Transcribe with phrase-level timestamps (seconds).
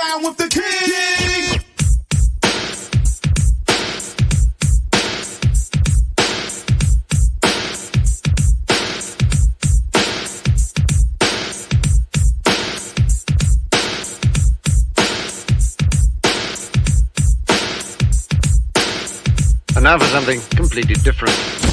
[0.00, 1.60] down with the king.
[19.76, 21.69] And now for something completely different.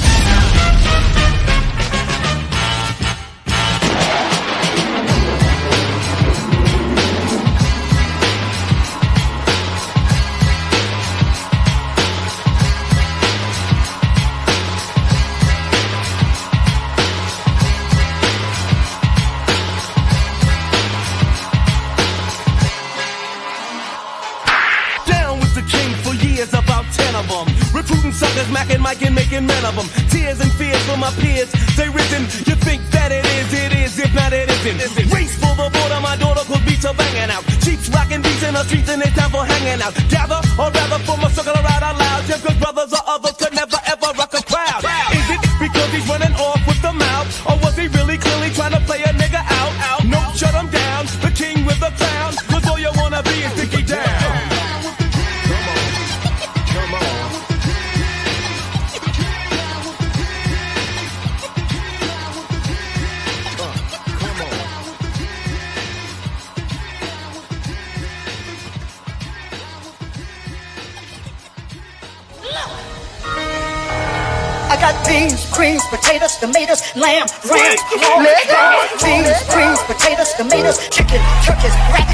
[29.38, 29.86] And men of them.
[30.10, 31.46] Tears and fears for my peers,
[31.78, 32.22] they risen.
[32.42, 35.14] You think that it is, it is, if not it isn't.
[35.14, 37.46] Race for the border, my daughter could beats her banging out.
[37.62, 39.94] Cheeks rocking beats in the streets, and it's time for hanging out.
[40.10, 42.26] Gather, or rather, form a circle around out loud.
[42.26, 43.37] Just cause brothers or others
[76.96, 82.08] lamb, ram, pork, beans, greens, potatoes, tomatoes, chicken, turkeys, rat.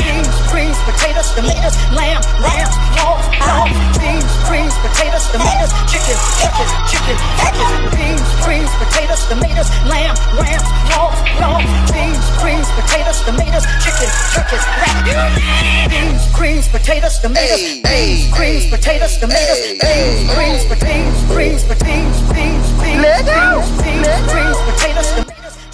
[0.00, 3.70] Beans, greens, potatoes, tomatoes, lamb, ram, pork, pork.
[4.00, 7.70] Beans, greens, potatoes, tomatoes, chicken, turkeys, chicken, turkeys.
[7.94, 11.62] Beans, greens, potatoes, tomatoes, lamb, ram, pork, pork.
[11.94, 14.96] Beans, greens, potatoes, tomatoes, chicken, turkeys, rat.
[15.90, 22.73] Beans, greens, potatoes, tomatoes, beans, greens, potatoes, tomatoes, beans, greens, potatoes, greens, potatoes, beans,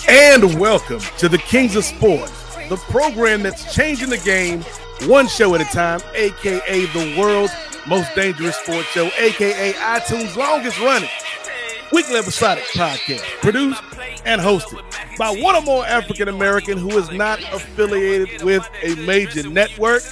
[0.09, 2.31] And welcome to the Kings of Sport,
[2.69, 4.63] the program that's changing the game
[5.03, 7.53] one show at a time, aka the world's
[7.87, 11.09] most dangerous sports show, aka iTunes' longest running
[11.93, 13.83] weekly episodic podcast, produced
[14.25, 14.81] and hosted
[15.19, 20.03] by one or more African American who is not affiliated with a major network.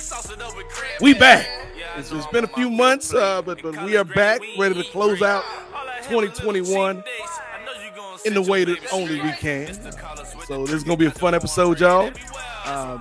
[1.00, 1.46] We back.
[1.98, 5.20] It's, it's been a few months, uh, but, but we are back, ready to close
[5.20, 5.42] out
[6.04, 7.02] 2021
[8.24, 9.74] in the way that only we can.
[10.46, 12.12] So this is gonna be a fun episode, y'all.
[12.66, 13.00] Um,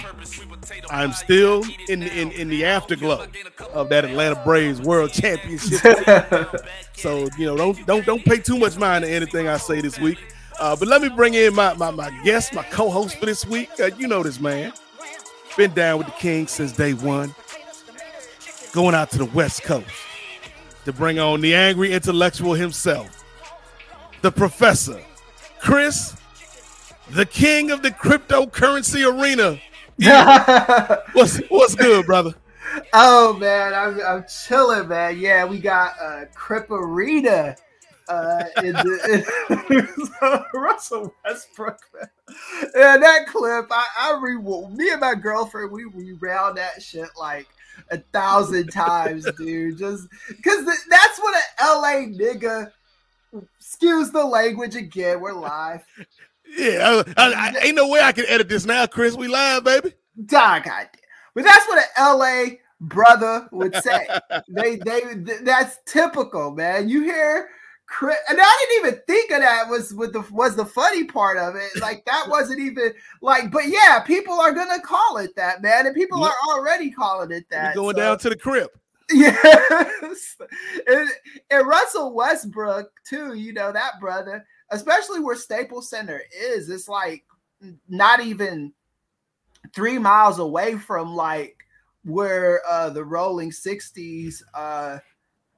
[0.90, 3.28] I'm still in, in in the afterglow
[3.72, 5.80] of that Atlanta Braves World Championship.
[6.94, 10.00] so you know, don't don't don't pay too much mind to anything I say this
[10.00, 10.18] week.
[10.59, 13.69] Uh, but let me bring in my my, my guest, my co-host for this week.
[13.80, 14.74] Uh, you know this man,
[15.56, 17.36] been down with the Kings since day one.
[18.78, 19.90] Going out to the West Coast
[20.86, 23.24] to bring on the angry intellectual himself,
[24.22, 25.02] the professor,
[25.60, 26.16] Kris,
[27.10, 29.60] the king of the cryptocurrency arena.
[29.98, 30.98] Yeah.
[31.14, 32.36] What's what's good, brother?
[32.94, 35.18] Oh man, I'm, I'm chilling, man.
[35.18, 37.56] Yeah, we got uh Crip Arena
[38.09, 39.25] uh in the
[39.69, 41.79] in, Russell Westbrook.
[42.75, 47.47] Yeah, that clip, I, I re me and my girlfriend, we rewound that shit like
[47.91, 49.78] a thousand times, dude.
[49.78, 52.72] Just because that's what an LA nigga.
[53.59, 55.19] Excuse the language again.
[55.19, 55.84] We're live.
[56.57, 59.16] Yeah, I, I, I, ain't no way I can edit this now, Kris.
[59.16, 59.94] We live, baby.
[60.25, 60.89] God, goddamn.
[61.35, 64.07] But that's what an LA brother would say.
[64.50, 66.89] they, they, th- that's typical, man.
[66.89, 67.50] You hear,
[68.02, 71.56] and I didn't even think of that was with the was the funny part of
[71.56, 71.80] it.
[71.81, 75.96] Like that wasn't even like, but yeah, people are gonna call it that, man, and
[75.96, 76.30] people Yep.
[76.30, 77.75] are already calling it that.
[77.75, 78.70] We going so- down to the crib.
[79.09, 80.36] Yes.
[80.88, 81.09] and,
[81.50, 87.24] and Russell Westbrook, too, you know, that brother, especially where Staples Center is, it's like
[87.88, 88.74] not even
[89.74, 91.57] three miles away from like
[92.04, 94.98] where uh the rolling 60s uh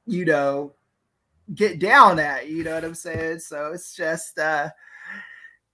[0.08, 0.74] you know
[1.56, 3.40] get down at, you know what I'm saying?
[3.40, 4.69] So it's just uh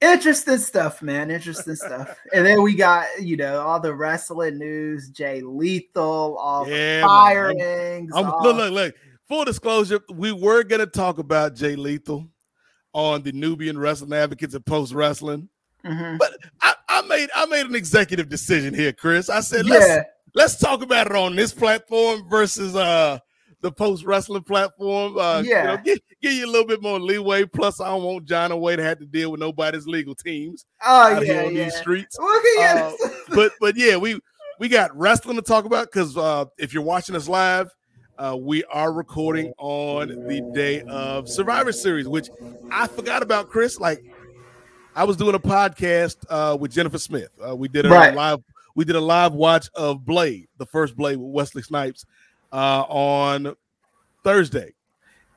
[0.01, 1.31] interesting stuff, man.
[1.31, 2.18] Interesting stuff.
[2.33, 7.07] And then we got, you know, all the wrestling news, Jay Lethal, all Yeah, the
[7.07, 8.12] firings.
[8.16, 8.95] I'm, all- look, look, look.
[9.27, 12.28] Full disclosure, we were gonna talk about Jay Lethal
[12.94, 15.50] on the Nubian Wrestling Advocates and Post Wrestling,
[15.83, 16.19] Mhm.
[16.19, 19.30] but I, I made I made an executive decision here, Kris.
[19.30, 23.18] I said let's let's talk about it on this platform versus uh
[23.66, 25.18] the post wrestling platform.
[25.18, 25.64] Uh, you Yeah.
[25.64, 27.46] know, give, give you a little bit more leeway.
[27.46, 31.20] Plus, I don't want John away to have to deal with nobody's legal teams Oh
[31.20, 31.50] yeah, yeah.
[31.50, 32.16] these streets.
[32.20, 32.92] Uh,
[33.34, 34.20] but but yeah, we
[34.60, 37.72] we got wrestling to talk about because uh, if you're watching us live,
[38.20, 42.30] uh, we are recording on the day of Survivor Series, which
[42.72, 43.80] I forgot about, Kris.
[43.80, 44.00] Like,
[44.96, 47.30] I was doing a podcast uh, with Jennifer Smith.
[47.46, 48.14] Uh, we did a Right.
[48.14, 48.40] live.
[48.76, 52.06] We did a live watch of Blade, the first Blade with Wesley Snipes,
[52.56, 53.54] uh, on
[54.24, 54.74] Thursday,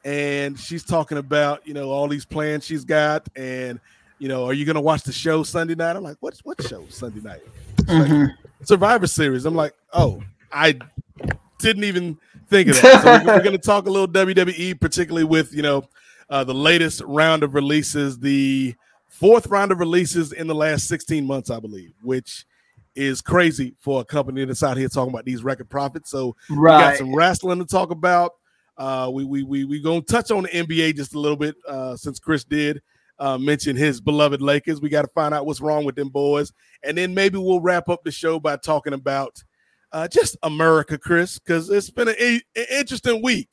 [0.04, 3.80] and she's talking about you know all these plans she's got, and
[4.20, 5.96] you know, are you going to watch the show Sunday night?
[5.96, 7.40] I'm like, what what show Sunday night?
[7.80, 8.30] She's like,
[8.62, 9.46] Survivor Series.
[9.46, 10.22] I'm like, oh,
[10.52, 10.78] I
[11.58, 12.18] didn't even
[12.48, 13.02] think of that.
[13.02, 15.88] So we're, to talk a little WWE, particularly with you know
[16.30, 18.76] uh, the latest round of releases, the
[19.08, 22.46] fourth round of releases in the last 16 months, I believe, which
[22.98, 26.10] is crazy for a company that's out here talking about these record profits.
[26.10, 28.32] So we got some wrestling to talk about.
[28.76, 31.96] Uh, we we we we gonna touch on the NBA just a little bit uh,
[31.96, 32.80] since Kris did
[33.18, 34.80] uh, mention his beloved Lakers.
[34.80, 36.52] We got to find out what's wrong with them boys,
[36.84, 39.42] and then maybe we'll wrap up the show by talking about
[39.92, 43.48] uh, just America, Kris, because it's been an, a- an interesting week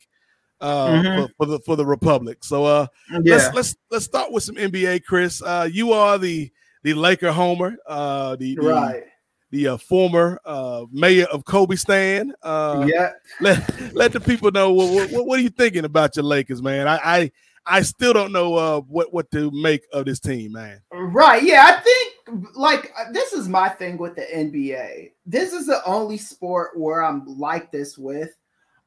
[0.61, 1.27] uh, Mhm.
[1.27, 2.43] for, for the for the Republic.
[2.43, 2.87] So uh,
[3.23, 3.35] Yeah.
[3.35, 5.41] let's let's let's start with some NBA, Kris.
[5.41, 6.51] Uh, you are the
[6.83, 9.03] the Laker homer, uh, the the, Right.
[9.51, 12.33] The uh, former uh, mayor of Kobe Stan.
[12.41, 13.11] Uh, yeah.
[13.39, 16.87] let let the people know what, what what are you thinking about your Lakers, man?
[16.87, 17.31] I I,
[17.65, 20.81] I still don't know uh, what what to make of this team, man.
[20.91, 21.43] Right.
[21.43, 21.63] Yeah.
[21.65, 25.11] I think like uh, this is my thing with the NBA.
[25.25, 28.35] This is the only sport where I'm like this with.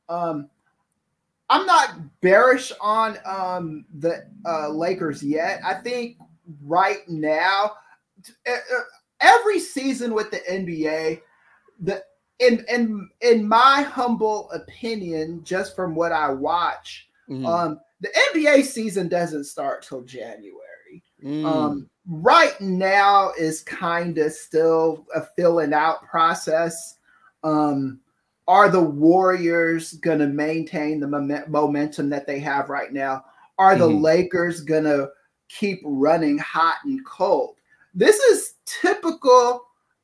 [0.09, 0.49] Um,
[1.51, 5.61] I'm not bearish on um the uh, Lakers yet.
[5.65, 6.19] I think
[6.63, 7.73] right now,
[9.21, 11.21] every season with the NBA,
[11.81, 12.03] the
[12.39, 17.47] in in in my humble opinion, just from what I watch, Mm.
[17.47, 21.03] um, the NBA season doesn't start till January.
[21.23, 21.45] Mm.
[21.45, 26.97] Um, right now is kind of still a filling out process.
[27.45, 28.01] Um,
[28.47, 33.25] are the Warriors going to maintain the momen- momentum that they have right now?
[33.59, 34.01] Are the Mhm.
[34.01, 35.11] Lakers going to
[35.51, 37.57] keep running hot and cold?
[37.95, 39.63] This is typical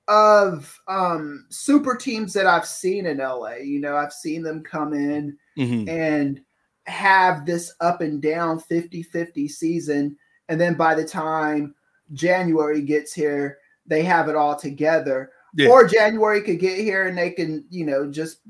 [0.08, 3.56] of um, super teams that I've seen in LA.
[3.62, 5.88] You know, I've seen them come in Mhm.
[5.88, 6.40] and
[6.86, 10.14] have this up and down 50-50 season
[10.50, 11.74] and then by the time
[12.12, 15.70] January gets here they have it all together Yeah.
[15.70, 18.40] or January could get here and they can you know just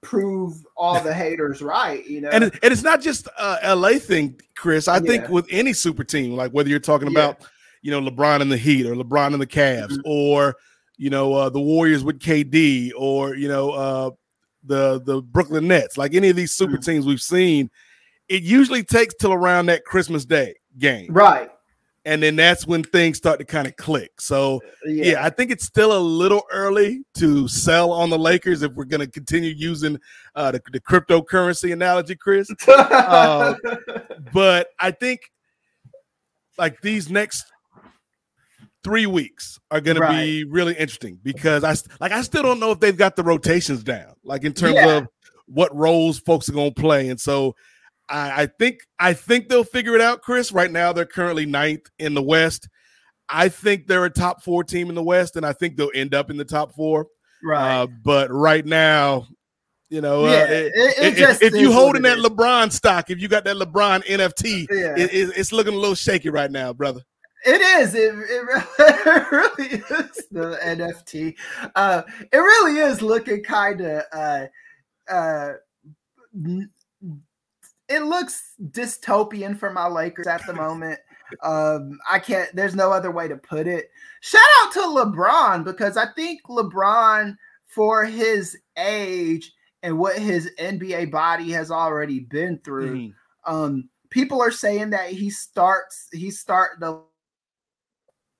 [0.00, 3.98] prove all the haters right you know and it, and it's not just a LA
[3.98, 4.86] thing, Kris.
[4.86, 7.18] I think with any super team, like whether you're talking Yeah.
[7.18, 7.40] about
[7.82, 10.00] you know LeBron and the Heat or LeBron and the Cavs Mhm.
[10.04, 10.56] or
[10.96, 14.10] you know uh, the Warriors with KD or you know uh,
[14.64, 16.84] the the Brooklyn Nets, like any of these super Mhm.
[16.84, 17.70] teams we've seen,
[18.28, 21.50] it usually takes till around that Christmas Day game, right
[22.04, 24.10] and then that's when things start to kind of click.
[24.20, 25.24] So yeah, yeah.
[25.24, 29.02] I think it's still a little early to sell on the Lakers if we're going
[29.02, 29.96] to continue using
[30.34, 32.48] uh, the, the cryptocurrency analogy, Kris.
[32.68, 33.54] Uh,
[34.32, 35.20] But I think
[36.58, 37.44] like these next
[38.84, 42.70] three weeks are going to be really interesting because I like I still don't know
[42.72, 44.96] if they've got the rotations down, like in terms Yeah.
[44.98, 45.08] of
[45.46, 47.54] what roles folks are going to play, and so.
[48.08, 50.50] I, I think I think they'll figure it out, Kris.
[50.52, 52.68] Right now, they're currently ninth in the West.
[53.28, 56.12] I think they're a top four team in the West, and I think they'll end
[56.12, 57.06] up in the top four.
[57.44, 59.28] right Uh, but right now,
[59.88, 62.18] you know, uh, it- it- it if, if you holding that.
[62.18, 64.94] LeBron stock, if you got that LeBron NFT, yeah.
[64.96, 67.00] it- it- it's looking a little shaky right now, brother.
[67.44, 67.94] It is.
[67.94, 71.34] It, it, it really is the NFT.
[71.74, 74.02] Uh, it really is looking kind of.
[74.12, 74.46] Uh,
[75.10, 75.52] uh,
[77.88, 80.98] it looks dystopian for my Lakers at the moment.
[81.42, 82.54] Um, I can't.
[82.54, 83.90] There's no other way to put it.
[84.20, 91.10] Shout out to LeBron because I think LeBron, for his age and what his NBA
[91.10, 93.14] body has already been through, Mhm.
[93.46, 97.00] um people are saying that he starts He starting to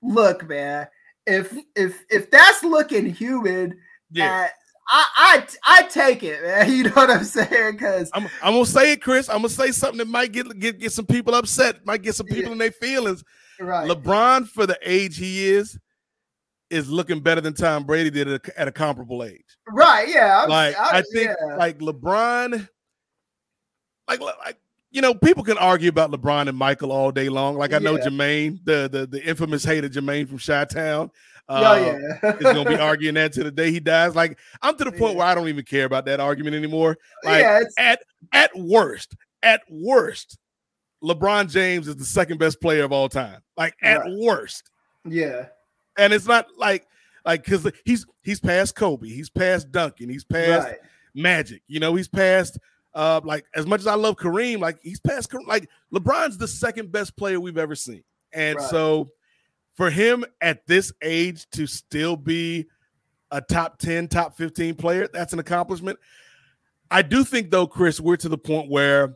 [0.03, 0.87] look man
[1.25, 3.77] if if if that's looking human
[4.11, 4.47] Yeah, uh,
[4.89, 5.47] I, I
[5.79, 6.69] I take it, man.
[6.75, 7.73] You know what I'm saying?
[7.73, 9.29] Because I'm, I'm gonna say it, Kris.
[9.29, 12.25] I'm gonna say something that might get get, get some people upset, might get some
[12.25, 12.51] people Yeah.
[12.51, 13.23] in their feelings.
[13.61, 15.79] right, LeBron, for the age he is,
[16.69, 19.45] is looking better than Tom Brady did at a, at a comparable age.
[19.69, 20.39] right, yeah.
[20.39, 21.55] I'm- like I, think yeah.
[21.55, 22.67] like LeBron,
[24.09, 24.57] like like
[24.93, 27.55] you know, people can argue about LeBron and Michael all day long.
[27.57, 28.05] Like I know Yeah.
[28.05, 31.11] Jermaine, the the the infamous hater Jermaine from Chi Town.
[31.49, 34.15] oh Uh, yeah, is gonna be arguing that to the day he dies.
[34.15, 35.17] Like I'm to the point Yeah.
[35.17, 36.97] where I don't even care about that argument anymore.
[37.25, 40.37] Like yeah, at at worst, at worst,
[41.03, 43.41] LeBron James is the second best player of all time.
[43.57, 44.13] Like at Right.
[44.19, 44.69] worst.
[45.05, 45.47] yeah,
[45.97, 46.85] And it's not like
[47.25, 50.77] Like because he's he's past Kobe, he's past Duncan, he's past Right.
[51.15, 51.61] Magic.
[51.67, 52.57] You know, he's past
[52.95, 55.47] uh like as much as I love Kareem, like he's past Kareem.
[55.47, 58.03] Like LeBron's the second best player we've ever seen.
[58.31, 58.69] And Right.
[58.69, 59.11] so
[59.75, 62.67] for him at this age to still be
[63.31, 65.97] a top 10, top 15 player, that's an accomplishment.
[66.91, 69.15] I do think though, Kris, we're to the point where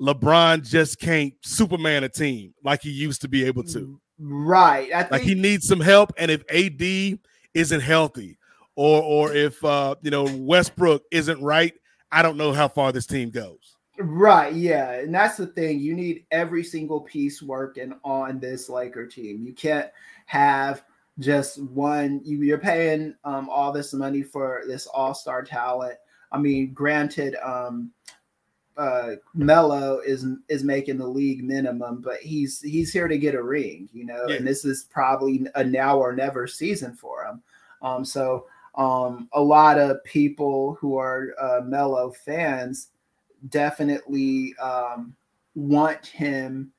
[0.00, 3.98] LeBron just can't Superman a team like he used to be able to.
[4.18, 4.92] Right.
[4.92, 7.18] I think Like he needs some help, and if AD
[7.54, 8.36] isn't healthy,
[8.74, 11.72] or or if uh you know Westbrook isn't right,
[12.16, 13.76] I don't know how far this team goes.
[13.98, 15.80] Right, yeah, and that's the thing.
[15.80, 19.44] You need every single piece working on this Laker team.
[19.44, 19.90] You can't
[20.24, 20.82] have
[21.18, 22.22] just one.
[22.24, 25.98] You, you're paying um, all this money for this All Star talent.
[26.32, 27.92] I mean, granted, um,
[28.78, 33.42] uh, Melo is is making the league minimum, but he's he's here to get a
[33.42, 34.24] ring, you know.
[34.26, 34.36] Yeah.
[34.36, 37.42] And this is probably a now or never season for him.
[37.82, 38.46] Um, so
[38.76, 42.88] um, a lot of people who are uh, Melo fans
[43.48, 45.14] definitely um,
[45.54, 46.72] want him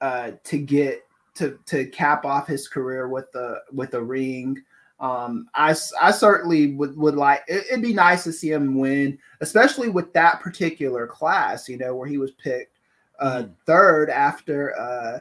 [0.00, 1.02] uh, to get
[1.34, 4.62] to to cap off his career with the with a ring.
[4.98, 9.18] Um, I I certainly would would like it, it'd be nice to see him win,
[9.42, 11.68] especially with that particular class.
[11.68, 12.78] You know where he was picked
[13.18, 13.54] uh, Mhm.
[13.66, 15.18] third after uh,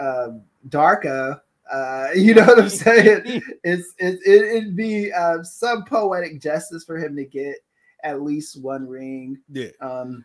[0.00, 0.28] uh,
[0.68, 1.40] Darko.
[1.72, 3.22] Uh, you know what I'm saying?
[3.64, 7.56] It's it, it, it'd be uh, some poetic justice for him to get
[8.04, 9.38] at least one ring.
[9.48, 10.24] Yeah, Um,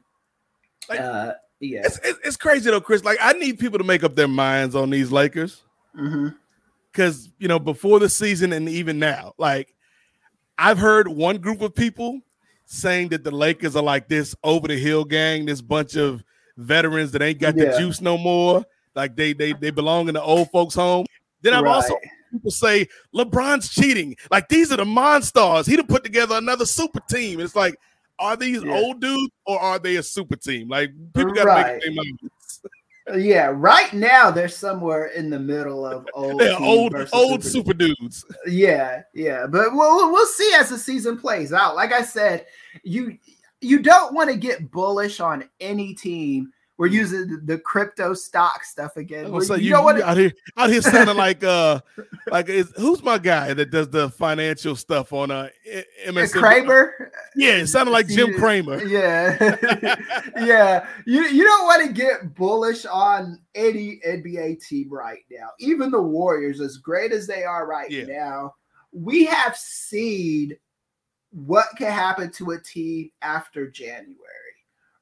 [0.89, 1.81] Like- uh, yeah.
[1.85, 3.03] it's, it's crazy though, Kris.
[3.03, 5.63] Like I need people to make up their minds on these Lakers
[6.91, 9.73] because you know before the season and even now, like
[10.57, 12.19] I've heard one group of people
[12.65, 16.23] saying that the Lakers are like this over the hill gang, this bunch of
[16.57, 17.71] veterans that ain't got Yeah.
[17.71, 18.65] the juice no more.
[18.95, 21.05] Like they they they belong in the old folks' home.
[21.41, 21.95] Then I've also
[22.31, 24.15] people say LeBron's cheating.
[24.31, 25.65] Like these are the monsters.
[25.65, 27.39] He'd have put together another super team.
[27.39, 27.75] It's like,
[28.19, 28.73] are these Yeah.
[28.73, 30.67] old dudes or are they a super team?
[30.69, 31.73] Like people got to Right.
[31.73, 32.61] make their minds.
[33.15, 38.25] Yeah, right now they're somewhere in the middle of old, old old super- super dudes.
[38.45, 41.75] Yeah, yeah, but we'll- we'll see as the season plays out.
[41.75, 42.45] Like I said,
[42.83, 43.17] you
[43.61, 46.51] you don't want to get bullish on any team.
[46.77, 49.25] We're using the- crypto stock stuff again.
[49.25, 51.79] I Where was you, you, want you out here out here sounding like uh
[52.29, 55.49] like is, who's my guy that does the financial stuff on uh
[56.07, 56.33] MSN?
[56.39, 57.11] Cramer.
[57.35, 58.83] Yeah, it sounded like Jim Cramer.
[58.83, 59.55] Yeah,
[60.39, 60.87] yeah.
[61.05, 65.49] You you don't want to get bullish on any NBA team right now.
[65.59, 68.05] Even the Warriors, as great as they are right Yeah.
[68.05, 68.53] now,
[68.91, 70.55] we have seen
[71.31, 74.15] what can happen to a team after January.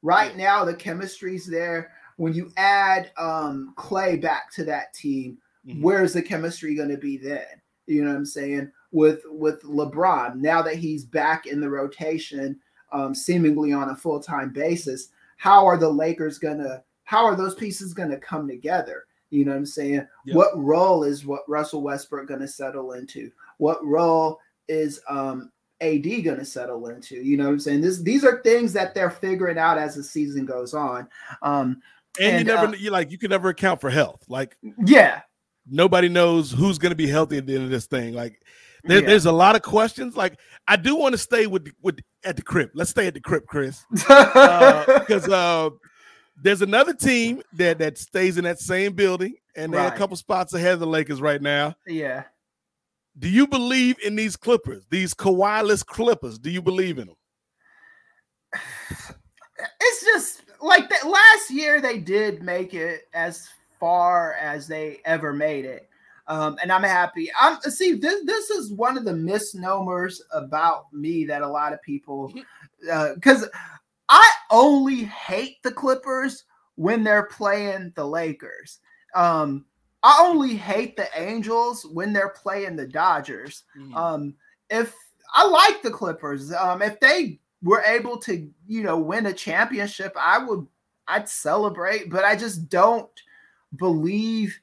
[0.05, 1.91] Right now, the chemistry's there.
[2.17, 5.81] When you add um, Clay back to that team, Mhm.
[5.81, 7.47] where's the chemistry going to be then?
[7.87, 8.71] You know what I'm saying?
[8.91, 12.59] With with LeBron, now that he's back in the rotation,
[12.91, 16.83] um, seemingly on a full time basis, how are the Lakers gonna?
[17.03, 19.05] How are those pieces gonna come together?
[19.31, 20.07] You know what I'm saying?
[20.25, 20.35] Yeah.
[20.35, 23.31] What role is what Russell Westbrook gonna settle into?
[23.57, 25.51] What role is um,
[25.81, 27.15] AD gonna settle into?
[27.15, 27.81] You know what I'm saying?
[27.81, 31.07] This these are things that they're figuring out as the season goes on.
[31.41, 31.81] Um,
[32.19, 34.23] And, And, you never uh, you like you can never account for health.
[34.29, 35.21] Like yeah,
[35.69, 38.13] nobody knows who's going to be healthy at the end of this thing.
[38.13, 38.41] Like
[38.85, 39.07] there, Yeah.
[39.07, 40.15] there's a lot of questions.
[40.15, 42.69] Like I do want to stay with with at the crib.
[42.73, 45.69] Let's stay at the crib, Kris, because uh,
[46.41, 49.93] there's another team that that stays in that same building, and they're Right.
[49.93, 51.75] a couple spots ahead of the Lakers right now.
[51.85, 52.23] yeah.
[53.17, 56.37] Do you believe in these Clippers, these Kawhi-less Clippers?
[56.37, 57.15] Do you believe in them?
[59.79, 63.47] it's just like that last year they did make it as
[63.79, 65.89] far as they ever made it
[66.27, 71.25] um and i'm happy i'm see this this is one of the misnomers about me
[71.25, 72.33] that a lot of people
[73.15, 73.47] because
[74.09, 76.45] i only hate the clippers
[76.75, 78.79] when they're playing the lakers
[79.13, 79.65] um
[80.05, 83.63] i only hate the angels when they're playing the dodgers
[83.95, 84.33] um,
[84.69, 84.95] if
[85.35, 90.15] I like the Clippers, um, if they were able to, you know, win a championship,
[90.17, 90.65] I would,
[91.07, 92.09] I'd celebrate.
[92.09, 93.09] But I just don't
[93.75, 94.57] believe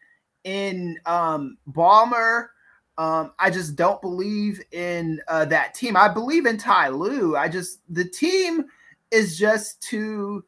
[0.44, 2.48] in um, Ballmer.
[2.96, 5.96] Um, I just don't believe in uh, that team.
[5.96, 7.36] I believe in Ty Lue.
[7.36, 8.64] I just the team
[9.10, 10.44] is just too.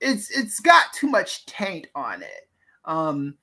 [0.00, 2.48] It's it's got too much taint on it.
[2.84, 3.36] Um,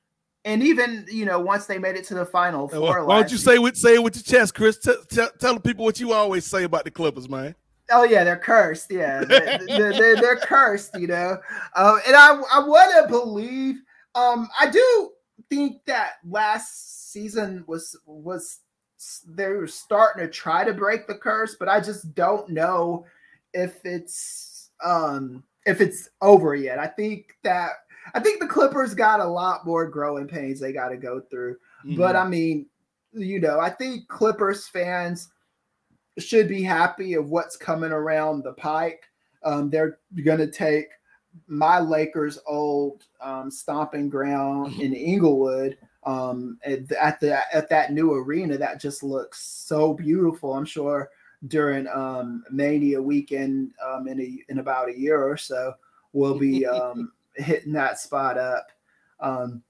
[0.46, 3.06] and even you know once they made it to the final Uh, four.
[3.06, 4.78] Why don't you say with say it with your chest, Kris?
[4.78, 7.56] Tell tell tell the people what you always say about the Clippers, man.
[7.92, 8.90] Oh yeah, they're cursed.
[8.90, 10.98] Yeah, they're, they're, they're, they're cursed.
[10.98, 11.38] You know,
[11.76, 13.82] um, and I I want to believe.
[14.14, 15.12] Um, I do
[15.50, 18.60] think that last season was was
[19.28, 23.06] they're starting to try to break the curse, but I just don't know
[23.54, 26.80] if it's um if it's over yet.
[26.80, 27.72] I think that
[28.14, 31.56] I think the Clippers got a lot more growing pains they got to go through.
[31.86, 31.98] Mm-hmm.
[31.98, 32.68] But I mean,
[33.14, 35.30] you know, I think Clippers fans
[36.18, 39.04] should be happy of what's coming around the pike.
[39.44, 40.88] Um, they're going to take
[41.48, 44.82] my Lakers' old um, stomping ground mm-hmm.
[44.82, 50.54] in Inglewood um, at, at, the at that new arena that just looks so beautiful.
[50.54, 51.10] I'm sure
[51.48, 55.74] during um, Mania weekend um, in a, in about a year or so,
[56.14, 58.68] we'll be um, hitting that spot up.
[59.20, 59.64] Um,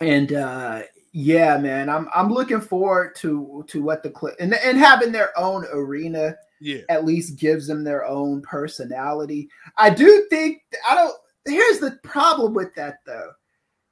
[0.00, 4.78] and uh, yeah, man, I'm I'm looking forward to to what the clip and and
[4.78, 6.36] having their own arena.
[6.60, 9.48] Yeah, at least gives them their own personality.
[9.76, 11.14] I do think I don't.
[11.46, 13.30] Here's the problem with that though.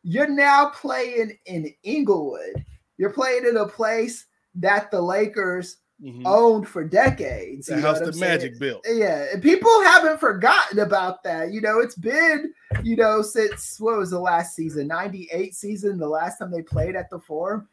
[0.02, 2.64] You're now playing in Inglewood.
[2.98, 4.26] You're playing in a place
[4.56, 6.26] that the Lakers mm-hmm.
[6.26, 7.66] owned for decades.
[7.66, 8.84] The house that Magic built.
[8.88, 11.52] Yeah, and people haven't forgotten about that.
[11.52, 14.88] You know, it's been you know since what was the last season?
[14.88, 17.68] Ninety eight season, the last time they played at the Forum.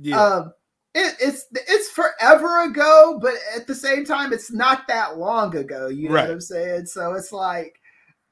[0.00, 0.22] Yeah.
[0.22, 0.52] Um,
[0.94, 5.88] it, it's it's forever ago, but at the same time, it's not that long ago.
[5.88, 6.28] You know right.
[6.28, 6.86] what I'm saying?
[6.86, 7.80] So it's like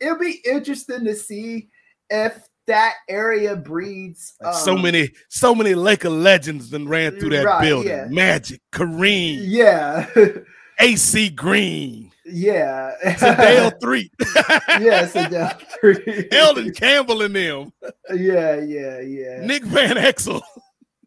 [0.00, 1.68] it'll be interesting to see
[2.10, 7.44] if that area breeds um, so many, so many Laker legends that ran through that
[7.44, 7.88] right, building.
[7.88, 8.06] Yeah.
[8.08, 10.06] Magic, Kareem, yeah,
[10.78, 14.10] AC Green, yeah, Sedale Threatt,
[14.80, 17.72] yeah, Sedale Threatt, Elden Campbell and them,
[18.14, 20.42] yeah, yeah, yeah, Nick Van Exel,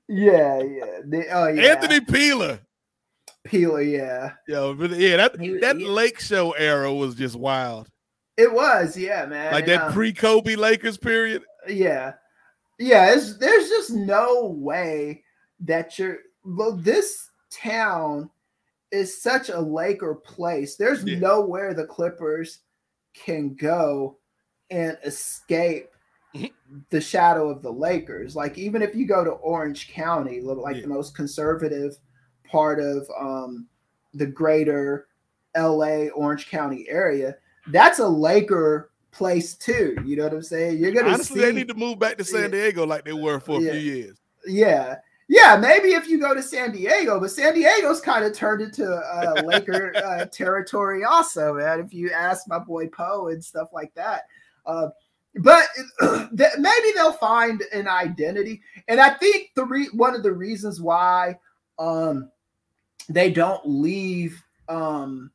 [0.07, 2.59] yeah, yeah, oh yeah, Anthony Peeler.
[3.45, 7.87] Peeler, yeah, yo, yeah, that that Lake Show era was just wild.
[8.37, 9.53] It was, yeah, man.
[9.53, 11.43] Like that um, pre-Kobe Lakers period.
[11.67, 12.13] Yeah,
[12.79, 13.13] yeah.
[13.13, 15.23] It's, there's just no way
[15.61, 16.19] that you're.
[16.43, 18.29] Well, this town
[18.91, 20.75] is such a Laker place.
[20.75, 21.19] There's yeah.
[21.19, 22.59] nowhere the Clippers
[23.13, 24.17] can go
[24.69, 25.89] and escape
[26.35, 26.79] mm-hmm.
[26.89, 28.35] the shadow of the Lakers.
[28.35, 30.81] Like even if you go to Orange County, like yeah.
[30.81, 31.97] the most conservative
[32.49, 33.67] part of um,
[34.13, 35.07] the greater
[35.57, 37.35] LA Orange County area,
[37.67, 39.95] that's a Laker place too.
[40.05, 40.77] You know what I'm saying?
[40.77, 43.39] You're gonna honestly see, they need to move back to San Diego like they were
[43.39, 44.17] for a yeah, few years.
[44.45, 44.95] Yeah.
[45.27, 48.85] Yeah, maybe if you go to San Diego, but San Diego's kind of turned into
[48.87, 51.79] uh, Laker uh, territory, also, man.
[51.79, 54.27] If you ask my boy Poe and stuff like that,
[54.67, 54.89] uh,
[55.37, 55.67] but
[56.31, 61.39] maybe they'll find an identity, and I think the re- one of the reasons why
[61.79, 62.29] um,
[63.09, 65.31] they don't leave um,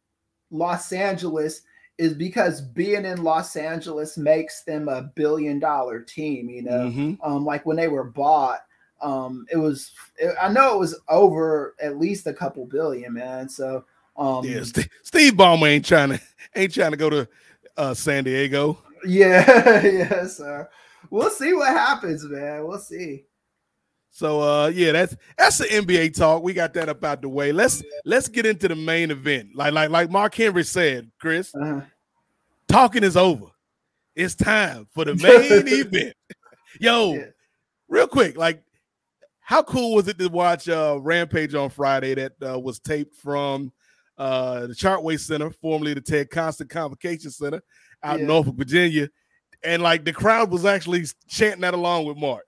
[0.53, 1.63] Los Angeles
[2.01, 6.49] is because being in Los Angeles makes them a billion dollar team.
[6.49, 7.15] You know, mm-hmm.
[7.23, 8.61] um, like when they were bought,
[9.03, 9.93] um, it was.
[10.17, 13.51] It, I know it was over at least a couple billion, man.
[13.51, 13.85] So
[14.17, 16.21] um, yeah, St- Steve Ballmer ain't trying to
[16.57, 17.29] ain't trying to go to
[17.77, 18.79] uh, San Diego.
[19.05, 20.69] Yeah, yeah, sir.
[21.11, 22.67] We'll see what happens, man.
[22.67, 23.25] We'll see.
[24.11, 26.43] So uh yeah, that's that's the NBA talk.
[26.43, 27.53] We got that up out the way.
[27.53, 29.51] Let's let's get into the main event.
[29.55, 31.83] Like like like Mark Henry said, Chris, uh-huh.
[32.69, 33.47] talking is over.
[34.17, 36.15] It's time for the main event.
[36.81, 37.27] Yo, yeah.
[37.89, 38.63] real quick, like
[39.41, 43.73] how cool was it to watch uh Rampage on Friday that uh, was taped from
[44.19, 47.63] uh the Chartway Center, formerly the Ted Constant Convocation Center
[48.03, 48.23] out yeah.
[48.23, 49.09] in Norfolk, Virginia.
[49.63, 52.45] And like the crowd was actually chanting that along with Mark.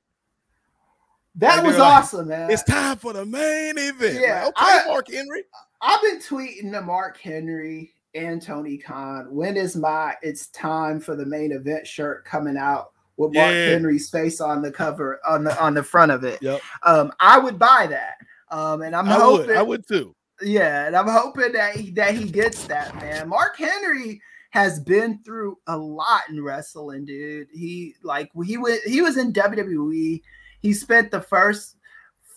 [1.36, 2.50] That like was awesome, man.
[2.50, 4.20] It's time for the main event.
[4.20, 5.44] Yeah, okay, I, Mark Henry.
[5.80, 9.28] I've been tweeting to Mark Henry and Tony Khan.
[9.30, 13.70] When is my it's time for the main event shirt coming out with Mark yeah.
[13.70, 16.42] Henry's face on the cover on the on the front of it?
[16.42, 16.60] Yep.
[16.82, 18.16] Um, I would buy that.
[18.50, 19.56] Um, and I'm I hoping would.
[19.56, 20.14] I would too.
[20.42, 23.28] Yeah, and I'm hoping that he, that he gets that man.
[23.28, 27.48] Mark Henry has been through a lot in wrestling, dude.
[27.52, 30.20] He like he was he was in WWE
[30.62, 31.76] he spent the first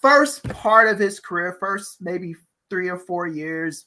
[0.01, 2.35] first part of his career, first maybe
[2.69, 3.85] three or four years,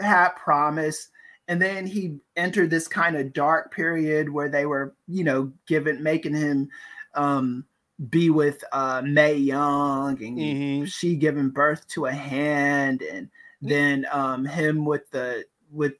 [0.00, 1.08] had promise.
[1.48, 6.02] And then he entered this kind of dark period where they were, you know, giving
[6.02, 6.68] making him
[7.14, 7.64] um
[8.08, 10.84] be with uh Mae Young and mm-hmm.
[10.86, 13.28] she giving birth to a hand and
[13.60, 15.94] then um him with the with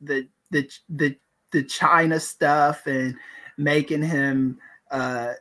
[0.00, 1.16] the the the
[1.52, 3.14] the Chyna stuff and
[3.56, 4.58] making him
[4.90, 5.34] uh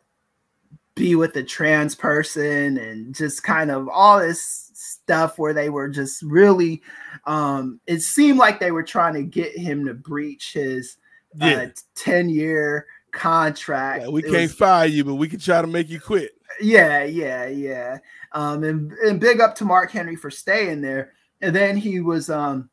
[0.97, 5.87] be with a trans person and just kind of all this stuff where they were
[5.87, 6.81] just really
[7.25, 10.97] um it seemed like they were trying to get him to breach his
[11.41, 11.57] uh, yeah.
[11.57, 15.61] uh, 10 year contract yeah, we it can't was, fire you but we can try
[15.61, 17.97] to make you quit Yeah, yeah, yeah.
[18.31, 21.13] Um, and, and big up to Mark Henry for staying there.
[21.41, 22.69] And then he was um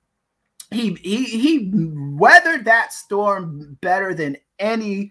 [0.70, 5.10] he he he weathered that storm better than any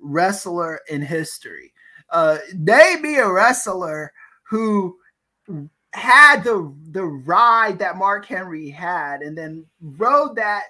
[0.00, 1.72] wrestler in history.
[2.10, 4.96] Uh name me a wrestler who
[5.92, 10.64] had the the ride that Mark Henry had and then rode that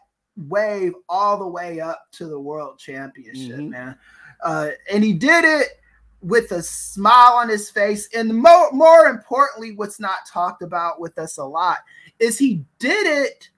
[0.48, 3.70] wave all the way up to the world championship, Mhm.
[3.70, 3.98] man.
[4.44, 5.80] Uh, and he did it
[6.20, 8.08] with a smile on his face.
[8.14, 11.78] And more, more importantly, what's not talked about with us a lot
[12.18, 13.48] is he did it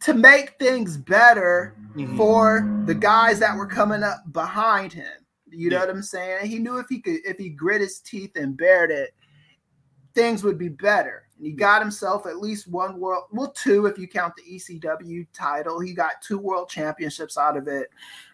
[0.00, 2.16] to make things better Mhm.
[2.16, 5.21] for the guys that were coming up behind him.
[5.52, 5.86] You know Yeah.
[5.86, 6.46] what I'm saying?
[6.46, 9.14] He knew if he could, if he grit his teeth and bared it,
[10.14, 11.24] things would be better.
[11.36, 15.26] And he got himself at least one world, well, two if you count the ECW
[15.32, 15.80] title.
[15.80, 17.90] He got two world championships out of it.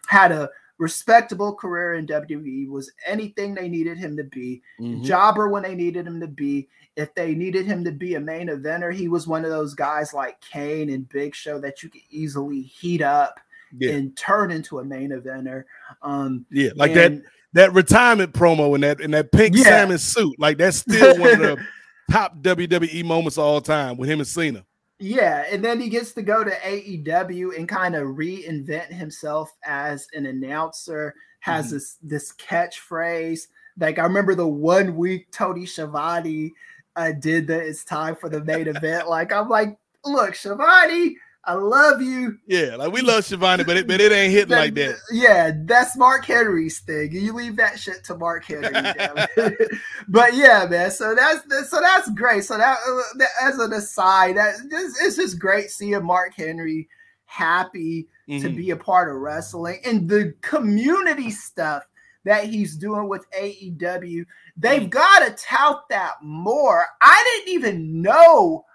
[0.07, 2.69] Had a respectable career in WWE.
[2.69, 4.61] Was anything they needed him to be.
[4.79, 5.03] Mhm.
[5.03, 6.69] Jobber when they needed him to be.
[6.95, 10.13] If they needed him to be a main eventer, he was one of those guys
[10.13, 13.39] like Kane and Big Show that you could easily heat up
[13.77, 13.91] Yeah.
[13.93, 15.63] and turn into a main eventer.
[16.01, 19.63] Um, Yeah, like that and- that retirement promo in that in that pink Yeah.
[19.63, 20.35] salmon suit.
[20.39, 21.57] Like that's still one of the
[22.11, 24.63] top WWE moments of all time with him and Cena.
[24.99, 30.07] Yeah, and then he gets to go to AEW and kind of reinvent himself as
[30.13, 31.15] an announcer.
[31.39, 31.71] Has Mhm.
[31.71, 33.47] this this catchphrase.
[33.79, 36.51] Like I remember the one week Tony Schiavone
[36.95, 37.65] uh, did that.
[37.65, 39.07] It's time for the main event.
[39.07, 41.15] Like I'm like, look, Schiavone,
[41.49, 42.37] I love you.
[42.45, 44.97] Yeah, like we love Schiavone, but it but it ain't hitting like that.
[45.11, 47.11] Yeah, that's Mark Henry's thing.
[47.11, 48.71] You leave that shit to Mark Henry.
[50.07, 50.91] but yeah, man.
[50.91, 52.43] So that's so that's great.
[52.43, 52.77] So that,
[53.17, 56.87] that as an aside, that just, it's just great seeing Mark Henry
[57.25, 58.55] happy to Mhm.
[58.55, 61.83] be a part of wrestling and the community stuff
[62.25, 64.23] that he's doing with AEW.
[64.55, 66.85] They've got to tout that more.
[67.01, 68.65] I didn't even know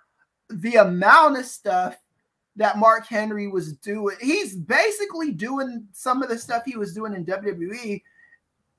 [0.51, 1.97] the amount of stuff
[2.57, 4.17] that Mark Henry was doing.
[4.21, 8.03] He's basically doing some of the stuff he was doing in WWE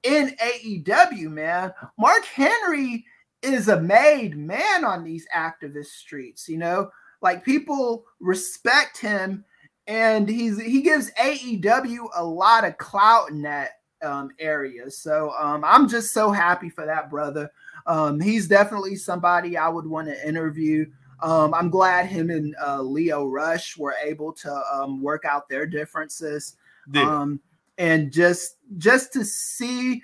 [0.03, 1.73] in AEW, man.
[1.97, 3.05] Mark Henry
[3.41, 6.89] is a made man on these activist streets, you know?
[7.21, 9.43] Like people respect him
[9.87, 14.89] and he's he gives AEW a lot of clout in that um, area.
[14.89, 17.49] So um, I'm just so happy for that brother.
[17.87, 20.85] Um, he's definitely somebody I would want to interview.
[21.21, 25.65] Um, I'm glad him and uh, Lio Rush were able to um, work out their
[25.65, 26.57] differences.
[26.93, 27.21] Yeah.
[27.21, 27.39] Um,
[27.77, 30.01] and just just to see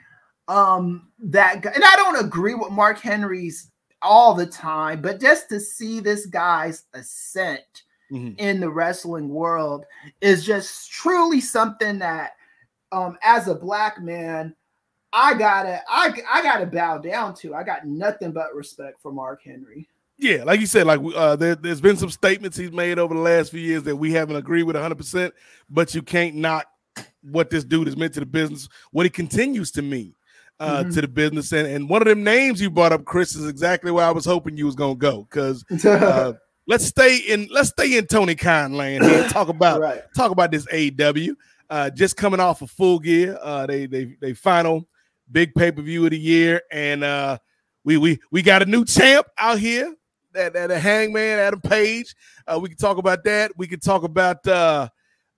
[0.47, 3.71] um, that guy, and I don't agree with Mark Henry's
[4.02, 8.36] all the time, but just to see this guy's ascent Mhm.
[8.39, 9.86] in the wrestling world
[10.19, 12.32] is just truly something that
[12.91, 14.54] um as a black man
[15.13, 17.54] I gotta I, I gotta bow down to.
[17.56, 19.88] I got nothing but respect for Mark Henry.
[20.21, 23.19] Yeah, like you said, like uh, there, there's been some statements he's made over the
[23.19, 25.34] last few years that we haven't agreed with 100, percent
[25.69, 26.67] but you can't knock
[27.23, 30.13] what this dude has meant to the business, what he continues to mean
[30.60, 30.93] uh, Mhm.
[30.93, 33.89] to the business, and and one of them names you brought up, Kris, is exactly
[33.91, 36.34] where I was hoping you was gonna go because uh,
[36.67, 39.23] let's stay in let's stay in Tony Khan land here.
[39.23, 40.01] and Talk about right.
[40.15, 41.34] talk about this AEW.
[41.67, 43.39] Uh, just coming off of full gear.
[43.41, 44.88] Uh, they they they final
[45.31, 47.39] big pay per view of the year, and uh,
[47.84, 49.91] we we we got a new champ out here.
[50.33, 52.15] That that a Hangman Adam Page.
[52.47, 53.51] Uh, we can talk about that.
[53.57, 54.87] We can talk about uh,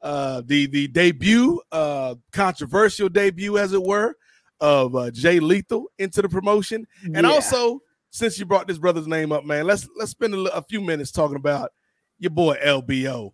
[0.02, 4.16] uh, the the debut, uh, controversial debut, as it were,
[4.60, 6.86] of uh, Jay Lethal into the promotion.
[7.04, 7.32] And Yeah.
[7.32, 10.80] also, since you brought this brother's name up, man, let's let's spend a, a few
[10.82, 11.72] minutes talking about
[12.20, 13.32] your boy LBO,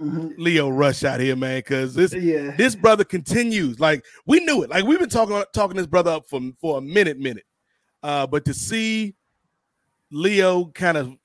[0.00, 0.34] Mhm.
[0.36, 2.50] Lio Rush out here, man, because this yeah.
[2.56, 3.78] this brother continues.
[3.78, 4.70] Like we knew it.
[4.70, 7.44] Like we've been talking talking this brother up for for a minute, minute.
[8.02, 9.14] Uh, but to see
[10.10, 11.16] Lio kind of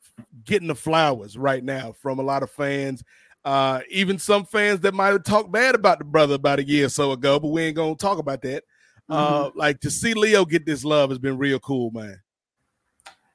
[0.45, 3.03] getting the flowers right now from a lot of fans,
[3.45, 6.85] uh, even some fans that might have talked bad about the brother about a year
[6.85, 8.63] or so ago, but we ain't gonna talk about that.
[9.09, 12.17] Uh, like to see Lio get this love has been real cool, man.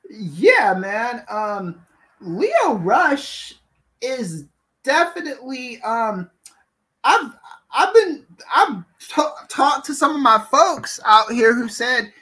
[0.09, 1.23] Yeah, man.
[1.29, 1.83] Um,
[2.21, 3.55] Lio Rush
[4.01, 4.47] is
[4.85, 5.83] definitely.
[5.83, 6.31] Um,
[7.05, 7.33] I've
[7.75, 12.13] I've been I've ta- talked to some of my folks out here who said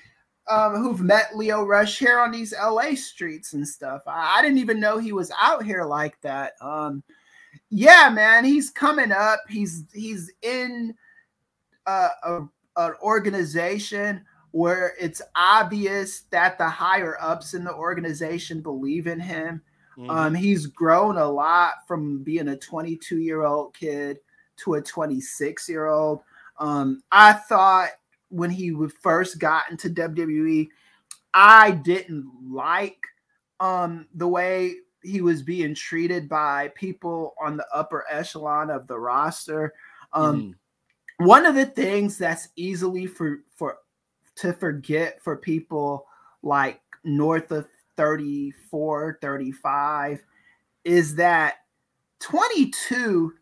[0.49, 4.03] um, who've met Lio Rush here on these LA streets and stuff.
[4.07, 6.53] I, I didn't even know he was out here like that.
[6.61, 7.03] Um,
[7.71, 9.41] yeah, man, he's coming up.
[9.49, 10.95] He's he's in
[11.87, 12.37] uh, a,
[12.77, 19.63] an organization where it's obvious that the higher ups in the organization believe in him.
[19.99, 20.11] Mm-hmm.
[20.11, 24.19] Um, he's grown a lot from being a 22 year old kid
[24.59, 26.21] to a 26 year old.
[26.59, 27.91] Um, I thought
[28.35, 30.69] when he would first got into WWE,
[31.33, 32.99] I didn't like
[33.61, 38.99] um the way he was being treated by people on the upper echelon of the
[38.99, 39.73] roster.
[40.13, 40.55] Um Mhm.
[41.27, 43.79] one of the things that's easily for for
[44.37, 46.07] to forget for people
[46.43, 50.23] like north of 34 35
[50.85, 51.59] is that
[52.21, 53.33] 22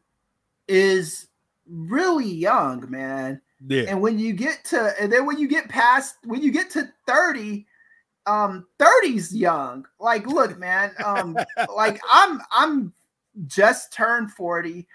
[0.68, 1.28] is
[1.66, 3.84] really young man Yeah.
[3.88, 6.88] and when you get to and then when you get past when you get to
[7.06, 7.64] 30
[8.26, 11.36] um 30's young like look man um
[11.76, 12.92] like i'm i'm
[13.46, 14.86] just turned 40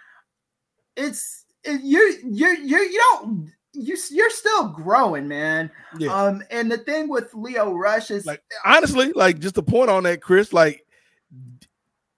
[0.96, 6.14] it's it, you're you're you're you don't you you're still growing man Yeah.
[6.14, 10.04] um and the thing with lio rush is Like, honestly, like just a point on
[10.04, 10.52] that, Kris.
[10.52, 10.84] Like,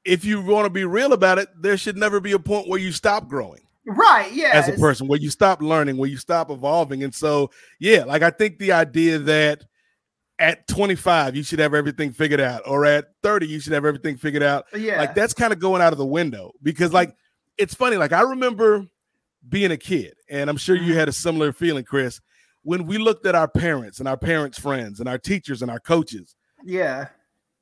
[0.06, 2.80] if you want to be real about it, there should never be a point where
[2.80, 6.50] you stop growing right yeah as a person, where you stop learning, where you stop
[6.52, 7.04] evolving.
[7.04, 7.50] And so,
[7.80, 9.64] yeah, like I think the idea that
[10.38, 14.16] at 25 you should have everything figured out, or at 30 you should have everything
[14.18, 14.66] figured out.
[14.76, 17.16] yeah Like that's kind of going out of the window because, like,
[17.58, 17.98] it's funny.
[17.98, 18.86] Like I remember
[19.48, 20.98] being a kid, and I'm sure you Mhm.
[20.98, 22.22] had a similar feeling, Kris,
[22.64, 25.80] when we looked at our parents and our parents' friends and our teachers and our
[25.80, 27.08] coaches yeah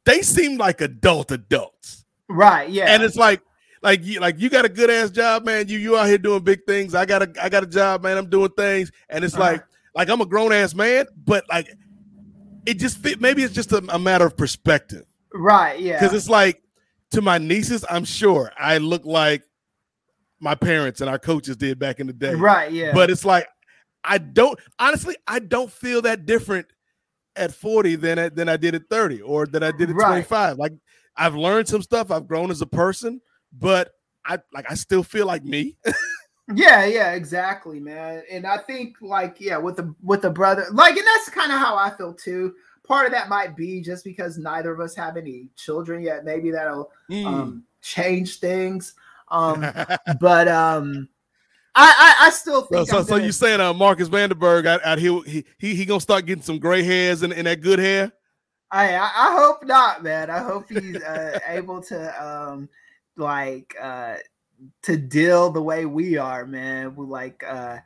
[0.06, 2.04] they seemed like adult adults.
[2.30, 3.42] right yeah And it's like
[3.82, 5.68] like you like you got a good ass job, man.
[5.68, 6.96] You you out here doing big things.
[6.96, 8.18] I got a I got a job, man.
[8.18, 8.92] I'm doing things.
[9.10, 9.44] And it's Uh-huh.
[9.44, 9.64] like
[9.96, 11.68] like I'm a grown ass man, but like
[12.66, 15.06] it just fit maybe it's just a, a matter of perspective.
[15.34, 16.62] right yeah Because it's like
[17.12, 19.44] to my nieces, I'm sure I look like
[20.40, 22.34] my parents and our coaches did back in the day.
[22.36, 23.48] right yeah But it's like
[24.04, 26.68] I don't honestly, I don't feel that different
[27.36, 30.08] at 40 than at, than I did at 30 or that I did at Right.
[30.28, 30.58] 25.
[30.58, 30.74] Like
[31.16, 33.94] I've learned some stuff, I've grown as a person, but
[34.26, 35.78] I like I still feel like me.
[36.54, 38.24] Yeah, yeah, exactly, man.
[38.32, 41.60] And I think like yeah, with the with the brother, like, and that's kind of
[41.60, 42.56] how I feel too.
[42.88, 46.24] Part of that might be just because neither of us have any children yet.
[46.24, 47.26] Maybe that'll Mm.
[47.26, 48.94] um change things.
[49.30, 49.60] Um,
[50.22, 51.10] but um,
[51.76, 54.86] I I, I still so think so, so gonna- you saying uh Marcus Vanderberg out,
[54.86, 57.80] out here he, he he gonna start getting some gray hairs and, and that good
[57.80, 58.14] hair?
[58.72, 60.30] I I I hope not, man.
[60.30, 62.70] I hope he's uh, able to um
[63.18, 64.16] like uh
[64.84, 66.96] to deal the way we are, man.
[66.96, 67.78] We like uh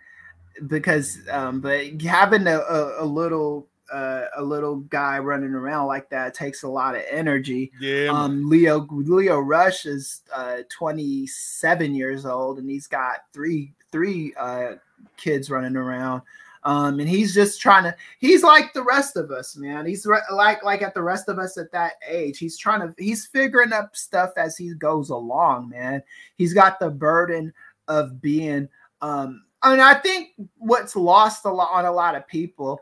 [0.67, 6.10] because um but having a, a, a little uh, a little guy running around like
[6.10, 7.72] that takes a lot of energy.
[7.80, 8.10] Yeah.
[8.12, 14.76] Um Lio Lio Rush is uh 27 years old and he's got three three uh
[15.17, 16.22] kids running around.
[16.63, 19.86] Um, and he's just trying to he's like the rest of us, man.
[19.86, 22.38] He's re- like like at the rest of us at that age.
[22.38, 26.04] He's trying to he's figuring up stuff as he goes along, man.
[26.38, 27.54] He's got the burden
[27.88, 28.69] of being
[29.02, 32.82] um I mean, I think what's lost a lot on a lot of people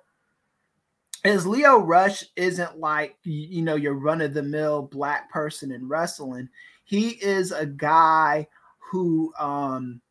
[1.26, 5.88] is Lio Rush isn't like you know your run of the mill black person in
[5.88, 6.50] wrestling.
[6.84, 8.48] He is a guy
[8.80, 10.02] who um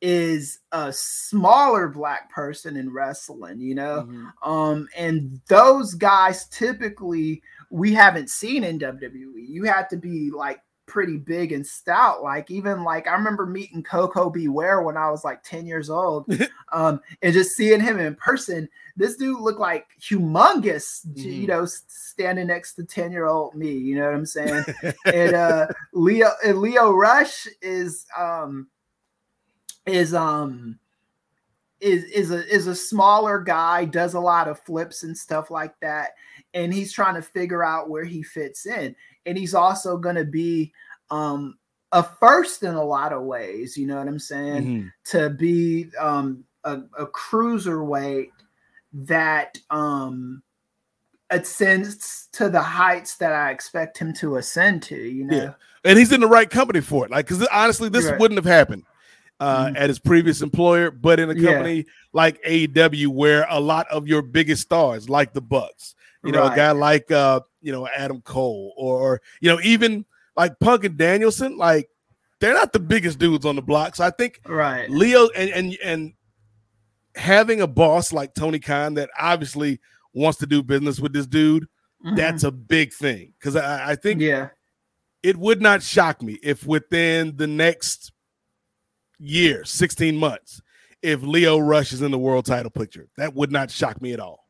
[0.00, 4.06] is a smaller black person in wrestling, you know.
[4.08, 4.32] Mhm.
[4.42, 9.44] Um, and those guys typically we haven't seen in WWE.
[9.48, 12.22] You had to be like pretty big and stout.
[12.22, 14.48] Like even like I remember meeting Koko B.
[14.48, 16.26] Ware when I was like 10 years old.
[16.72, 21.66] um, and just seeing him in person, this dude looked like humongous, j- you know,
[21.66, 24.64] standing next to 10 year old me, you know what I'm saying?
[25.06, 28.68] and uh Lio and Lio Rush is um
[29.86, 30.78] is um
[31.80, 35.78] is is a is a smaller guy, does a lot of flips and stuff like
[35.80, 36.10] that,
[36.54, 38.94] and he's trying to figure out where he fits in.
[39.26, 40.72] And he's also going to be
[41.10, 41.56] um
[41.92, 44.64] a first in a lot of ways, you know what I'm saying?
[44.64, 44.92] Mhm.
[45.12, 48.30] To be um a, a cruiserweight
[48.92, 50.42] that um
[51.30, 55.36] ascends to the heights that I expect him to ascend to, you know.
[55.36, 55.52] Yeah.
[55.84, 57.10] and he's in the right company for it.
[57.10, 58.18] Like, because honestly, this Right.
[58.18, 58.84] wouldn't have happened
[59.40, 59.76] uh, Mhm.
[59.76, 61.50] at his previous employer, but in a Yeah.
[61.52, 65.94] company like AEW, where a lot of your biggest stars, like the Bucks,
[66.24, 70.04] you know, a guy like uh, you know Adam Cole, or you know, even
[70.36, 71.88] like Punk and Danielson, like
[72.40, 73.96] they're not the biggest dudes on the block.
[73.96, 74.88] So I think Right.
[74.90, 76.12] Lio and and and
[77.14, 79.80] having a boss like Tony Khan that obviously
[80.12, 81.66] wants to do business with this dude,
[82.14, 84.28] that's a big thing because I, I think Mm-hmm.
[84.28, 84.48] yeah.
[85.22, 88.12] it would not shock me if within the next
[89.18, 90.62] year, 16 months,
[91.02, 93.08] if Lio Rush is in the world title picture.
[93.16, 94.46] That would not shock me at all.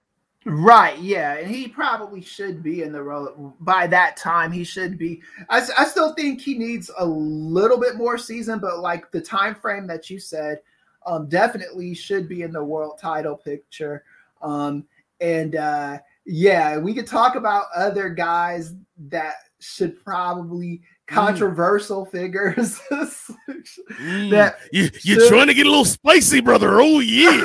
[0.48, 4.52] Right, yeah, and he probably should be in the role by that time.
[4.52, 5.20] He should be.
[5.50, 9.56] I, I still think he needs a little bit more season, but like the time
[9.56, 10.60] frame that you said,
[11.04, 14.04] um, definitely should be in the world title picture.
[14.40, 14.84] Um,
[15.20, 18.74] and uh, yeah, we could talk about other guys
[19.08, 22.10] that should probably controversial mm.
[22.10, 24.30] figures mm.
[24.30, 25.28] that you, you're should...
[25.28, 26.80] trying to get a little spicy, brother.
[26.80, 27.30] Oh yeah.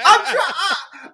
[0.00, 0.52] I'm, try-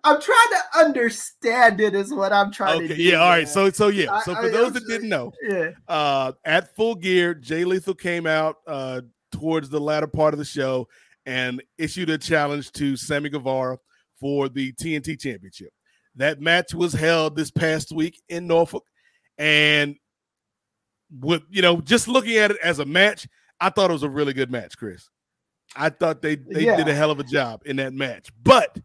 [0.05, 3.03] I, am trying to understand it is what I'm trying okay, to do.
[3.03, 3.49] Yeah, all right.
[3.49, 4.21] So so yeah.
[4.21, 5.71] So for I, those that didn't know, yeah.
[5.89, 10.45] uh at full gear, Jay Lethal came out uh towards the latter part of the
[10.45, 10.89] show
[11.27, 13.79] and issued a challenge to Sammy Guevara
[14.21, 15.71] for the TNT championship.
[16.17, 18.85] That match was held this past week in Norfolk.
[19.37, 19.97] And
[21.21, 23.27] with you know, just looking at it as a match,
[23.61, 25.09] I thought it was a really good match, Chris.
[25.77, 26.77] I thought they they yeah.
[26.77, 28.29] did a hell of a job in that match.
[28.43, 28.79] But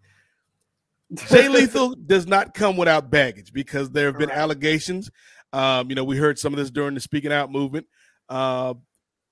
[1.30, 4.38] Jay Lethal does not come without baggage because there have been right.
[4.38, 5.10] allegations.
[5.52, 7.88] Um, you know, we heard some of this during the speaking out movement
[8.30, 8.76] uh,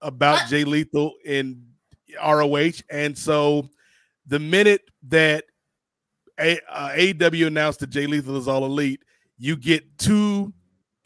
[0.01, 0.49] about what?
[0.49, 1.67] Jay Lethal in
[2.23, 3.69] ROH, and so
[4.25, 5.45] the minute that
[6.39, 9.03] a, uh, AEW announced that Jay Lethal is all elite,
[9.37, 10.53] you get two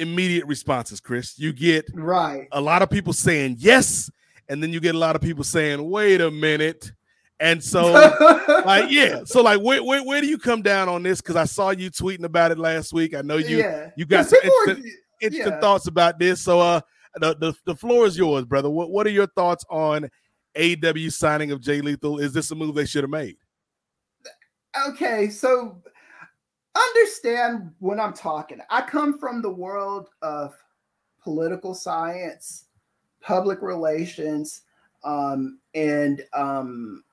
[0.02, 1.38] immediate responses, Chris.
[1.38, 4.10] You get right a lot of people saying yes,
[4.50, 6.92] and then you get a lot of people saying, wait a minute.
[7.40, 7.92] And so,
[8.66, 9.22] like, yeah.
[9.26, 11.22] So, like, where, where, where do you come down on this?
[11.22, 13.16] Because I saw you tweeting about it last week.
[13.16, 13.90] I know you yeah.
[13.96, 14.40] you got some
[15.22, 15.60] instant yeah.
[15.60, 16.42] thoughts about this.
[16.42, 16.82] So, uh,
[17.16, 18.70] the, the the floor is yours, brother.
[18.70, 20.10] What what are your thoughts on
[20.56, 22.20] AEW signing of Jay Lethal?
[22.20, 23.38] Is this a move they should have made?
[24.88, 25.82] Okay, so
[26.76, 28.60] understand when I'm talking.
[28.70, 30.56] I come from the world of
[31.22, 32.66] political science,
[33.22, 34.62] public relations,
[35.04, 37.04] um, and um,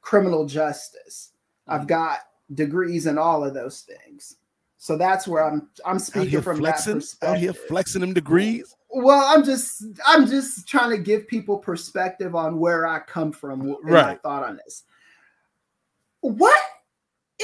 [0.00, 1.32] criminal justice.
[1.66, 2.20] I've got
[2.54, 4.36] degrees in all of those things.
[4.78, 7.28] So that's where I'm I'm speaking from flexing, that perspective.
[7.28, 8.74] Out here flexing them degrees.
[8.88, 13.60] Well, I'm just I'm just trying to give people perspective on where I come from
[13.60, 14.06] and right.
[14.06, 14.84] my thought on this.
[16.22, 16.58] What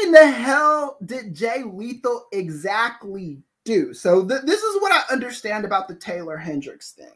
[0.02, 3.94] in the hell did Jay Lethal exactly do?
[3.94, 7.14] So th- this is what I understand about the Taeler Hendrix thing.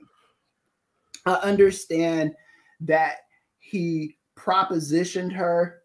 [1.27, 2.35] I understand
[2.81, 3.19] that
[3.59, 5.81] he propositioned her,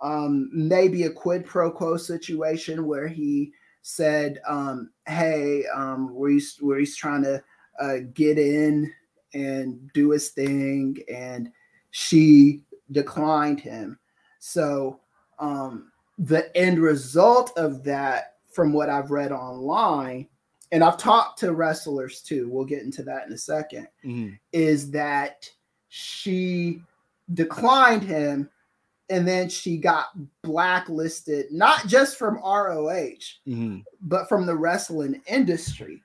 [0.00, 3.52] um, maybe a quid pro quo situation where he
[3.82, 7.42] said, um, "Hey, um, where he's where he's trying to
[7.80, 8.92] uh, get in
[9.34, 11.50] and do his thing," and
[11.90, 13.98] she declined him.
[14.40, 15.00] So
[15.38, 20.28] um, the end result of that, from what I've read online,
[20.72, 24.30] and I've talked to wrestlers too, we'll get into that in a 2nd mm-hmm.
[24.52, 25.48] is that
[25.88, 26.80] she
[27.34, 28.48] declined him
[29.10, 30.06] and then she got
[30.42, 33.80] blacklisted, not just from ROH, mm-hmm.
[34.00, 36.02] but from the wrestling industry.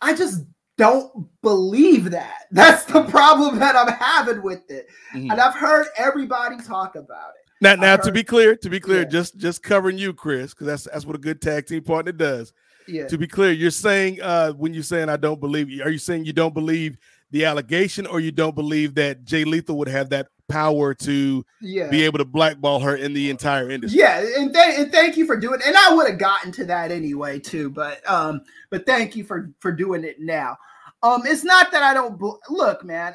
[0.00, 0.44] I just
[0.76, 2.44] don't believe that.
[2.52, 4.88] That's the problem that I'm having with it.
[5.12, 5.32] Mm-hmm.
[5.32, 7.39] And I've heard everybody talk about it.
[7.60, 9.08] Now, now heard, to be clear, to be clear, yeah.
[9.08, 12.52] just just covering you, Chris, because that's that's what a good tag team partner does.
[12.88, 13.06] Yeah.
[13.08, 16.24] To be clear, you're saying uh when you're saying I don't believe, are you saying
[16.24, 16.98] you don't believe
[17.30, 21.88] the allegation, or you don't believe that Jay Lethal would have that power to yeah.
[21.88, 24.00] be able to blackball her in the entire industry?
[24.00, 25.60] Yeah, and, th- and thank you for doing.
[25.64, 29.50] And I would have gotten to that anyway too, but um, but thank you for
[29.60, 30.56] for doing it now.
[31.02, 33.14] Um, it's not that I don't be- look, man.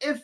[0.00, 0.22] If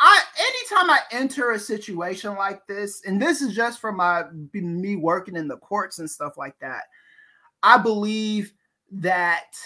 [0.00, 4.96] I anytime I enter a situation like this, and this is just from my me
[4.96, 6.84] working in the courts and stuff like that,
[7.62, 8.52] I believe
[8.92, 9.56] that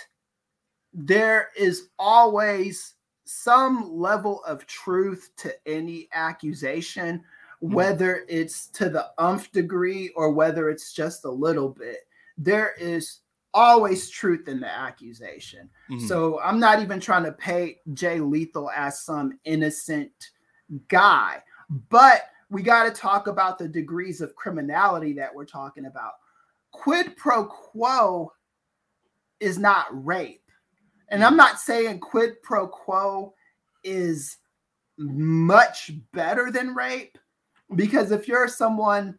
[0.95, 7.19] there is always some level of truth to any accusation,
[7.63, 7.75] mm-hmm.
[7.75, 11.99] whether it's to the umph degree or whether it's just a little bit.
[12.39, 13.21] There is
[13.55, 15.69] always truth in the accusation.
[15.91, 16.07] Mm-hmm.
[16.07, 20.13] So I'm not even trying to paint Jay Lethal as some innocent
[20.89, 21.43] guy,
[21.89, 26.13] but we got to talk about the degrees of criminality that we're talking about.
[26.73, 28.33] Quid pro quo
[29.41, 30.43] is not rape.
[31.09, 33.35] And I'm not saying quid pro quo
[33.85, 34.39] is
[34.99, 37.19] much better than rape
[37.75, 39.19] because if you're someone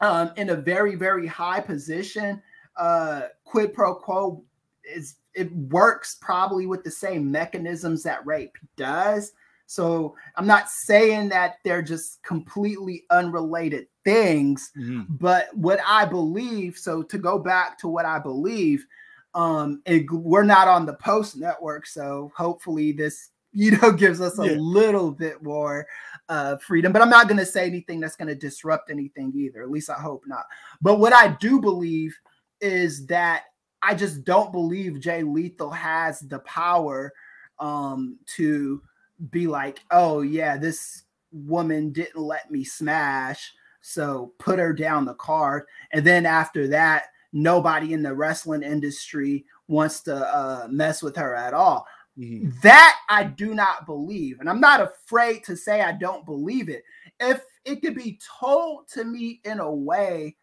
[0.00, 2.42] um, in a very, very high position,
[2.76, 4.42] uh, quid pro quo
[4.84, 9.32] is it works probably with the same mechanisms that rape does.
[9.66, 15.02] So I'm not saying that they're just completely unrelated things, mm-hmm.
[15.10, 16.78] but what I believe.
[16.78, 18.86] So to go back to what I believe,
[19.34, 24.38] um, it, we're not on the Post Network, so hopefully this you know gives us
[24.38, 24.56] a yeah.
[24.58, 25.86] little bit more
[26.28, 26.92] uh, freedom.
[26.92, 29.62] But I'm not going to say anything that's going to disrupt anything either.
[29.62, 30.44] At least I hope not.
[30.80, 32.14] But what I do believe
[32.60, 33.44] is that
[33.82, 37.12] I just don't believe Jay Lethal has the power
[37.58, 38.82] um, to
[39.30, 43.52] be like, oh, yeah, this woman didn't let me smash.
[43.80, 45.64] So put her down the card.
[45.92, 51.34] And then after that, nobody in the wrestling industry wants to uh, mess with her
[51.34, 51.86] at all.
[52.18, 52.50] Mm-hmm.
[52.62, 54.40] That I do not believe.
[54.40, 56.82] And I'm not afraid to say I don't believe it.
[57.20, 60.36] If it could be told to me in a way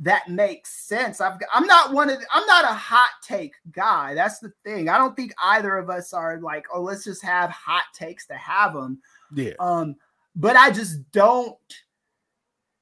[0.00, 1.20] that makes sense.
[1.20, 4.14] I've, I'm not one of the, I'm not a hot take guy.
[4.14, 4.88] That's the thing.
[4.88, 8.34] I don't think either of us are like, oh, let's just have hot takes to
[8.34, 9.00] have them.
[9.34, 9.54] Yeah.
[9.58, 9.96] Um,
[10.36, 11.56] but I just don't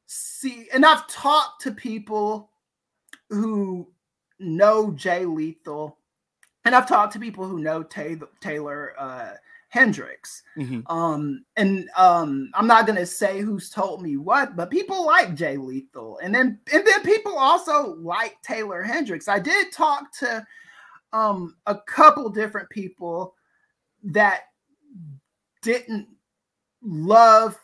[0.06, 0.68] see.
[0.74, 2.50] And I've talked to people
[3.30, 3.88] who
[4.38, 5.98] know Jay Lethal,
[6.66, 9.32] and I've talked to people who know Taeler, Taeler uh,
[9.76, 10.42] Hendrix.
[10.56, 10.90] Mm-hmm.
[10.90, 15.58] Um, and um, I'm not gonna say who's told me what, but people like Jay
[15.58, 19.28] Lethal, and then and then people also like Taeler Hendrix.
[19.28, 20.46] I did talk to
[21.12, 23.34] um a couple different people
[24.04, 24.44] that
[25.60, 26.08] didn't
[26.82, 27.58] love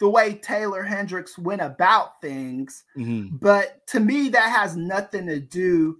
[0.00, 3.36] the way Taeler Hendrix went about things, mm-hmm.
[3.36, 5.98] but to me that has nothing to do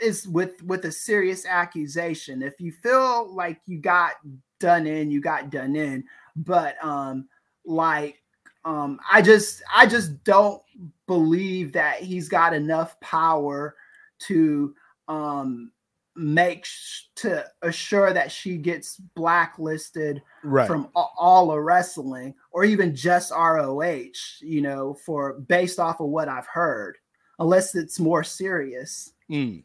[0.00, 2.42] is with with a serious accusation.
[2.42, 4.12] If you feel like you got
[4.58, 6.04] done in, you got done in.
[6.36, 7.28] But um
[7.64, 8.22] like
[8.64, 10.62] um I just I just don't
[11.06, 13.76] believe that he's got enough power
[14.20, 14.74] to
[15.08, 15.72] um
[16.16, 20.66] make sh- to assure that she gets blacklisted right.
[20.66, 24.02] from all of wrestling or even just ROH,
[24.40, 26.98] you know, for based off of what I've heard,
[27.38, 29.12] unless it's more serious.
[29.30, 29.64] Mm.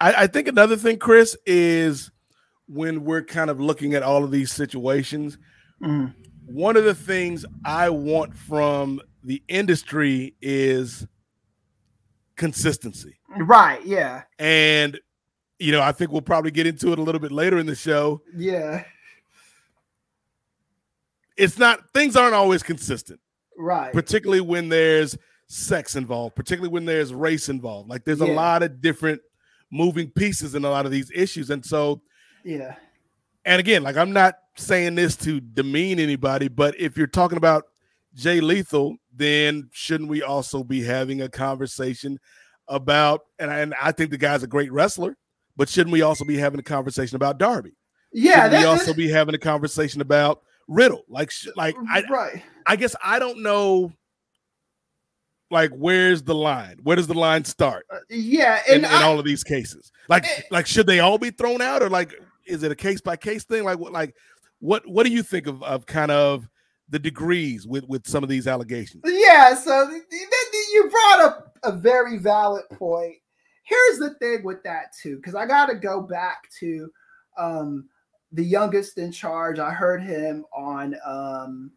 [0.00, 2.10] I, I think another thing, Chris, is
[2.66, 5.36] when we're kind of looking at all of these situations,
[5.82, 6.14] mm.
[6.46, 11.06] one of the things I want from the industry is
[12.36, 13.18] consistency.
[13.36, 13.84] Right.
[13.84, 14.22] Yeah.
[14.38, 14.98] And,
[15.58, 17.74] you know, I think we'll probably get into it a little bit later in the
[17.74, 18.22] show.
[18.34, 18.84] Yeah.
[21.36, 23.20] It's not, things aren't always consistent.
[23.58, 23.92] Right.
[23.92, 27.90] Particularly when there's sex involved, particularly when there's race involved.
[27.90, 28.32] Like there's yeah.
[28.32, 29.20] a lot of different
[29.70, 31.50] moving pieces in a lot of these issues.
[31.50, 32.02] And so,
[32.44, 32.74] yeah.
[33.44, 37.64] And again, like I'm not saying this to demean anybody, but if you're talking about
[38.14, 42.18] Jay Lethal, then shouldn't we also be having a conversation
[42.68, 43.22] about?
[43.38, 45.16] And I, and I think the guy's a great wrestler,
[45.56, 47.76] but shouldn't we also be having a conversation about Darby?
[48.12, 51.04] Yeah, that, we also be having a conversation about Riddle.
[51.08, 52.42] Like, like I, right.
[52.66, 53.92] I guess I don't know
[55.50, 56.78] like where's the line?
[56.82, 57.86] Where does the line start?
[57.90, 61.30] Uh, yeah, in, in all of these cases, like eh, like should they all be
[61.30, 62.14] thrown out, or like
[62.46, 63.64] is it a case by case thing?
[63.64, 64.14] Like what like
[64.60, 66.48] what what do you think of of kind of
[66.88, 69.02] the degrees with with some of these allegations?
[69.06, 69.90] Yeah, so
[70.72, 73.16] you brought up a very valid point.
[73.64, 76.90] Here's the thing with that too, because I got to go back to
[77.38, 77.88] um
[78.32, 79.58] the youngest in charge.
[79.58, 81.72] I heard him on um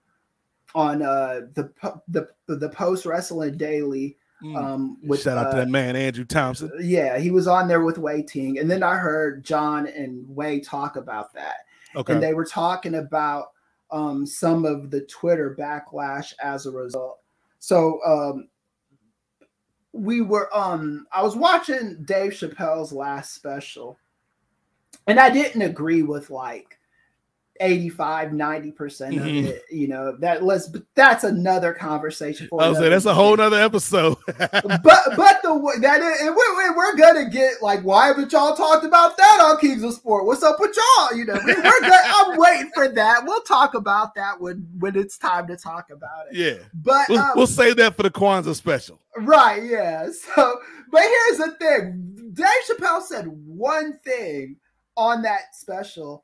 [0.76, 1.72] on uh, the
[2.08, 4.18] the the post wrestling daily.
[4.44, 4.58] Mm.
[4.58, 6.70] Um, with, Shout out uh, to that man Andrew Thompson.
[6.82, 10.60] Yeah, he was on there with Wai Ting, and then I heard John and Wai
[10.60, 11.60] talk about that.
[11.96, 13.52] Okay, and they were talking about
[13.90, 17.20] um, some of the Twitter backlash as a result.
[17.60, 18.50] So um,
[19.94, 23.98] we were um, I was watching Dave Chappelle's last special,
[25.08, 26.78] and I didn't agree with like
[27.64, 29.20] 85 90% mm-hmm.
[29.20, 33.05] of it you know that let's but that's another conversation for I was saying that's
[33.05, 34.18] a whole other episode.
[34.28, 34.82] But
[35.16, 39.39] but the that and we're, we're gonna get like why haven't y'all talked about that
[39.41, 40.26] on Kings of Sport?
[40.26, 41.18] What's up with y'all?
[41.18, 41.91] You know we, are good.
[41.93, 43.24] I'm waiting for that.
[43.26, 46.36] We'll talk about that when when it's time to talk about it.
[46.36, 46.64] Yeah.
[46.74, 48.99] But we'll, um, we'll save that for the Kwanzaa special.
[49.18, 50.09] Right yeah.
[50.11, 50.59] So
[50.91, 52.34] but here's the thing.
[52.34, 54.57] Dave Chappelle said one thing
[54.97, 56.23] on that special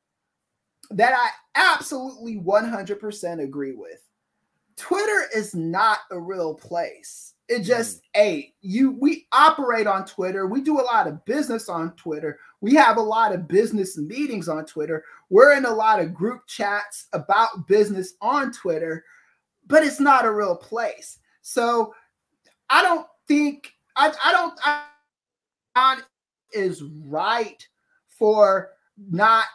[0.92, 4.02] that I absolutely 100% agree with.
[4.76, 7.34] Twitter is not a real place.
[7.50, 8.54] It just a mm.
[8.62, 10.46] you we operate on Twitter.
[10.46, 12.40] We do a lot of business on Twitter.
[12.62, 15.04] We have a lot of business meetings on Twitter.
[15.30, 19.04] We're in a lot of group chats about business on Twitter,
[19.68, 21.18] but it's not a real place.
[21.42, 21.94] So
[22.70, 24.60] I don't think I, I don't
[25.76, 26.02] I
[26.54, 27.68] is right
[28.08, 28.72] for
[29.10, 29.46] not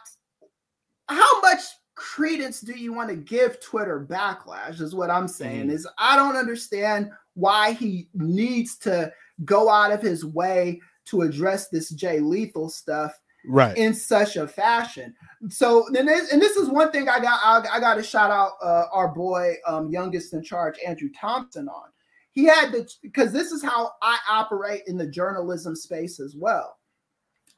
[2.15, 4.79] credence do you want to give Twitter backlash?
[4.79, 5.67] Is what I'm saying.
[5.67, 5.71] Mm.
[5.71, 9.11] Is I don't understand why he needs to
[9.43, 13.11] go out of his way to address this Jay Lethal stuff
[13.45, 15.13] right in such a fashion.
[15.49, 17.41] So then, and this is one thing I got.
[17.43, 21.67] I, I got to shout out uh, our boy, um, youngest in charge, Andrew Thompson,
[21.67, 21.89] on.
[22.31, 26.77] He had to because this is how I operate in the journalism space as well,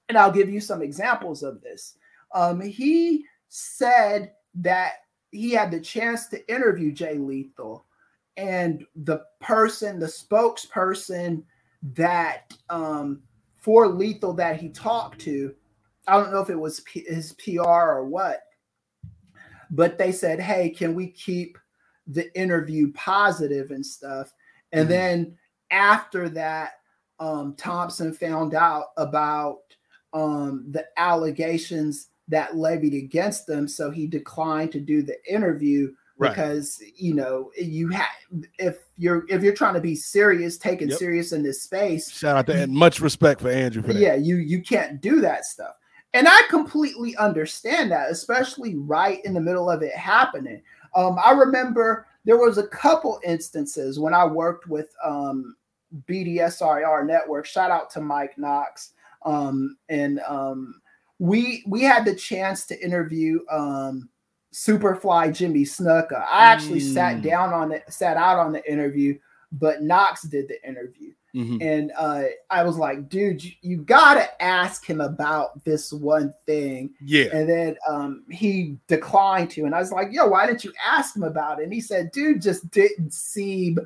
[0.10, 1.96] and I'll give you some examples of this.
[2.34, 4.94] Um, he said that
[5.32, 7.86] he had the chance to interview Jay Lethal
[8.38, 11.44] and the person, the spokesperson
[11.96, 13.22] that um,
[13.56, 15.54] for Lethal that he talked to,
[16.08, 18.42] I don't know if it was P- his PR or what,
[19.72, 21.58] but they said, "Hey, can we keep
[22.08, 24.34] the interview positive and stuff?"
[24.74, 24.92] And Mhm.
[24.92, 25.38] then
[25.72, 26.74] after that,
[27.20, 29.60] um, Thompson found out about
[30.14, 36.30] um, the allegations that levied against them, so he declined to do the interview Right.
[36.32, 38.08] because you know you have
[38.58, 40.98] if you're if you're trying to be serious, taken Yep.
[40.98, 44.00] serious in this space, Shout out to and much respect for Andrew for that.
[44.00, 45.76] yeah, you you can't do that stuff.
[46.16, 50.64] And I completely understand that, especially right in the middle of it happening.
[50.96, 55.56] Um, I remember there was a couple instances when I worked with um,
[56.10, 57.46] BDSRR Network.
[57.46, 60.82] Shout out to Mike Knox, um, and um,
[61.20, 64.10] we we had the chance to interview um,
[64.54, 66.26] Superfly Jimmy Snuka.
[66.30, 67.24] I actually sat Mm.
[67.24, 69.18] down on it, sat out on the interview,
[69.52, 71.62] but Knox did the interview Mhm.
[71.62, 76.92] and uh, I was like, dude, you, you gotta ask him about this one thing.
[77.00, 77.26] Yeah.
[77.34, 81.16] And then um, he declined to, and I was like, yo, why didn't you ask
[81.16, 81.64] him about it?
[81.66, 83.78] And he said, dude, just didn't seem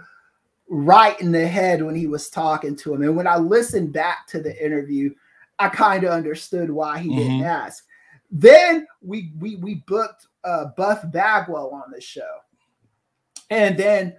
[0.70, 3.02] right in the head when he was talking to him.
[3.02, 5.14] And when I listened back to the interview,
[5.60, 7.46] I kind of understood why he didn't Mhm.
[7.46, 7.86] ask.
[8.32, 12.40] Then we we we booked uh, Buff Bagwell on the show,
[13.50, 14.16] and then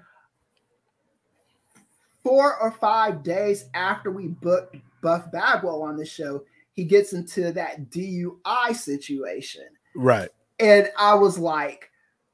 [2.22, 7.52] four or five days after we booked Buff Bagwell on the show, he gets into
[7.52, 9.64] that DUI situation.
[9.96, 10.28] Right.
[10.60, 11.90] And I was like,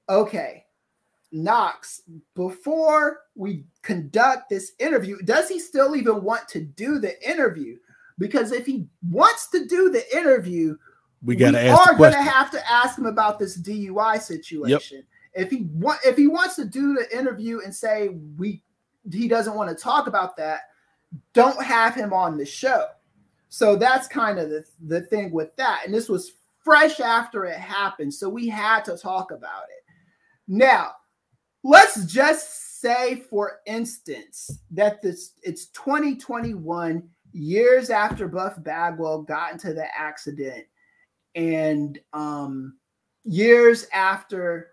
[0.08, 0.66] okay,
[1.32, 2.02] Knox,
[2.34, 7.78] before we conduct this interview, does he still even want to do the interview?
[8.18, 10.76] Because if he wants to do the interview,
[11.22, 15.04] We got to are going to have to ask him about this DUI situation.
[15.34, 18.62] If he want, if he wants to do the interview and say we
[19.12, 20.62] he doesn't want to talk about that,
[21.32, 22.86] don't have him on the show.
[23.48, 25.82] So that's kind of the, the thing with that.
[25.84, 26.32] And this was
[26.64, 29.84] fresh after it happened, so we had to talk about it.
[30.46, 30.92] Now,
[31.62, 37.08] let's just say, for instance, that this it's 2021,
[37.38, 40.64] years after Buff Bagwell got into the accident,
[41.34, 42.76] and um,
[43.24, 44.70] years after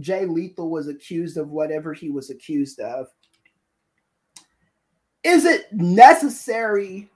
[0.00, 3.08] Jay Lethal was accused of whatever he was accused of.
[5.24, 7.10] Is it necessary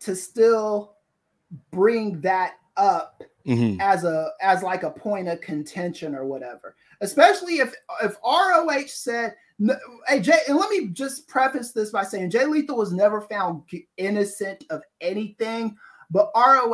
[0.00, 0.94] to still
[1.70, 3.80] bring that up Mhm.
[3.80, 9.34] as a as like a point of contention or whatever especially if if roh said
[10.06, 13.62] hey jay and let me just preface this by saying jay lethal was never found
[13.96, 15.76] innocent of anything
[16.10, 16.72] but roh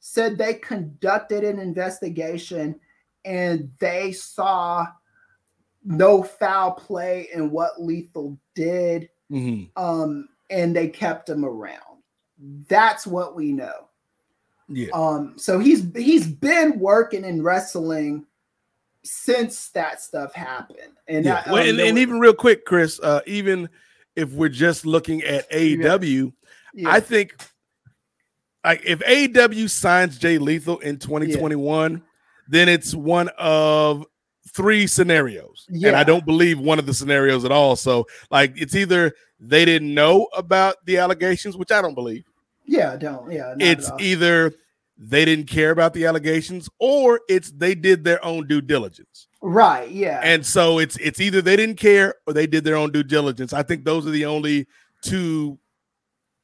[0.00, 2.74] said they conducted an investigation
[3.24, 4.86] and they saw
[5.84, 9.70] no foul play in what lethal did Mhm.
[9.76, 12.02] um and they kept him around
[12.68, 13.88] that's what we know
[14.68, 14.88] Yeah.
[14.94, 18.26] um, so he's he's been working in wrestling
[19.02, 21.42] since that stuff happened, and Yeah.
[21.42, 23.68] that, Well, and, and even real quick, Chris, uh, even
[24.16, 26.32] if we're just looking at AEW,
[26.74, 27.34] yeah, I think
[28.64, 32.02] like if AEW signs Jay Lethal in 2021,
[32.48, 34.04] then it's one of
[34.52, 35.66] three scenarios.
[35.70, 37.76] And I don't believe one of the scenarios at all.
[37.76, 42.24] So like it's either they didn't know about the allegations, which I don't believe.
[42.66, 44.52] yeah, don't yeah, it's either
[45.02, 49.28] they didn't care about the allegations or it's they did their own due diligence.
[49.40, 52.92] right, yeah, And so it's it's either they didn't care or they did their own
[52.92, 53.54] due diligence.
[53.54, 54.66] I think those are the only
[55.02, 55.58] two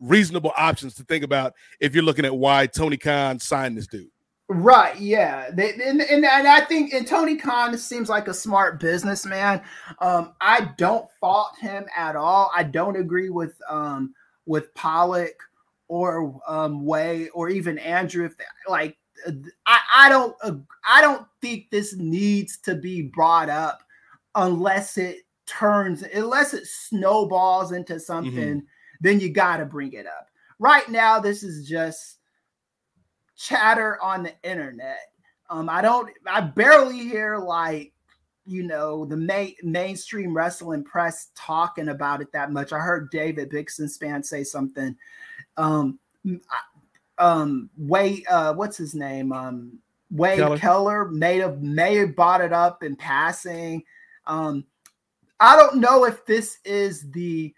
[0.00, 4.08] reasonable options to think about if you're looking at why Tony Khan signed this dude.
[4.48, 8.80] Right, yeah, they, and, and and I think and Tony Khan seems like a smart
[8.80, 9.60] businessman.
[9.98, 12.50] Um, I don't fault him at all.
[12.54, 14.14] I don't agree with um
[14.46, 15.34] with Pollock
[15.88, 18.24] or um Wai or even Andrew.
[18.24, 19.32] If they, like, uh,
[19.66, 20.36] I I don't
[20.88, 23.82] I don't think this needs to be brought up
[24.34, 28.62] unless it turns unless it snowballs into something.
[29.00, 30.28] Then you got to bring it up.
[30.58, 32.16] Right now, this is just
[33.36, 35.12] chatter on the internet.
[35.50, 37.92] Um, I don't, I barely hear like,
[38.46, 42.72] you know, the main mainstream wrestling press talking about it that much.
[42.72, 44.96] I heard David Bixenspan say something.
[45.56, 45.98] Um,
[47.18, 49.32] um, Way, uh, what's his name?
[49.32, 49.78] Um,
[50.10, 50.58] Wade Keller.
[50.58, 53.82] Keller may have may have bought it up in passing.
[54.26, 54.64] Um,
[55.40, 57.52] I don't know if this is the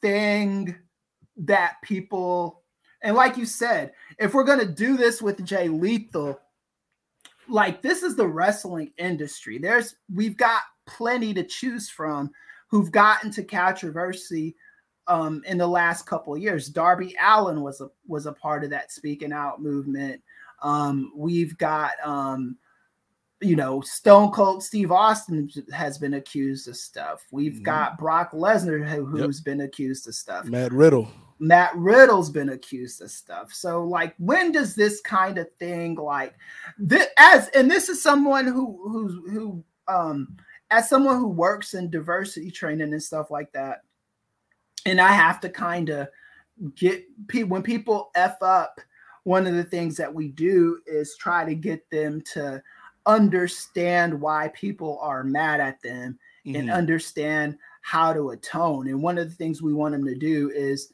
[0.00, 0.76] thing
[1.36, 2.62] that people
[3.02, 6.40] and like you said, if we're gonna do this with Jay Lethal,
[7.48, 9.58] like this is the wrestling industry.
[9.58, 12.30] There's we've got plenty to choose from
[12.68, 14.56] who've gotten to controversy
[15.06, 16.68] um, in the last couple of years.
[16.68, 20.22] Darby Allin was a was a part of that speaking out movement.
[20.62, 22.56] Um, we've got um,
[23.40, 27.24] you know Stone Cold Steve Austin has been accused of stuff.
[27.30, 27.64] We've mm-hmm.
[27.64, 29.44] got Brock Lesnar who, who's yep.
[29.44, 30.46] been accused of stuff.
[30.46, 31.10] Matt Riddle.
[31.40, 33.52] Matt Riddle's been accused of stuff.
[33.52, 36.34] So like when does this kind of thing like
[36.78, 40.36] this as and this is someone who who's who um
[40.70, 43.82] as someone who works in diversity training and stuff like that
[44.86, 46.08] and I have to kind of
[46.76, 48.80] get people when people f up.
[49.24, 52.62] One of the things that we do is try to get them to
[53.06, 56.56] understand why people are mad at them mm-hmm.
[56.56, 58.88] and understand how to atone.
[58.88, 60.90] And one of the things we want them to do is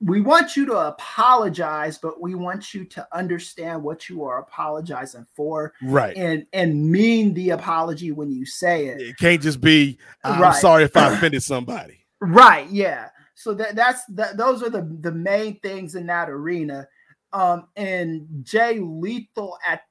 [0.00, 5.26] we want you to apologize, but we want you to understand what you are apologizing
[5.34, 5.72] for.
[5.82, 6.16] Right.
[6.16, 9.00] And and mean the apology when you say it.
[9.00, 10.54] It can't just be I'm right.
[10.54, 12.04] sorry if I offended somebody.
[12.20, 12.68] Right.
[12.70, 13.08] Yeah.
[13.44, 16.88] So that that's that those are the the main things in that arena.
[17.34, 19.82] Um, and Jay Lethal at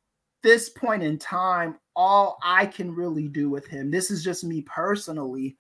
[0.41, 4.61] this point in time, all I can really do with him, this is just me
[4.61, 5.55] personally,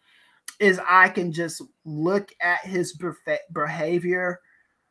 [0.59, 2.97] is I can just look at his
[3.51, 4.39] behavior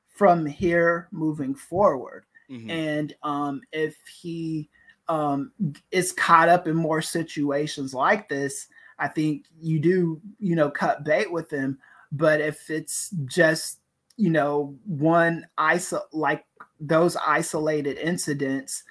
[0.09, 2.25] from here moving forward.
[2.49, 2.71] Mm-hmm.
[2.71, 4.71] And um, if he
[5.09, 5.51] um,
[5.91, 8.69] is caught up in more situations like this,
[9.01, 11.81] I think you do, you know, cut bait with him.
[12.13, 13.81] But if it's just,
[14.17, 16.45] you know, one iso like
[16.79, 18.85] those isolated incidents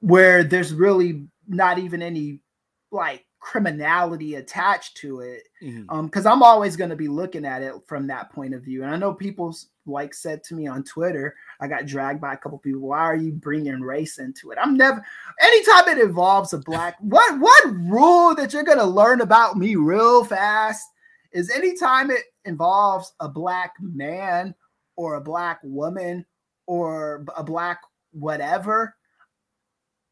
[0.00, 2.40] where there's really not even any
[2.90, 5.88] like criminality attached to it mm-hmm.
[5.90, 8.82] um because i'm always going to be looking at it from that point of view.
[8.82, 9.54] And i know people
[9.86, 12.80] like said to me on twitter i got dragged by a couple people.
[12.80, 14.58] Why are you bringing race into it?
[14.60, 15.04] I'm never
[15.40, 19.76] anytime it involves a black what what rule that you're going to learn about me
[19.76, 20.88] real fast
[21.32, 24.54] is anytime it involves a black man
[24.96, 26.24] or a black woman
[26.66, 27.80] or a black
[28.12, 28.94] whatever,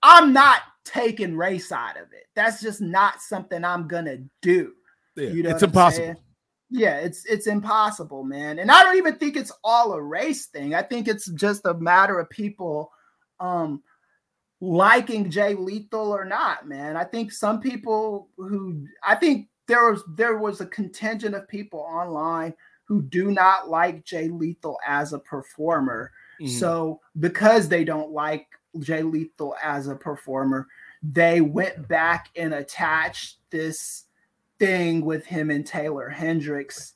[0.02, 2.26] I'm not taking race out of it.
[2.36, 4.72] That's just not something I'm gonna do.
[5.16, 6.22] Yeah, you know it's impossible.
[6.70, 8.58] Yeah, it's it's impossible, man.
[8.58, 10.74] And I don't even think it's all a race thing.
[10.74, 12.90] I think it's just a matter of people
[13.40, 13.82] um
[14.60, 16.96] liking Jay Lethal or not, man.
[16.96, 21.80] I think some people who I think there was there was a contingent of people
[21.80, 22.54] online
[22.84, 26.12] who do not like Jay Lethal as a performer.
[26.40, 26.52] Mm-hmm.
[26.58, 28.46] So because they don't like
[28.78, 30.66] Jay Lethal as a performer,
[31.02, 34.04] they went back and attached this
[34.58, 36.94] thing with him and Taeler Hendrix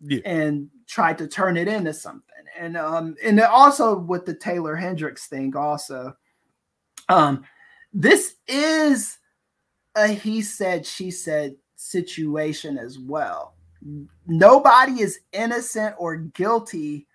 [0.00, 0.20] yeah.
[0.24, 2.24] and tried to turn it into something.
[2.58, 6.14] And um and also with the Taeler Hendrix thing also
[7.08, 7.44] um
[7.92, 9.18] this is
[9.96, 13.54] a he said she said situation as well.
[14.26, 17.06] Nobody is innocent or guilty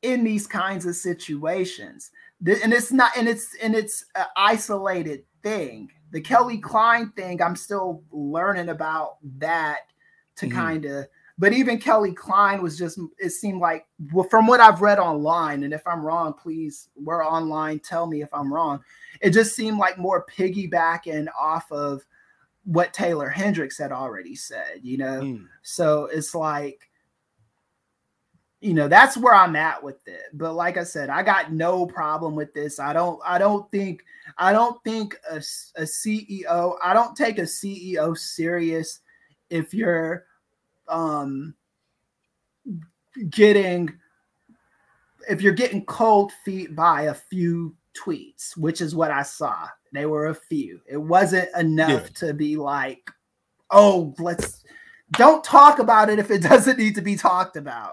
[0.00, 2.10] in these kinds of situations.
[2.40, 5.90] And it's not, and it's, and it's an isolated thing.
[6.10, 9.80] The Kelly Klein thing, I'm still learning about that
[10.36, 10.58] to mm-hmm.
[10.58, 11.06] kind of,
[11.38, 15.64] but even Kelly Klein was just, it seemed like, well, from what I've read online,
[15.64, 18.80] and if I'm wrong, please, we're online, tell me if I'm wrong.
[19.20, 22.04] It just seemed like more piggybacking off of
[22.64, 25.20] what Taeler Hendrix had already said, you know?
[25.20, 25.46] Mm.
[25.62, 26.88] So it's like,
[28.60, 30.22] you know, that's where I'm at with it.
[30.32, 32.78] But like I said, I got no problem with this.
[32.78, 34.04] I don't, I don't think,
[34.38, 39.00] I don't think a, a CEO, I don't take a CEO serious
[39.50, 40.24] if you're
[40.88, 41.54] um
[43.30, 43.92] getting
[45.28, 49.68] if you're getting cold feet by a few tweets, which is what I saw.
[49.92, 50.80] They were a few.
[50.90, 52.28] It wasn't enough yeah.
[52.28, 53.10] to be like,
[53.70, 54.64] oh, let's
[55.12, 57.92] don't talk about it if it doesn't need to be talked about.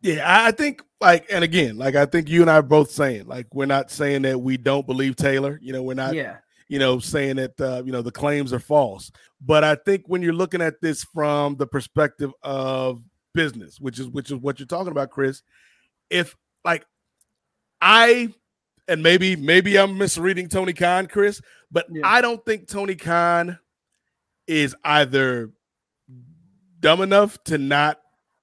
[0.00, 3.26] Yeah, I think like, and again, like I think you and I are both saying,
[3.26, 5.58] like, we're not saying that we don't believe Taeler.
[5.60, 6.36] You know, we're not, yeah.
[6.68, 9.10] you know, saying that uh, you know the claims are false.
[9.40, 13.02] But I think when you're looking at this from the perspective of
[13.34, 15.42] business, which is which is what you're talking about, Chris,
[16.10, 16.84] if like
[17.80, 18.32] I
[18.88, 22.02] and maybe maybe I'm misreading Tony Khan, Chris, but yeah.
[22.04, 23.58] I don't think Tony Khan
[24.46, 25.50] is either
[26.80, 28.00] dumb enough to not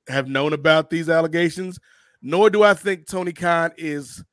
[0.08, 1.80] have known about these allegations,
[2.22, 4.24] nor do I think Tony Khan is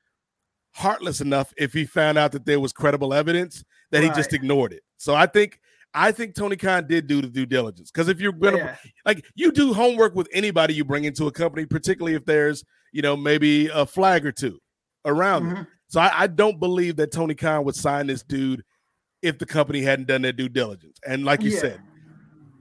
[0.74, 4.10] heartless enough if he found out that there was credible evidence that right.
[4.10, 4.82] he just ignored it.
[4.98, 5.58] So I think
[5.94, 8.76] I think Tony Khan did do the due diligence because if you're gonna yeah.
[9.04, 13.02] like you do homework with anybody you bring into a company, particularly if there's you
[13.02, 14.58] know maybe a flag or two
[15.04, 15.62] around mm-hmm.
[15.93, 18.64] So I, I, don't believe that Tony Khan would sign this dude
[19.20, 20.99] if the company hadn't done their due diligence.
[21.07, 21.61] And like you yeah.
[21.61, 21.80] said,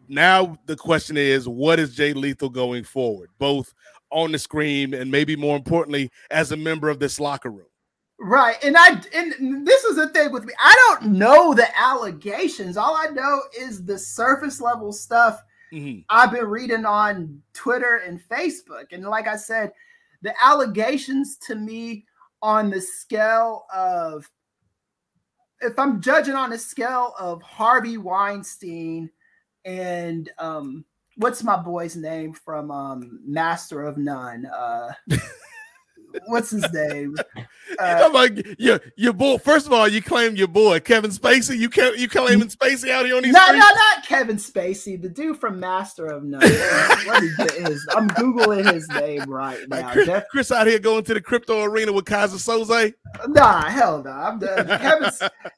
[0.10, 3.74] now the question is, what is Jay Lethal going forward, both
[4.10, 7.68] on the screen and maybe more importantly, as a member of this locker room?
[8.20, 8.58] Right.
[8.66, 10.52] And I and this is the thing with me.
[10.60, 12.76] I don't know the allegations.
[12.76, 16.04] All I know is the surface level stuff Mhm.
[16.10, 18.92] I've been reading on Twitter and Facebook.
[18.92, 19.72] And like I said,
[20.22, 22.06] the allegations to me
[22.42, 24.30] on the scale of
[25.62, 29.10] if I'm judging on a scale of Harvey Weinstein
[29.64, 30.86] and um
[31.18, 34.46] what's my boy's name from um Master of None?
[34.46, 34.92] Uh
[36.28, 37.16] what's his name?
[37.80, 39.38] Uh, I'm like your your boy.
[39.38, 41.58] First of all, you claim your boy Kevin Spacey.
[41.58, 45.08] You ca- you claiming Spacey out here on these no, no, not Kevin Spacey, the
[45.08, 46.42] dude from Master of None.
[46.42, 47.88] his?
[47.96, 49.94] I'm googling his name right Like now.
[49.94, 52.36] Chris, Def- Chris out here going to the crypto arena with Keyser
[52.66, 52.94] Soze.
[53.30, 54.12] nah, hell no.
[54.12, 54.68] I'm done.
[54.80, 55.10] Kevin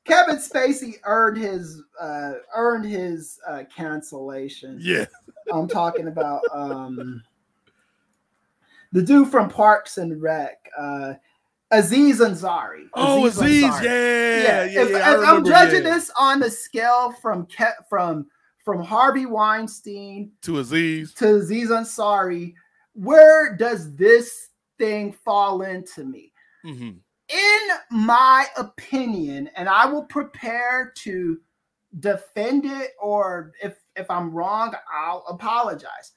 [0.05, 4.77] Kevin Spacey earned his uh earned his uh cancellation.
[4.79, 5.05] Yeah,
[5.51, 7.23] I'm talking about um
[8.93, 11.15] the dude from Parks and Rec, uh
[11.71, 12.85] Aziz Ansari.
[12.93, 13.83] Oh, Aziz, Ansari.
[13.83, 15.95] yeah, yeah, if, yeah, if I'm judging yeah.
[15.95, 18.27] this on the scale from Ke- from
[18.63, 21.13] from Harvey Weinstein to Aziz.
[21.15, 22.53] to Aziz Ansari,
[22.93, 26.31] where does this thing fall into me?
[26.63, 26.99] Mhm.
[27.29, 31.39] In my opinion, and I will prepare to
[31.99, 36.11] defend it, or if if I'm wrong, I'll apologize.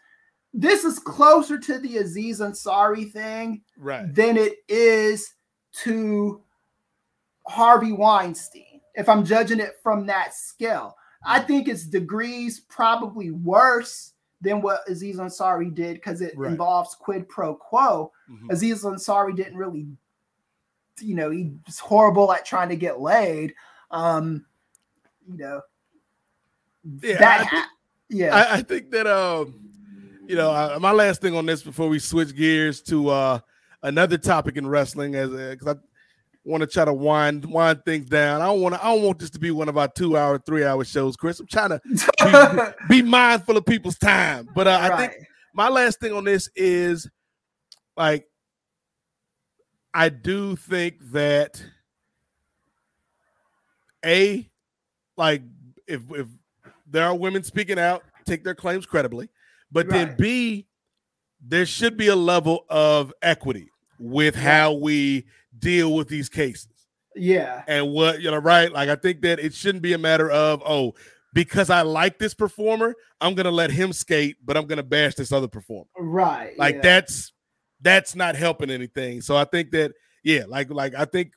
[0.59, 4.13] This is closer to the Aziz Ansari thing Right.
[4.15, 5.35] than it is
[5.83, 6.41] to
[7.47, 8.81] Harvey Weinstein.
[8.95, 10.97] If I'm judging it from that scale,
[11.27, 16.51] I think it's degrees probably worse than what Aziz Ansari did because it Right.
[16.51, 18.11] involves quid pro quo.
[18.31, 18.51] Mhm.
[18.51, 19.87] Aziz Ansari didn't really,
[21.01, 23.55] you know, he's horrible at trying to get laid.
[23.91, 24.47] Um,
[25.29, 25.61] you know,
[27.03, 27.67] Yeah, that I think-
[28.09, 29.63] yeah, I, I think that um,
[30.29, 33.39] you know, uh, my last thing on this before we switch gears to uh
[33.83, 35.81] another topic in wrestling, as because I
[36.45, 38.41] want to try to wind wind things down.
[38.41, 38.85] I don't want to.
[38.85, 41.41] I don't want this to be one of our two hour, three hour shows, Chris.
[41.41, 41.81] I'm trying to
[42.89, 44.49] be, be mindful of people's time.
[44.55, 47.09] But uh, I think my last thing on this is
[47.97, 48.27] like
[49.93, 51.63] I do think that
[54.05, 54.49] a
[55.17, 55.43] like
[55.87, 56.27] if if
[56.87, 59.29] there are women speaking out, take their claims credibly,
[59.71, 60.67] but then b
[61.41, 65.27] there should be a level of equity with how we
[65.59, 66.69] deal with these cases.
[67.15, 68.71] Yeah, and what you know right?
[68.71, 70.95] Like i think that it shouldn't be a matter of oh
[71.33, 75.33] because i like this performer i'm gonna let him skate but i'm gonna bash this
[75.33, 75.89] other performer.
[75.99, 76.59] Right.
[76.59, 76.81] like yeah.
[76.83, 77.33] that's
[77.81, 79.21] that's not helping anything.
[79.21, 79.93] So i think that
[80.25, 81.33] yeah like like i think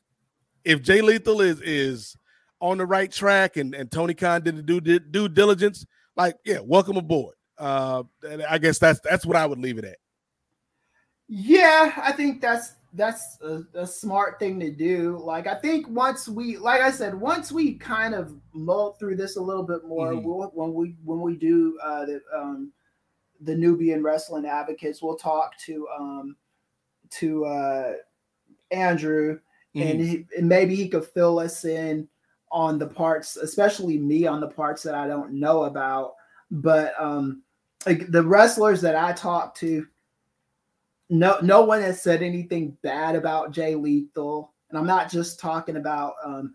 [0.66, 2.16] if jay lethal is is
[2.60, 5.86] on the right track and and tony khan did the due, due diligence
[6.18, 9.86] like yeah welcome aboard uh and i guess that's that's what i would leave it
[9.86, 9.98] at
[11.32, 15.20] Yeah, I think that's that's a, a smart thing to do.
[15.24, 19.36] Like I think once we, like I said, once we kind of mull through this
[19.38, 20.24] a little bit more, Mhm.
[20.24, 22.74] we'll, when we when we do uh, the um,
[23.42, 26.36] the Nubian wrestling advocates, we'll talk to um,
[27.12, 27.94] to uh,
[28.72, 29.40] Andrew,
[29.76, 32.08] and, he, and maybe he could fill us in
[32.52, 36.16] on the parts, especially me on the parts that I don't know about.
[36.50, 37.44] But um,
[37.86, 39.86] like the wrestlers that I talked to,
[41.10, 45.78] no no one has said anything bad about Jay Lethal, and I'm not just talking
[45.78, 46.54] about um,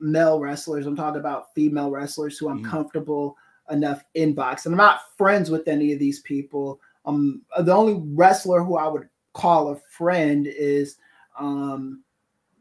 [0.00, 0.86] male wrestlers.
[0.86, 2.70] I'm talking about female wrestlers who I'm Mhm.
[2.70, 3.36] comfortable
[3.70, 6.80] enough inbox, and I'm not friends with any of these people.
[7.06, 10.96] Um, the only wrestler who I would call a friend is
[11.38, 12.04] um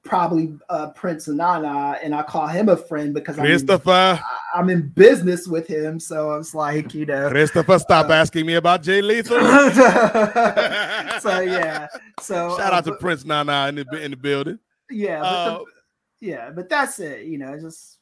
[0.04, 4.20] probably uh Prince Nana, and I call him a friend because I'm in,
[4.54, 5.99] I'm in business with him.
[5.99, 9.45] So I was like, you know, christopher stop Uh, asking me about jay lethal so
[11.39, 11.88] yeah.
[12.22, 15.26] So shout uh, out to but- prince nana in the in the building yeah, but
[15.26, 15.66] Uh, the,
[16.28, 17.26] yeah, but that's it.
[17.26, 17.97] You know, just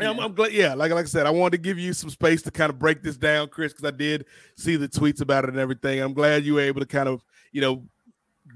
[0.00, 0.18] Yeah, I'm.
[0.18, 0.52] I'm glad.
[0.52, 2.78] Yeah, like like I said, I wanted to give you some space to kind of
[2.78, 4.24] break this down, Chris, because I did
[4.56, 6.00] see the tweets about it and everything.
[6.00, 7.22] I'm glad you were able to kind of,
[7.52, 7.84] you know,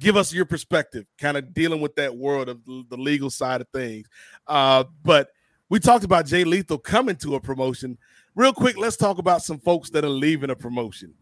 [0.00, 3.68] give us your perspective, kind of dealing with that world of the legal side of
[3.68, 4.08] things.
[4.46, 5.28] Uh, but
[5.68, 7.96] we talked about Jay Lethal coming to a promotion.
[8.34, 11.14] Real quick, let's talk about some folks that are leaving a promotion.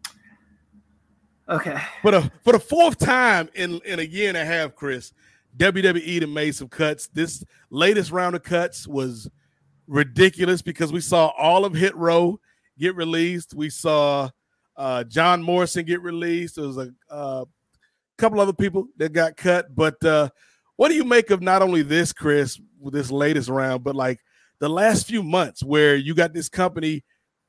[1.47, 1.77] okay.
[2.01, 5.13] For the for the fourth time in in a year and a half, Chris,
[5.57, 7.07] WWE done made some cuts.
[7.07, 9.29] This latest round of cuts was
[9.87, 12.39] ridiculous because we saw all of Hit Row
[12.77, 13.53] get released.
[13.53, 14.29] We saw
[14.77, 16.55] uh, John Morrison get released.
[16.55, 17.45] There was a uh,
[18.19, 19.73] couple other people that got cut.
[19.75, 20.29] But uh,
[20.75, 24.19] what do you make of not only this, Chris, with this latest round, but like
[24.59, 27.03] the last few months where you got this company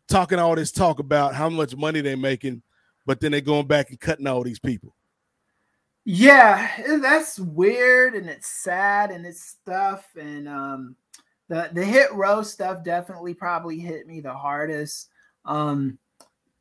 [0.09, 2.63] talking all this talk about how much money they're making,
[3.07, 4.95] but then they're going back and cutting all these people.
[6.05, 10.97] Yeah, eh, that's weird and it's sad and it's stuff and um
[11.49, 15.11] the the hit row stuff definitely probably hit me the hardest.
[15.45, 15.99] Um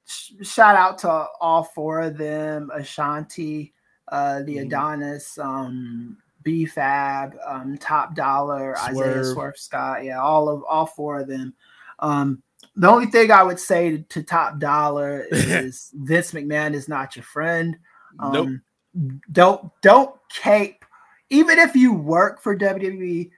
[0.05, 3.73] sh- shout out to all four of them, Ashanti,
[4.09, 4.65] uh the Mhm.
[4.67, 9.25] Adonis, um B Fab, um Top Dollar, Isaiah Swerve.
[9.25, 11.53] Swerve Scott, yeah, all of all four of them.
[11.99, 12.41] Um
[12.75, 17.15] the only thing I would say to, to Top Dollar is Vince McMahon is not
[17.15, 17.77] your friend.
[18.19, 18.31] Um,
[18.95, 19.21] Nope.
[19.31, 20.83] Don't don't cape.
[21.29, 23.29] Even if you work for WWE,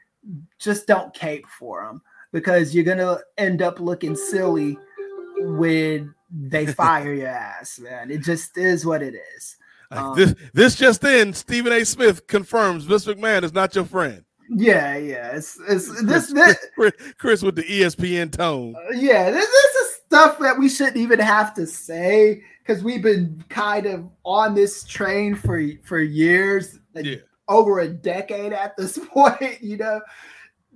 [0.60, 2.02] just don't cape for them
[2.32, 4.78] because you're gonna end up looking silly
[5.40, 8.10] when they fire your ass, man.
[8.12, 9.58] It just is what it is.
[9.92, 11.84] Um, this this just in, Stephen A.
[11.86, 14.24] Smith confirms Vince McMahon is not your friend.
[14.50, 15.36] Yeah, yeah.
[15.36, 18.76] It's it's this this Chris, Chris with the ESPN tone.
[18.94, 23.44] yeah, this, this is stuff that we shouldn't even have to say because we've been
[23.50, 27.16] kind of on this train for for years, like, Yeah.
[27.48, 29.62] over a decade at this point.
[29.62, 30.02] You know,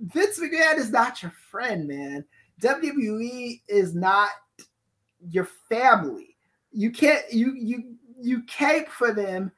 [0.00, 2.24] Vince McMahon is not your friend, man.
[2.62, 4.30] WWE is not
[5.30, 6.36] your family.
[6.72, 9.52] You can't you you you cape for them,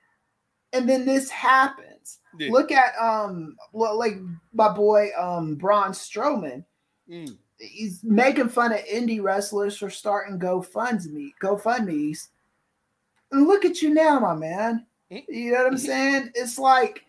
[0.73, 2.19] and then this happens.
[2.39, 2.51] Yeah.
[2.53, 4.17] Look at um well, like
[4.53, 6.65] my boy um Braun Strowman
[7.11, 7.39] Mm.
[7.59, 12.29] he's making fun of indie wrestlers for starting GoFundMe, GoFundMe's.
[13.33, 14.87] And look at you now, my man.
[15.11, 16.31] You know what I'm saying?
[16.35, 17.05] It's like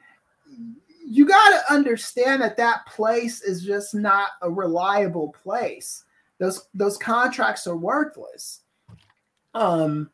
[1.06, 6.06] you got to understand that that place is just not a reliable place.
[6.40, 8.62] Those those contracts are worthless.
[9.54, 10.10] Um,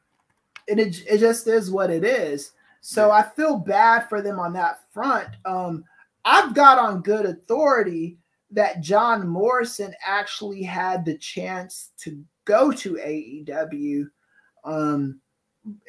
[0.68, 2.52] and it it just is what it is.
[2.82, 5.30] So I feel bad for them on that front.
[5.46, 5.84] Um,
[6.24, 8.18] I've got on good authority
[8.52, 14.08] that John Morrison actually had the chance to go to AEW
[14.64, 15.20] um,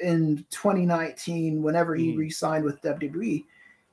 [0.03, 2.18] in 2019 whenever he Mhm.
[2.18, 3.45] re-signed with WWE.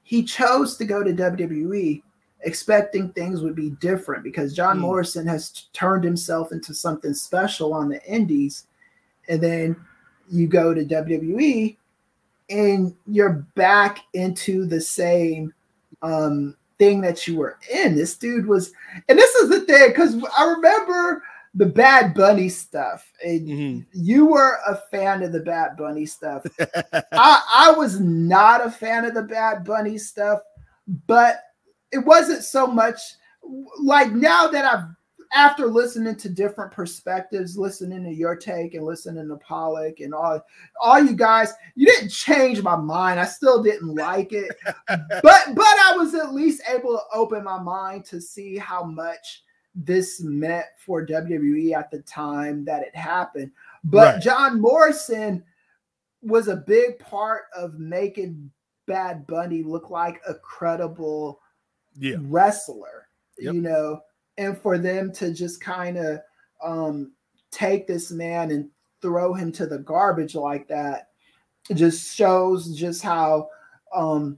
[0.04, 2.04] He chose to go to WWE
[2.42, 4.82] expecting things would be different because John Mm.
[4.82, 8.68] Morrison has t- turned himself into something special on the indies.
[9.30, 9.76] And then
[10.34, 11.78] you go to WWE
[12.50, 15.54] and you're back into the same
[16.02, 17.96] um thing that you were in.
[17.96, 18.74] This dude was,
[19.08, 21.24] and this is the thing because I remember
[21.54, 23.86] the Bad Bunny stuff, and Mhm.
[23.94, 26.44] you were a fan of the Bad Bunny stuff.
[27.12, 30.40] I, I was not a fan of the Bad Bunny stuff,
[31.08, 31.44] but
[31.92, 33.00] it wasn't so much
[33.80, 34.86] like now that I've
[35.34, 40.42] after listening to different perspectives, listening to your take and listening to Pollock and all
[40.82, 43.20] all you guys, you didn't change my mind.
[43.20, 44.56] I still didn't like it.
[44.88, 49.44] but but I was at least able to open my mind to see how much
[49.76, 53.52] this meant for WWE at the time that it happened.
[53.84, 54.22] But Right.
[54.22, 55.44] John Morrison
[56.22, 58.52] was a big part of making
[58.86, 61.40] Bad Bunny look like a credible
[61.98, 62.18] yeah.
[62.20, 63.08] wrestler,
[63.40, 63.54] Yep.
[63.56, 64.02] you know,
[64.38, 66.20] and for them to just kind of
[66.64, 67.12] um,
[67.52, 68.70] take this man and
[69.02, 71.10] throw him to the garbage like that
[71.74, 73.50] just shows just how
[73.94, 74.38] um,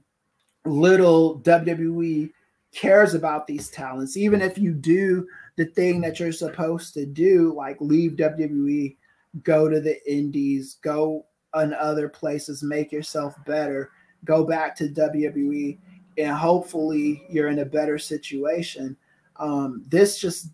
[0.66, 2.32] little WWE
[2.74, 4.18] cares about these talents.
[4.18, 8.96] Even if you do the thing that you're supposed to do, like leave WWE,
[9.44, 13.92] go to the indies, go on other places, make yourself better,
[14.26, 15.78] go back to WWE,
[16.18, 18.96] and hopefully you're in a better situation.
[19.38, 20.50] Um, this just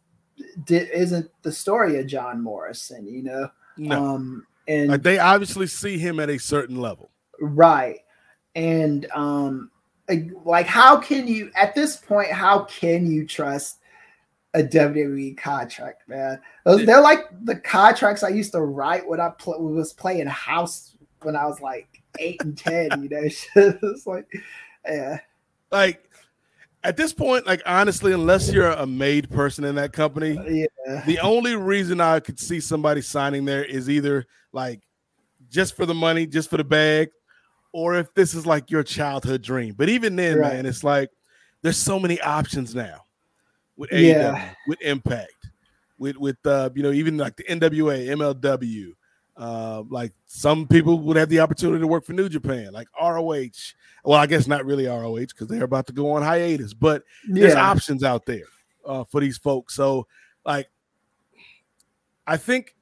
[0.66, 3.50] di- isn't the story of John Morrison, you know.
[3.78, 4.04] No.
[4.04, 7.12] Um, and like they obviously see him at a certain level.
[7.40, 8.00] Right.
[8.56, 9.72] And um
[10.46, 13.80] like- how can you at this point how can you trust
[14.54, 16.40] a WWE contract, man?
[16.66, 20.96] Those, they're like the contracts I used to write when I pl- was playing house
[21.22, 21.88] when I was like
[22.20, 23.22] 8 and 10, you know.
[23.56, 24.28] it's like
[24.86, 25.20] yeah.
[25.72, 26.11] Like
[26.84, 30.34] at this point, like honestly, unless you're a made person in that company,
[30.88, 31.04] Yeah.
[31.06, 34.82] the only reason I could see somebody signing there is either like
[35.50, 37.10] just for the money, just for the bag,
[37.72, 39.76] or if this is like your childhood dream.
[39.78, 40.54] But even then, Right.
[40.54, 41.10] man, it's like
[41.62, 43.06] there's so many options now
[43.78, 44.54] with AEW, Yeah.
[44.68, 45.50] with Impact,
[46.00, 48.94] with with uh, you know, even like the NWA, MLW.
[49.38, 53.74] Uh, like some people would have the opportunity to work for New Japan, like ROH.
[54.04, 57.54] Well, I guess not really ROH because they're about to go on hiatus, but there's
[57.56, 58.46] options out there
[58.86, 59.74] uh, for these folks.
[59.76, 60.08] So,
[60.46, 60.68] like,
[62.28, 62.76] I think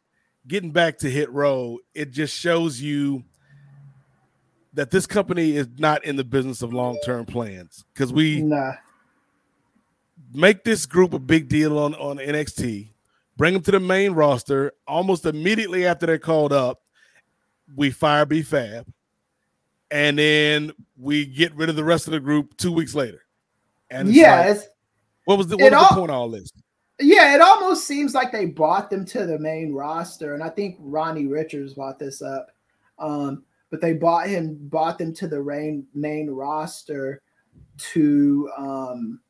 [0.47, 3.23] getting back to Hit Row, it just shows you
[4.73, 8.73] that this company is not in the business of long term plans because we Nah.
[10.33, 12.91] make this group a big deal on on NXT,
[13.39, 14.73] bring them to the main roster.
[14.87, 16.81] Almost immediately after they're called up,
[17.75, 18.85] we fire B Fab,
[19.89, 23.23] and then we get rid of the rest of the group two weeks later.
[23.89, 24.67] And yes, like,
[25.25, 26.51] what was the what was all, the point of all this?
[26.99, 30.75] Yeah, it almost seems like they brought them to the main roster, and I think
[30.79, 32.51] Ronnie Richards brought this up.
[32.99, 37.21] Um, but they bought him, bought them to the main main roster
[37.77, 39.21] to um,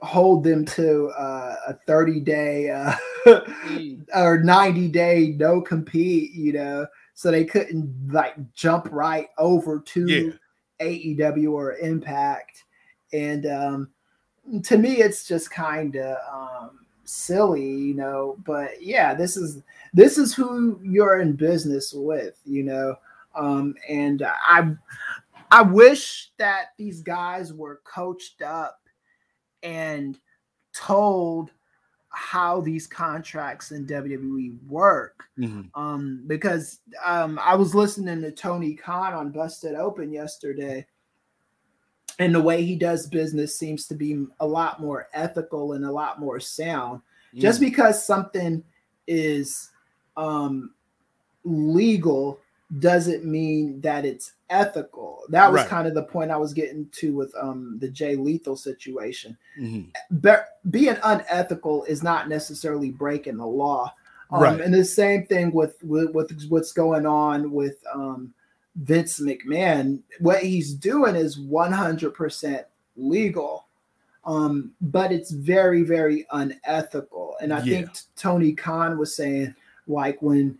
[0.00, 2.92] hold them to uh, a 30 day uh,
[3.26, 4.06] mm.
[4.14, 10.06] or 90 day no compete, you know, so they couldn't like jump right over to
[10.06, 10.86] yeah.
[10.86, 12.64] AEW or Impact.
[13.12, 13.88] And um,
[14.64, 18.36] to me, it's just kind of um, silly, you know.
[18.44, 19.62] But yeah, this is
[19.94, 22.96] this is who you're in business with, you know.
[23.34, 24.72] Um, and I
[25.50, 28.80] I wish that these guys were coached up
[29.62, 30.18] and
[30.74, 31.50] told
[32.08, 35.24] how these contracts in WWE work.
[35.38, 35.78] Mm-hmm.
[35.78, 40.86] Um, because um, I was listening to Tony Khan on Busted Open yesterday,
[42.18, 45.92] and the way he does business seems to be a lot more ethical and a
[45.92, 47.02] lot more sound.
[47.34, 47.40] Mm.
[47.40, 48.64] Just because something
[49.06, 49.70] is
[50.16, 50.74] um,
[51.44, 52.40] legal
[52.78, 55.22] doesn't mean that it's ethical.
[55.28, 55.68] That was right.
[55.68, 59.36] kind of the point I was getting to with um, the Jay Lethal situation.
[59.58, 60.16] Mm-hmm.
[60.18, 63.92] Be- being unethical is not necessarily breaking the law.
[64.30, 64.60] Um, right.
[64.60, 68.34] And the same thing with, with, with what's going on with um,
[68.76, 70.02] Vince McMahon.
[70.20, 72.64] What he's doing is 100%
[72.96, 73.66] legal,
[74.24, 77.36] um, but it's very, very unethical.
[77.40, 77.76] And I yeah.
[77.76, 79.54] think Tony Khan was saying,
[79.86, 80.58] like, when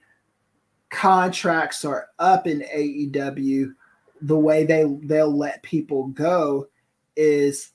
[0.91, 3.75] contracts are up in AEW,
[4.23, 6.69] the way they they'll let people go
[7.17, 7.73] is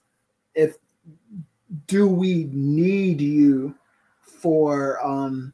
[0.56, 0.76] if
[1.88, 3.76] do we need you
[4.24, 5.54] for um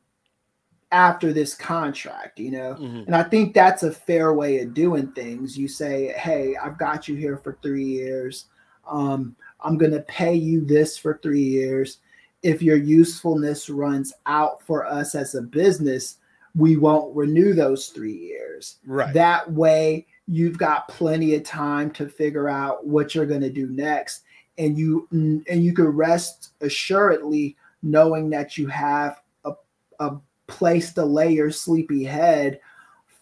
[0.92, 2.76] after this contract, you know?
[2.76, 3.04] Mm-hmm.
[3.08, 5.58] And I think that's a fair way of doing things.
[5.58, 8.46] You say, "Hey, I've got you here for 3 years.
[8.88, 11.98] Um I'm going to pay you this for 3 years.
[12.44, 16.17] If your usefulness runs out for us as a business,
[16.58, 18.78] we won't renew those three years.
[18.86, 19.14] Right.
[19.14, 23.68] That way, you've got plenty of time to figure out what you're going to do
[23.68, 24.24] next,
[24.58, 29.54] and you and you can rest assuredly knowing that you have a,
[30.00, 32.60] a place to lay your sleepy head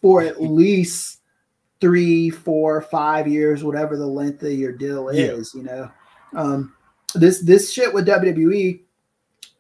[0.02, 1.20] for at least
[1.82, 5.54] three, four, five years, whatever the length of your deal is.
[5.54, 5.60] Yeah.
[5.60, 5.92] You know,
[6.36, 6.76] um,
[7.14, 8.85] this this shit with WWE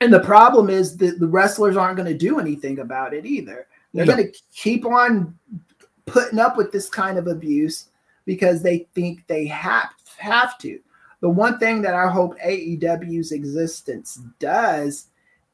[0.01, 3.67] and the problem is that the wrestlers aren't going to do anything about it either.
[3.93, 4.15] They're no.
[4.15, 5.37] going to keep on
[6.05, 7.89] putting up with this kind of abuse
[8.25, 10.79] because they think they have have to.
[11.21, 15.07] The one thing that I hope AEW's existence does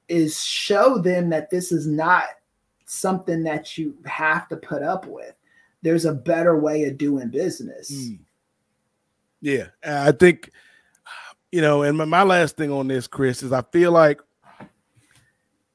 [0.07, 2.25] is show them that this is not
[2.85, 5.33] something that you have to put up with.
[5.81, 7.91] There's a better way of doing business.
[7.91, 8.19] Mm.
[9.41, 10.51] Yeah, I think
[11.51, 14.21] you know, and my, my last thing on this, Kris, is I feel like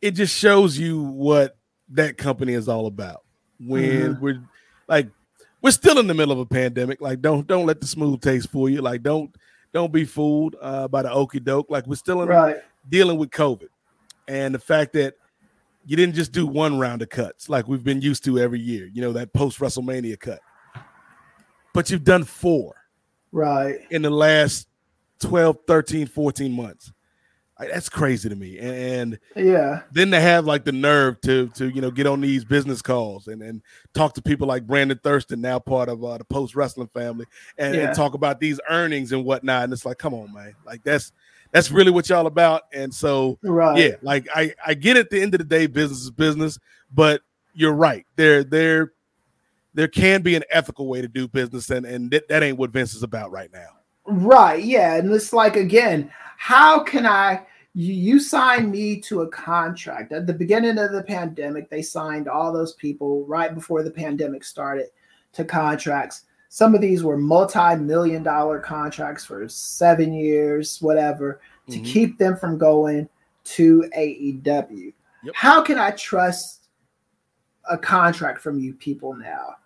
[0.01, 1.57] it just shows you what
[1.91, 3.23] that company is all about.
[3.59, 4.23] When mm-hmm.
[4.23, 4.43] we're
[4.89, 5.09] like
[5.63, 7.01] we're still in the middle of a pandemic.
[7.01, 8.83] Like don't don't let the smooth taste fool you.
[8.83, 9.35] Like don't
[9.73, 11.67] don't be fooled uh, by the okey doke.
[11.71, 12.57] Like we're still in, right.
[12.89, 13.69] dealing with COVID,
[14.29, 15.15] and the fact that
[15.85, 18.89] you didn't just do one round of cuts like we've been used to every year.
[18.93, 20.41] You know that post WrestleMania cut,
[21.73, 22.75] but you've done four
[23.33, 24.69] right in the last
[25.21, 26.93] 12 13 14 months
[27.59, 28.59] that's crazy to me.
[28.59, 32.45] And yeah, then to have like the nerve to to you know get on these
[32.45, 33.63] business calls and and
[33.95, 37.27] talk to people like Brandon Thurston, now part of uh, the post wrestling family,
[37.57, 37.87] and, yeah.
[37.89, 39.65] and, talk about these earnings and whatnot.
[39.65, 41.13] And it's like, come on, man, like that's
[41.53, 42.63] that's really what y'all about.
[42.73, 43.79] And so, right.
[43.79, 46.59] yeah, like I I get at the end of the day, business is business,
[46.93, 47.23] but
[47.55, 48.05] you're right.
[48.17, 48.93] There there
[49.73, 52.71] there can be an ethical way to do business, and and that, that ain't what
[52.71, 53.69] Vince is about right now.
[54.07, 54.63] Right.
[54.63, 54.97] Yeah.
[54.97, 57.47] And it's like, again, how can I?
[57.75, 61.69] You, you signed me to a contract at the beginning of the pandemic.
[61.69, 64.87] They signed all those people right before the pandemic started
[65.35, 66.25] to contracts.
[66.49, 71.85] Some of these were multi-million dollar contracts for seven years, whatever, to mm-hmm.
[71.85, 73.09] keep them from going
[73.45, 74.93] to AEW.
[75.25, 75.35] Yep.
[75.35, 76.69] How can I trust
[77.69, 79.57] a contract from you people now?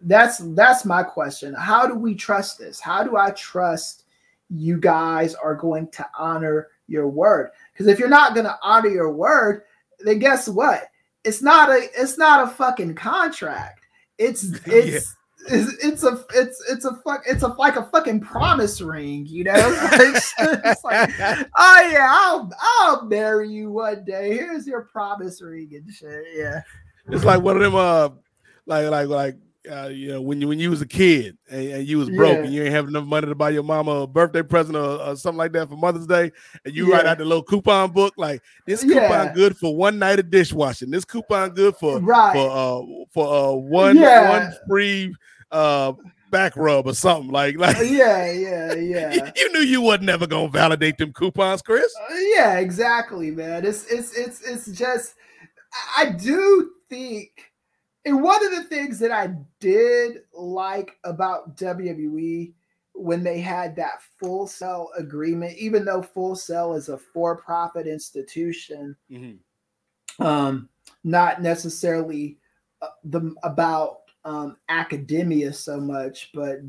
[0.00, 1.54] That's that's my question.
[1.54, 2.80] How do we trust this?
[2.80, 4.04] How do I trust
[4.48, 7.50] you guys are going to honor your word?
[7.72, 9.62] Because if you're not going to honor your word,
[10.00, 10.90] then guess what?
[11.24, 13.80] It's not a it's not a fucking contract.
[14.18, 15.16] It's it's
[15.48, 19.44] it's, it's a it's it's a fuck it's a like a fucking promise ring, you
[19.44, 19.54] know.
[19.92, 24.34] It's, it's like, oh yeah, I'll I'll marry you one day.
[24.34, 26.24] Here's your promise ring and shit.
[26.34, 26.60] Yeah,
[27.08, 28.10] It's like one of them uh
[28.66, 29.36] like like like
[29.70, 32.34] uh, you know, when you when you was a kid and, and you was broke
[32.36, 32.44] Yeah.
[32.44, 35.16] and you ain't have enough money to buy your mama a birthday present or, or
[35.16, 36.30] something like that for Mother's Day,
[36.64, 39.32] and you write out the little coupon book like this coupon Yeah.
[39.34, 40.90] good for one night of dishwashing.
[40.90, 42.32] This coupon good for Right.
[42.32, 44.28] for uh for uh one Yeah.
[44.30, 45.14] one free
[45.52, 45.92] uh
[46.30, 49.30] back rub or something like like yeah, yeah, yeah.
[49.36, 51.94] you, knew you wasn't never gonna validate them coupons, Kris.
[52.10, 53.64] Uh, yeah, exactly, man.
[53.64, 55.14] It's it's it's it's just
[55.96, 57.30] I do think
[58.06, 62.52] and one of the things that I did like about WWE
[62.94, 68.96] when they had that Full Sail agreement, even though Full Sail is a for-profit institution,
[70.20, 70.68] um,
[71.02, 72.38] not necessarily
[72.80, 76.60] uh, the about um, academia so much, but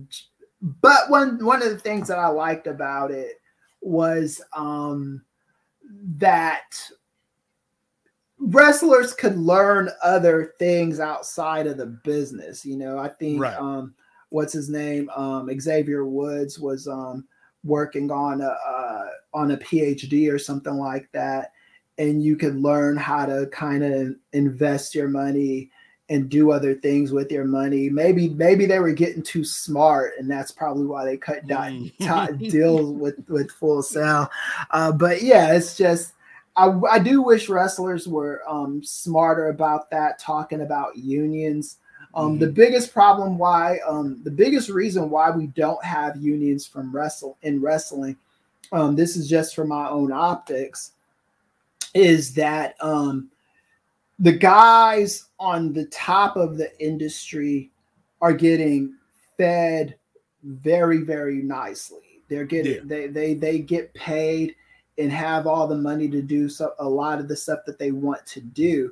[0.81, 3.39] but one one of the things that I liked about it
[3.81, 5.21] was um,
[6.17, 6.75] that
[8.39, 12.65] wrestlers could learn other things outside of the business.
[12.65, 13.57] You know, I think Right.
[13.57, 13.93] um,
[14.29, 17.25] what's his name, um, Xavier Woods was um,
[17.63, 21.51] working on a uh, on a PhD or something like that,
[21.97, 25.69] and you could learn how to kind of invest your money
[26.09, 27.89] and do other things with your money.
[27.89, 32.37] Maybe maybe they were getting too smart, and that's probably why they cut di- Mm.
[32.51, 34.29] deals with with Full Sail.
[34.71, 36.13] Uh, but yeah, it's just
[36.57, 41.77] I, I do wish wrestlers were um, smarter about that, talking about unions.
[42.15, 46.91] Um, The biggest problem why um, the biggest reason why we don't have unions from
[46.93, 48.17] wrestle in wrestling,
[48.71, 50.93] um, this is just for my own optics,
[51.93, 53.29] is that um,
[54.17, 57.69] the guys on the top of the industry
[58.19, 58.95] are getting
[59.37, 59.95] fed
[60.43, 62.23] very very nicely.
[62.29, 62.81] They're getting Yeah.
[62.85, 64.55] they they they get paid
[64.97, 67.91] and have all the money to do so a lot of the stuff that they
[67.91, 68.91] want to do.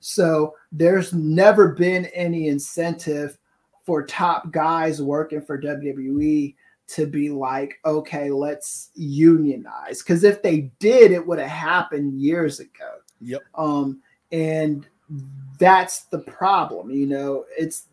[0.00, 3.38] So there's never been any incentive
[3.84, 6.54] for top guys working for WWE
[6.88, 10.02] to be like, okay, let's unionize.
[10.02, 12.98] Because if they did, it would have happened years ago.
[13.20, 13.42] Yep.
[13.54, 14.00] Um,
[14.32, 14.86] and
[15.58, 16.90] that's the problem.
[16.90, 17.86] You know, it's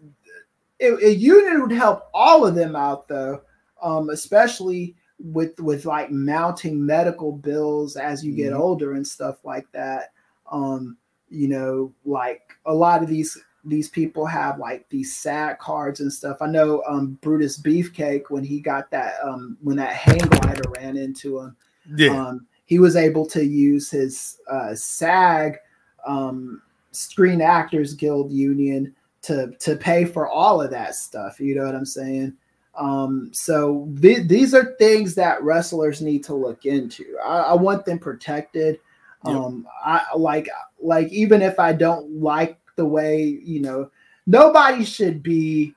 [0.79, 3.41] it, a union would help all of them out though,
[3.81, 8.59] um, especially with with like mounting medical bills as you get Mhm.
[8.59, 10.11] older and stuff like that.
[10.51, 10.97] Um,
[11.29, 16.11] you know, like a lot of these these people have like these SAG cards and
[16.11, 16.37] stuff.
[16.41, 20.97] I know um Brutus Beefcake when he got that um when that hang glider ran
[20.97, 21.55] into him,
[21.95, 22.27] Yeah.
[22.27, 25.57] um, he was able to use his uh, SAG
[26.05, 26.61] um,
[26.91, 31.39] Screen Actors Guild union to to pay for all of that stuff.
[31.39, 32.33] You know what I'm saying?
[32.75, 37.17] Um, so th- these are things that wrestlers need to look into.
[37.23, 38.79] I, I want them protected.
[39.25, 39.35] Yep.
[39.35, 40.49] Um, I like
[40.81, 43.91] like even if I don't like the way you know,
[44.25, 45.73] nobody should be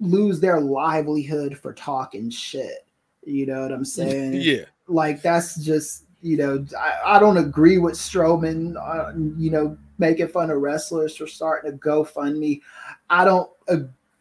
[0.00, 2.86] lose their livelihood for talking shit.
[3.24, 4.34] You know what I'm saying?
[4.34, 4.64] yeah.
[4.88, 10.28] like that's just you know I, I don't agree with Strowman uh, you know making
[10.28, 12.60] fun of wrestlers for starting to GoFundMe.
[13.08, 13.76] I don't uh,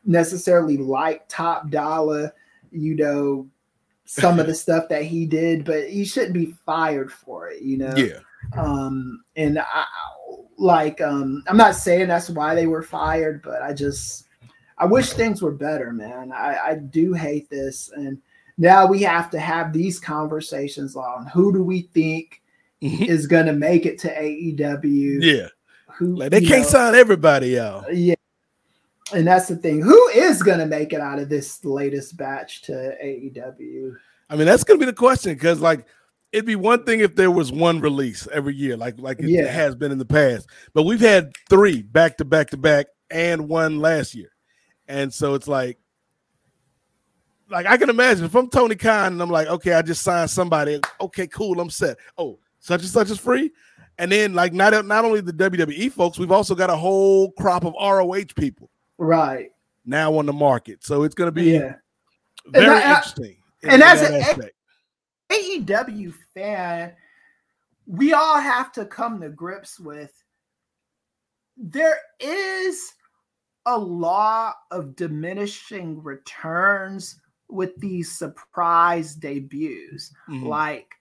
[0.06, 2.32] necessarily like Top Dolla,
[2.72, 3.48] you know
[4.06, 7.78] some of the stuff that he did, but he shouldn't be fired for it, you
[7.78, 7.96] know.
[7.96, 8.20] Yeah.
[8.58, 9.86] Um, and I
[10.58, 14.28] like um, I'm not saying that's why they were fired, but I just
[14.78, 16.32] I wish things were better, man.
[16.32, 18.22] I, I do hate this, and
[18.58, 22.42] now we have to have these conversations on who do we think
[22.82, 25.20] is going to make it to AEW.
[25.22, 25.48] Yeah.
[25.96, 27.86] Who Like they can't know, sign everybody, y'all.
[27.92, 28.13] Yeah.
[29.14, 29.82] And that's the thing.
[29.82, 32.72] Who is going to make it out of this latest batch to
[33.04, 33.96] AEW?
[34.30, 35.86] I mean, that's gonna be the question because, like,
[36.32, 39.46] it'd be one thing if there was one release every year, like like it Yeah.
[39.46, 40.48] has been in the past.
[40.74, 44.32] But we've had three back to back to back, and one last year,
[44.88, 45.78] and so it's like,
[47.50, 50.32] like I can imagine if I'm Tony Khan and I'm like, okay, I just signed
[50.32, 50.80] somebody.
[51.00, 51.98] Okay, cool, I'm set.
[52.18, 53.52] Oh, such and such is free.
[54.00, 57.66] And then, like, not not only the WWE folks, we've also got a whole crop
[57.66, 59.52] of ROH people Right.
[59.86, 60.84] now on the market.
[60.84, 61.76] So it's going to be Yeah.
[62.48, 63.38] very I- I- interesting.
[63.64, 64.52] and in as that a-
[65.34, 66.96] AEW fan,
[67.86, 70.12] we all have to come to grips with
[71.58, 72.94] there is
[73.66, 80.12] a law of diminishing returns with these surprise debuts.
[80.28, 80.48] Mhm.
[80.48, 80.94] Like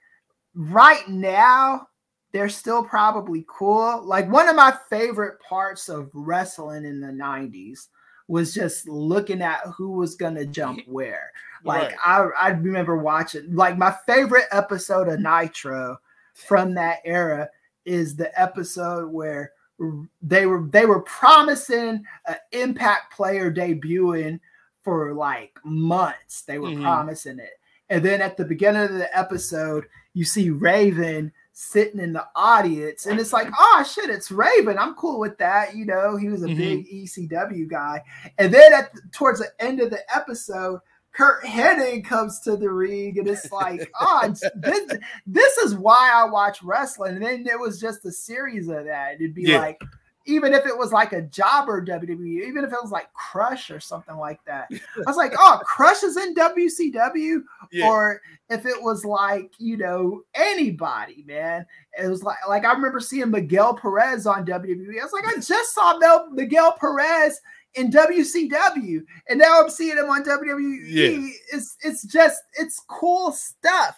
[0.55, 1.89] right now,
[2.33, 4.03] they're still probably cool.
[4.05, 7.89] Like one of my favorite parts of wrestling in the 90s
[8.29, 11.31] was just looking at who was gonna jump where.
[11.65, 11.97] Like Right.
[12.05, 15.99] I, I remember watching like my favorite episode of Nitro
[16.35, 17.49] from that era
[17.85, 19.53] is the episode where
[20.23, 24.39] they were they were promising an impact player debuting
[24.83, 26.43] for like months.
[26.43, 26.83] They were Mhm.
[26.83, 27.61] promising it.
[27.91, 33.07] And then at the beginning of the episode, you see Raven sitting in the audience,
[33.07, 34.79] and it's like, oh shit, it's Raven.
[34.79, 35.77] I'm cool with that.
[35.77, 36.57] You know, he was a Mhm.
[36.57, 38.03] big ECW guy.
[38.39, 40.81] And then at towards the end of the episode,
[41.12, 44.93] Curt Hennig comes to the ring, and it's like, oh, this,
[45.27, 47.16] this is why I watch wrestling.
[47.16, 49.16] And then there was just a series of that.
[49.16, 49.59] It'd be Yeah.
[49.59, 49.81] like,
[50.27, 53.81] even if it was like a jobber WWE, even if it was like Crush or
[53.81, 54.69] something like that.
[54.73, 57.43] I was like, oh, Crush is in WCW,
[57.73, 57.89] Yeah.
[57.89, 58.20] or
[58.51, 61.66] if it was like you know anybody, man.
[61.99, 65.01] It was like like I remember seeing Miguel Perez on WWE.
[65.01, 67.40] I was like, I just saw Mel, Miguel Perez
[67.74, 70.78] in WCW, and now I'm seeing him on WWE.
[70.86, 71.31] Yeah.
[71.53, 73.97] It's it's just it's cool stuff.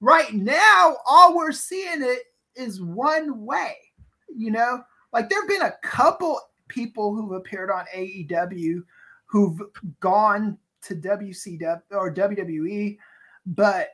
[0.00, 2.20] Right now, all we're seeing it
[2.56, 3.74] is one way.
[4.34, 4.82] You know,
[5.12, 8.82] like there have been a couple people who've appeared on AEW
[9.26, 9.60] who've
[10.00, 12.98] gone to WCW or WWE,
[13.46, 13.90] but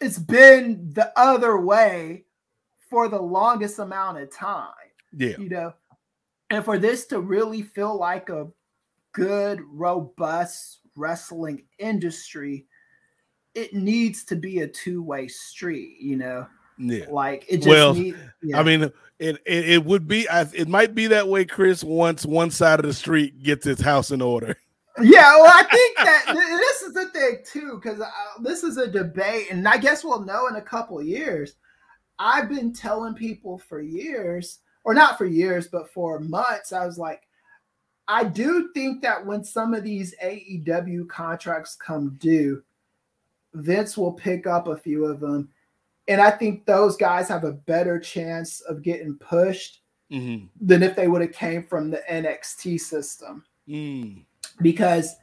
[0.00, 2.24] it's been the other way
[2.90, 4.72] for the longest amount of time,
[5.16, 5.36] yeah.
[5.38, 5.72] you know.
[6.50, 8.48] And for this to really feel like a
[9.12, 12.66] good, robust wrestling industry,
[13.54, 16.46] it needs to be a two-way street, you know.
[16.78, 17.06] Yeah.
[17.10, 18.58] Like it just Well, need, yeah.
[18.58, 21.84] I mean, it, it it would be I, it might be that way, Kris.
[21.84, 24.56] Once one side of the street gets its house in order.
[25.00, 28.10] Yeah, well, I think that this is the thing too, because uh,
[28.40, 31.54] this is a debate, and I guess we'll know in a couple years.
[32.18, 36.72] I've been telling people for years, or not for years, but for months.
[36.72, 37.22] I was like,
[38.06, 42.62] I do think that when some of these AEW contracts come due,
[43.54, 45.48] Vince will pick up a few of them,
[46.08, 49.80] and I think those guys have a better chance of getting pushed
[50.12, 50.46] Mm-hmm.
[50.60, 54.22] than if they would have came from the NXT system Mm.
[54.60, 55.16] because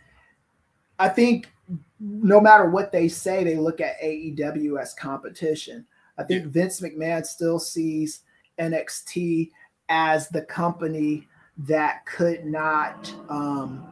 [0.98, 1.52] I think
[2.00, 5.86] no matter what they say, they look at AEW as competition.
[6.18, 8.22] I think Vince McMahon still sees
[8.60, 9.52] NXT
[9.90, 11.28] as the company
[11.60, 13.86] that could not um,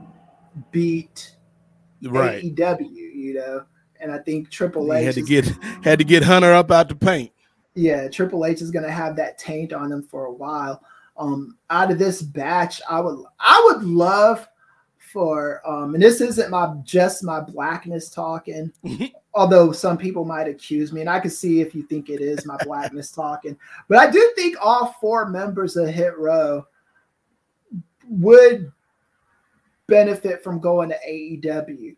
[0.71, 1.35] beat
[2.01, 2.43] Right.
[2.43, 3.63] AEW, you know.
[3.99, 5.45] And I think Triple H had to get
[5.83, 7.31] had to get Hunter up out the paint.
[7.75, 10.83] yeah, Triple H is gonna have that taint on him for a while.
[11.17, 14.47] Um, out of this batch, I would I would love
[14.97, 18.71] for um, and this isn't my just my blackness talking,
[19.33, 22.45] although some people might accuse me, and I can see if you think it is
[22.45, 23.57] my blackness talking,
[23.87, 26.65] but I do think all four members of Hit Row
[28.07, 28.71] would
[29.87, 31.95] benefit from going to AEW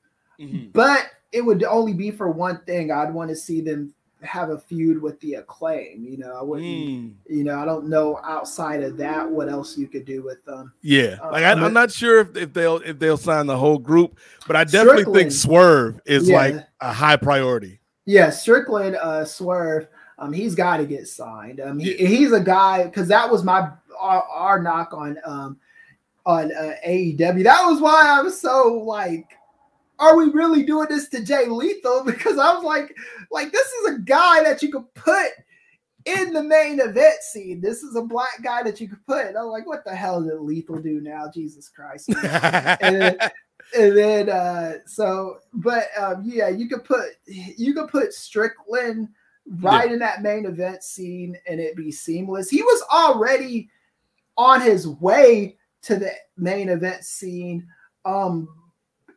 [0.73, 2.91] but it would only be for one thing.
[2.91, 6.06] I'd want to see them have a feud with the acclaim.
[6.06, 6.68] You know, I wouldn't.
[6.68, 7.14] Mm.
[7.28, 10.74] You know, I don't know outside of that what else you could do with them.
[10.82, 13.80] Yeah, Uh, like I, I'm not sure if, if they'll if they'll sign the whole
[13.80, 16.36] group, but I definitely think Swerve is Yeah.
[16.38, 17.80] like a high priority.
[18.06, 19.88] Yeah, Strickland, uh, Swerve.
[20.20, 21.60] Um, he's got to get signed.
[21.60, 25.58] Um, he, he's a guy because that was my our, our knock on um
[26.26, 27.44] on uh, AEW.
[27.44, 29.36] That was why I was so like,
[30.02, 32.03] are we really doing this to Jay Lethal?
[32.06, 32.95] Because I was like,
[33.30, 35.28] like this is a guy that you could put
[36.06, 37.61] in the main event scene.
[37.61, 39.28] This is a black guy that you could put.
[39.28, 41.30] And I'm like, what the hell did Lethal do now?
[41.34, 42.10] Jesus Christ.
[42.23, 43.18] and then,
[43.78, 49.07] and then uh so but um yeah you could put you could put strickland
[49.60, 53.69] right in that main event scene and it be seamless he was already
[54.38, 57.65] on his way to the main event scene
[58.06, 58.48] um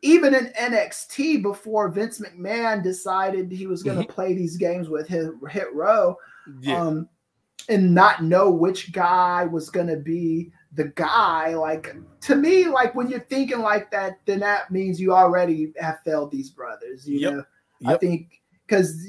[0.05, 5.07] even in NXT before Vince McMahon decided he was going to play these games with
[5.07, 6.15] his hit row
[6.61, 7.09] yeah, um,
[7.69, 11.55] and not know which guy was going to be the guy.
[11.55, 15.97] Like to me, like when you're thinking like that, then that means you already have
[16.05, 17.09] failed these brothers.
[17.09, 17.33] You Yep.
[17.33, 17.43] know,
[17.87, 19.07] I think because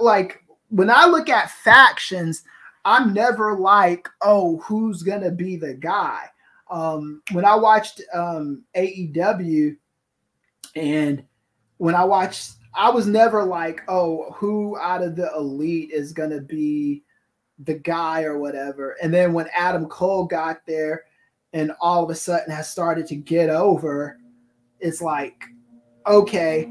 [0.00, 2.42] like when I look at factions,
[2.86, 6.24] I'm never like, oh, who's gonna be the guy.
[6.70, 9.76] Um, when I watched um, AEW,
[10.78, 11.24] and
[11.78, 16.40] when I watched, I was never like, oh, who out of the elite is gonna
[16.40, 17.02] be
[17.58, 18.96] the guy or whatever.
[19.02, 21.04] And then when Adam Cole got there
[21.52, 24.18] and all of a sudden has started to get over,
[24.80, 25.42] it's like,
[26.06, 26.68] okay,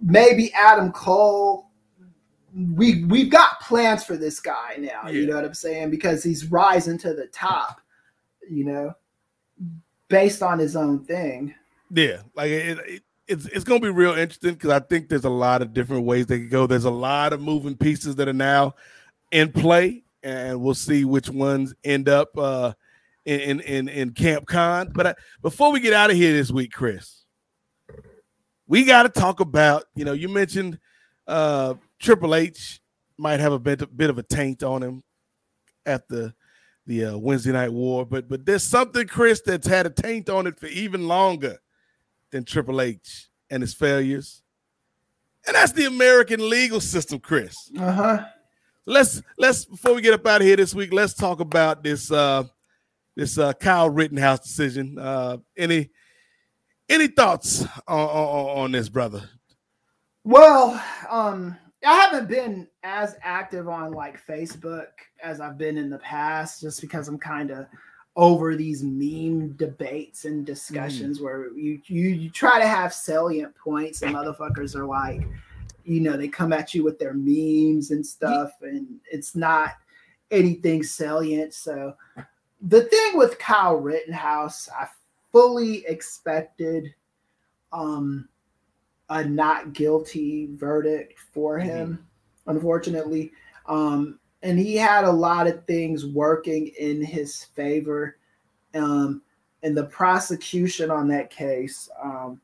[0.00, 1.66] maybe Adam Cole.
[2.74, 5.08] We we've got plans for this guy now.
[5.08, 5.90] You know what I'm saying?
[5.90, 7.80] Because he's rising to the top.
[8.48, 8.94] You know,
[10.08, 11.54] based on his own thing.
[11.90, 15.30] Yeah, like it, it, it's it's gonna be real interesting because I think there's a
[15.30, 16.66] lot of different ways they could go.
[16.66, 18.74] There's a lot of moving pieces that are now
[19.30, 22.72] in play, and we'll see which ones end up uh,
[23.24, 24.90] in in in Camp Khan.
[24.94, 27.24] But I, before we get out of here this week, Kris,
[28.66, 30.78] we got to talk about you know you mentioned
[31.26, 32.80] uh, Triple H
[33.18, 35.02] might have a bit, a bit of a taint on him
[35.84, 36.34] the
[36.86, 40.46] the uh, Wednesday Night War, but but there's something, Kris, that's had a taint on
[40.46, 41.58] it for even longer
[42.30, 44.42] than Triple H and his failures,
[45.46, 47.54] and that's the American legal system, Kris.
[47.78, 48.24] Uh huh.
[48.86, 52.10] Let's let's before we get up out of here this week, let's talk about this
[52.10, 52.44] uh
[53.16, 54.98] this uh Kyle Rittenhouse decision.
[54.98, 55.90] Uh any
[56.88, 59.28] any thoughts on, on, on this, brother?
[60.24, 64.88] Well, um, I haven't been as active on like Facebook
[65.22, 67.66] as I've been in the past, just because I'm kind of
[68.16, 71.24] over these meme debates and discussions mm.
[71.24, 75.26] where you, you you try to have salient points and motherfuckers are like,
[75.84, 79.70] you know, they come at you with their memes and stuff, and it's not
[80.30, 81.54] anything salient.
[81.54, 81.94] So
[82.60, 84.86] the thing with Kyle Rittenhouse, I
[85.32, 86.94] fully expected
[87.72, 88.28] um
[89.08, 91.68] a not guilty verdict for mm-hmm.
[91.68, 92.50] him, mm-hmm.
[92.50, 93.32] unfortunately.
[93.66, 98.16] Um, and he had a lot of things working in his favor.
[98.74, 99.22] Um,
[99.62, 102.40] and the prosecution on that case, um,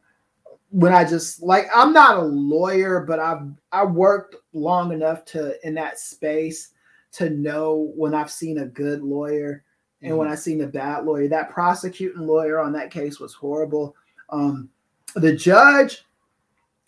[0.70, 5.54] when I just like, I'm not a lawyer, but I've I worked long enough to
[5.66, 6.70] in that space
[7.12, 9.64] to know when I've seen a good lawyer
[10.02, 10.18] and mm-hmm.
[10.18, 11.28] when I've seen a bad lawyer.
[11.28, 13.96] That prosecuting lawyer on that case was horrible.
[14.28, 14.68] Um,
[15.14, 16.04] the judge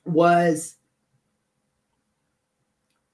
[0.05, 0.78] was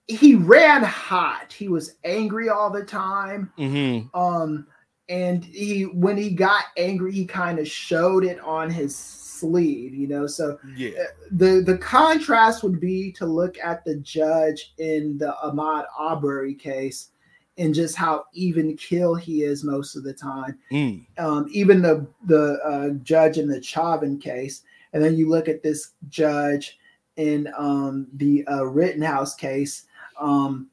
[0.06, 1.52] he ran hot.
[1.52, 3.52] He was angry all the time.
[3.59, 4.16] Mm-hmm.
[4.18, 4.66] Um,
[5.09, 10.06] and he when he got angry, he kind of showed it on his sleeve, you
[10.06, 10.26] know.
[10.26, 15.35] So yeah, uh, the the contrast would be to look at the judge in the
[15.44, 17.10] Ahmaud Arbery case
[17.56, 20.59] and just how even kill he is most of the time.
[20.72, 21.05] Mm.
[21.18, 24.62] Um, even the the uh, judge in the Chauvin case,
[24.93, 26.78] and then you look at this judge
[27.16, 29.85] in um, the uh, Rittenhouse case,
[30.19, 30.69] um,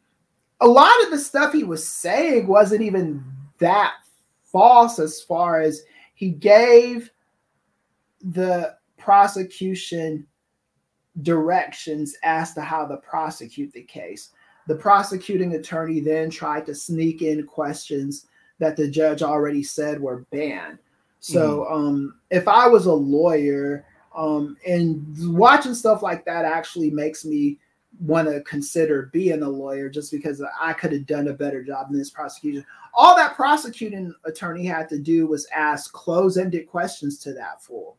[0.59, 3.23] a lot of the stuff he was saying wasn't even
[3.59, 3.93] that
[4.43, 7.09] false as far as he gave
[8.21, 10.27] the prosecution
[11.23, 14.29] directions as to how to prosecute the case.
[14.67, 18.27] The prosecuting attorney then tried to sneak in questions
[18.59, 20.77] that the judge already said were banned.
[21.19, 21.73] So, mm-hmm.
[21.73, 23.85] um, if I was a lawyer
[24.15, 25.05] um, and
[25.35, 27.57] watching stuff like that actually makes me
[28.01, 31.87] want to consider being a lawyer just because I could have done a better job
[31.91, 32.65] in this prosecution.
[32.93, 37.97] All that prosecuting attorney had to do was ask close ended questions to that fool.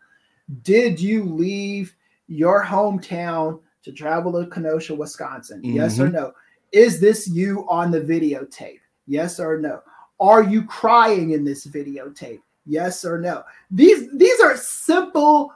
[0.63, 1.95] Did you leave
[2.27, 5.63] your hometown to travel to Kenosha, Wisconsin?
[5.63, 5.77] Mm-hmm.
[5.77, 6.17] Yes or mm-hmm.
[6.17, 6.33] no?
[6.73, 8.81] Is this you on the videotape?
[9.07, 9.83] Yes or no?
[10.19, 12.41] Are you crying in this videotape?
[12.67, 13.45] Yes or no?
[13.71, 15.53] These these are simple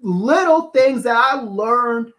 [0.00, 2.12] little things that I learned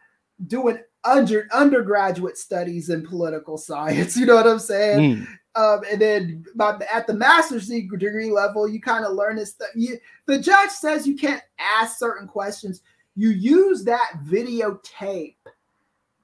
[0.48, 4.16] doing under undergraduate studies in political science.
[4.22, 5.18] You know what I'm saying?
[5.18, 5.28] Mm.
[5.56, 6.46] Um, and then
[6.94, 9.70] at the master's degree level, you kind of learn this stuff.
[9.76, 12.82] You, the judge says you can't ask certain questions.
[13.16, 15.36] You use that videotape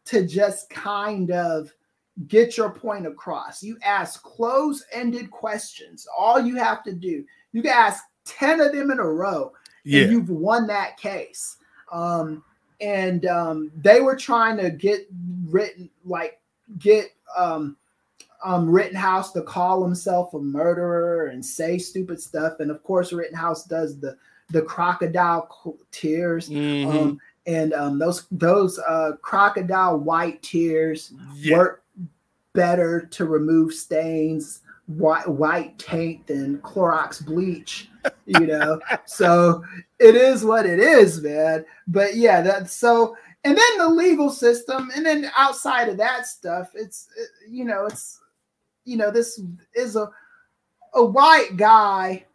[0.05, 1.73] to just kind of
[2.27, 3.61] get your point across.
[3.61, 6.07] You ask close-ended questions.
[6.17, 9.51] All you have to do, you can ask 10 of them in a row
[9.83, 10.03] yeah.
[10.03, 11.57] and you've won that case.
[11.91, 12.43] Um,
[12.81, 15.07] and um, they were trying to get
[15.45, 16.39] written like
[16.79, 17.77] get um,
[18.43, 23.65] um, Rittenhouse to call himself a murderer and say stupid stuff, and of course Rittenhouse
[23.65, 24.17] does the
[24.49, 26.49] the crocodile tears.
[26.49, 26.97] Mm-hmm.
[26.97, 31.57] Um, and um, those those uh, crocodile white tears yeah.
[31.57, 31.83] work
[32.53, 37.89] better to remove stains white white taint than Clorox bleach,
[38.25, 38.79] you know.
[39.05, 39.63] so
[39.99, 41.65] it is what it is, man.
[41.87, 43.15] But yeah, that's so.
[43.43, 47.07] And then the legal system, and then outside of that stuff, it's
[47.47, 48.19] you know, it's
[48.85, 49.39] you know, this
[49.75, 50.09] is a
[50.93, 52.25] a white guy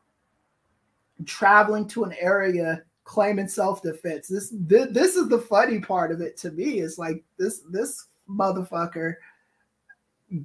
[1.24, 4.28] traveling to an area claiming self-defense.
[4.28, 6.80] This, this this is the funny part of it to me.
[6.80, 9.16] Is like this this motherfucker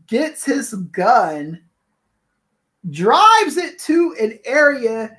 [0.07, 1.61] gets his gun
[2.89, 5.15] drives it to an area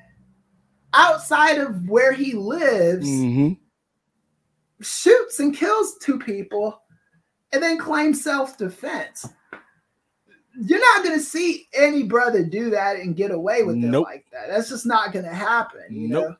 [0.93, 3.53] outside of where he lives, mm-hmm.
[4.81, 6.81] shoots and kills two people,
[7.51, 9.27] and then claims self defense.
[10.61, 14.07] you're not gonna see any brother do that and get away with Nope.
[14.07, 14.47] it like that.
[14.49, 16.29] That's just not gonna happen, you Nope.
[16.29, 16.35] know.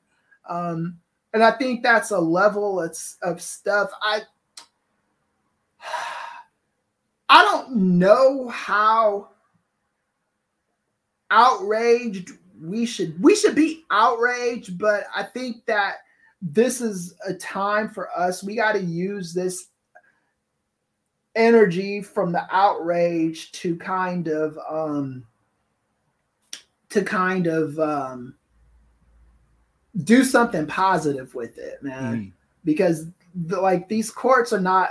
[0.56, 1.00] Um,
[1.34, 3.92] and I think that's a level of, of stuff.
[4.02, 4.22] I
[7.30, 9.30] I don't know how
[11.32, 12.32] outraged
[12.62, 15.98] we should we should be outraged, but I think that
[16.42, 18.44] this is a time for us.
[18.44, 19.68] We got to use this
[21.36, 25.24] energy from the outrage to kind of um
[26.90, 28.36] to kind of um
[30.04, 32.32] do something positive with it man Mm.
[32.66, 34.90] because the, like these courts are not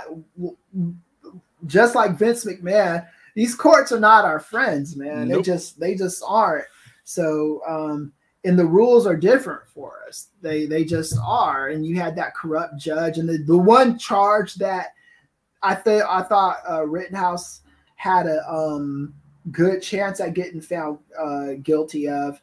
[1.67, 3.05] just like Vince McMahon
[3.39, 6.65] these courts are not our friends man they just they just aren't
[7.03, 8.11] so um
[8.43, 12.35] and the rules are different for us they they just are and you had that
[12.35, 14.87] corrupt judge and the, the one charge that
[15.61, 17.61] I think I thought uh, Rittenhouse
[17.95, 19.13] had a um,
[19.51, 22.39] good chance at getting found uh, guilty of.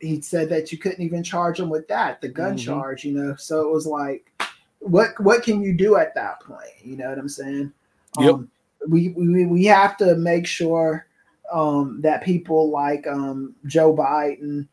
[0.00, 2.64] He said that you couldn't even charge him with that, the gun Mhm.
[2.64, 3.34] charge, you know.
[3.36, 4.32] So it was like,
[4.78, 6.70] what what can you do at that point?
[6.82, 7.72] You know what I'm saying?
[8.18, 8.34] Yep.
[8.34, 8.50] Um,
[8.88, 11.06] we, we we have to make sure
[11.52, 14.68] um, that people like um, Joe Biden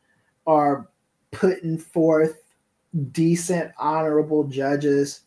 [0.46, 0.90] are
[1.32, 2.38] putting forth
[3.12, 5.22] decent, honorable judges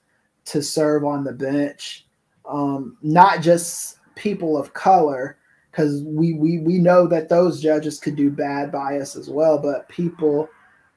[0.46, 2.06] to serve on the bench.
[2.48, 5.36] Um, not just people of color,
[5.70, 9.58] because we, we we know that those judges could do bad by us as well,
[9.58, 10.48] but people,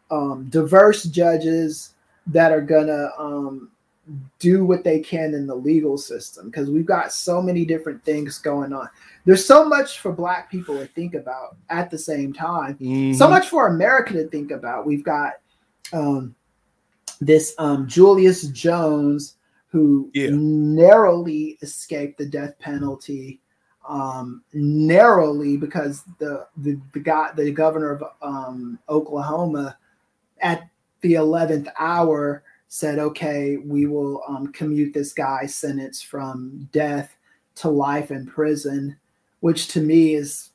[0.10, 1.94] um, diverse judges
[2.28, 3.70] that are gonna um,
[4.40, 8.38] do what they can in the legal system, because we've got so many different things
[8.38, 8.90] going on.
[9.26, 12.78] There's so much for Black people to think about at the same time
[13.14, 13.30] so Mhm.
[13.30, 14.86] much for America to think about.
[14.86, 15.34] We've got
[15.94, 16.36] um,
[17.22, 20.30] this um, Julius Jones who Yeah.
[20.32, 23.40] narrowly escaped the death penalty,
[23.88, 29.78] um, narrowly because the the the guy the governor of um, Oklahoma
[30.42, 30.68] at
[31.02, 32.44] the eleventh hour
[32.74, 37.16] said, "Okay, we will um, commute this guy's sentence from death
[37.54, 38.98] to life in prison,"
[39.42, 40.50] which to me is,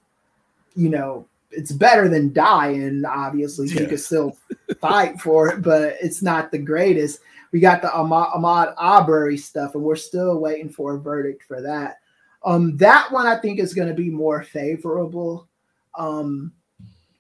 [0.75, 3.05] you know, it's better than dying.
[3.05, 3.89] Obviously, you Yeah.
[3.91, 4.37] could still
[4.81, 7.21] fight for it, but it's not the greatest.
[7.53, 11.63] We got the Ahmaud, Ahmaud Arbery stuff, and we're still waiting for a verdict for
[11.63, 12.01] that.
[12.45, 15.47] Um, that one I think is going to be more favorable
[15.97, 16.53] um,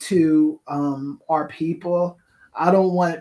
[0.00, 2.18] to um, our people.
[2.52, 3.20] I don't want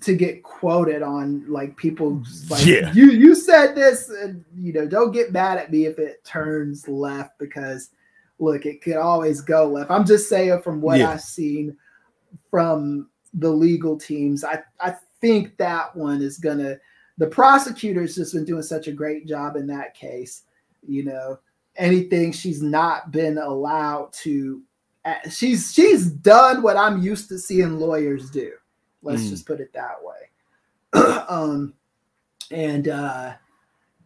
[0.00, 2.92] to get quoted on like people like Yeah.
[2.92, 6.86] you you said this and you know don't get mad at me if it turns
[6.86, 7.90] left because
[8.38, 11.10] look it could always go left i'm just saying from what Yeah.
[11.12, 11.74] i've seen
[12.50, 16.76] from the legal teams i i think that one is gonna
[17.16, 20.42] the prosecutor's just been doing such a great job in that case
[20.86, 21.38] you know
[21.76, 24.62] anything she's not been allowed to
[25.30, 28.52] she's she's done what i'm used to seeing lawyers do
[29.02, 29.30] let's Mm.
[29.30, 30.30] just put it that way
[31.28, 31.72] um
[32.50, 33.34] and uh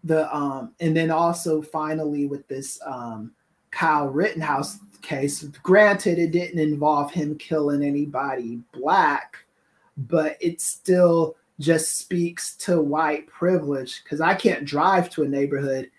[0.04, 3.32] the um and then also finally with this um
[3.70, 9.38] Kyle Rittenhouse case granted it didn't involve him killing anybody black
[9.96, 15.90] but it still just speaks to white privilege because I can't drive to a neighborhood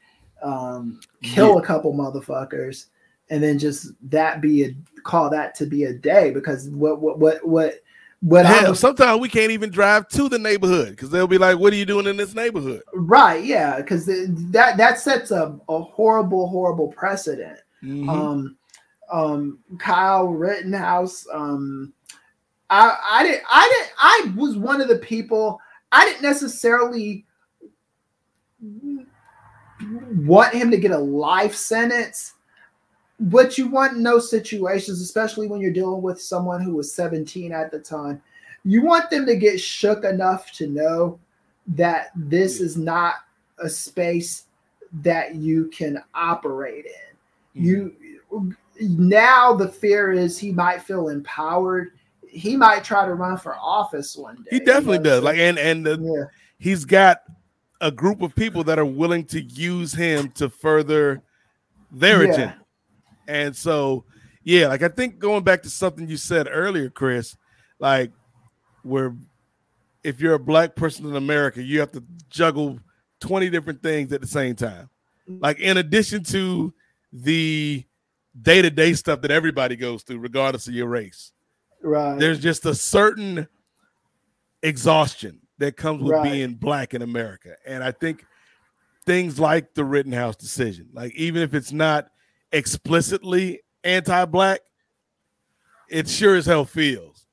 [0.42, 2.88] um kill a couple motherfuckers
[3.30, 7.20] and then just that be a call that to be a day because what what
[7.20, 7.76] what what
[8.24, 11.60] what Hell, I'm sometimes we can't even drive to the neighborhood because they'll be like,
[11.60, 15.82] "What are you doing in this neighborhood?" Right, yeah, because that that sets a, a
[15.82, 17.60] horrible, horrible precedent.
[17.84, 18.08] Mhm.
[18.08, 18.58] Um,
[19.12, 21.28] um, Kyle Rittenhouse.
[21.34, 21.92] Um,
[22.70, 25.60] I I didn't I didn't I was one of the people
[25.92, 27.26] I didn't necessarily
[30.26, 32.36] want him to get a life sentence.
[33.24, 37.54] But you want in those situations, especially when you're dealing with someone who was 17
[37.54, 38.22] at the time,
[38.66, 41.20] you want them to get shook enough to know
[41.68, 43.16] that this is not
[43.60, 44.46] a space
[45.02, 47.62] that you can operate in.
[47.62, 47.66] Mm-hmm.
[47.66, 51.92] You now the fear is he might feel empowered.
[52.28, 54.58] He might try to run for office one day.
[54.58, 55.24] he definitely you know, does.
[55.24, 56.26] Like, and and the, yeah,
[56.58, 57.22] he's got
[57.80, 61.22] a group of people that are willing to use him to further
[61.92, 62.34] their Yeah.
[62.34, 62.63] agenda.
[63.28, 64.06] And so,
[64.44, 67.38] yeah, like I think going back to something you said earlier, Kris,
[67.80, 68.12] like
[68.84, 69.16] where
[70.04, 72.80] if you're a black person in America, you have to juggle
[73.22, 74.90] 20 different things at the same time.
[75.28, 76.74] Like in addition to
[77.14, 77.86] the
[78.42, 81.32] day-to-day stuff that everybody goes through, regardless of your race
[81.84, 82.18] right.
[82.20, 83.48] there's just a certain
[84.64, 86.32] exhaustion that comes with Right.
[86.32, 87.56] being black in America.
[87.66, 88.26] And I think
[89.06, 92.10] things like the Rittenhouse decision, like even if it's not
[92.54, 94.62] explicitly anti-black,
[95.90, 97.26] it sure as hell feels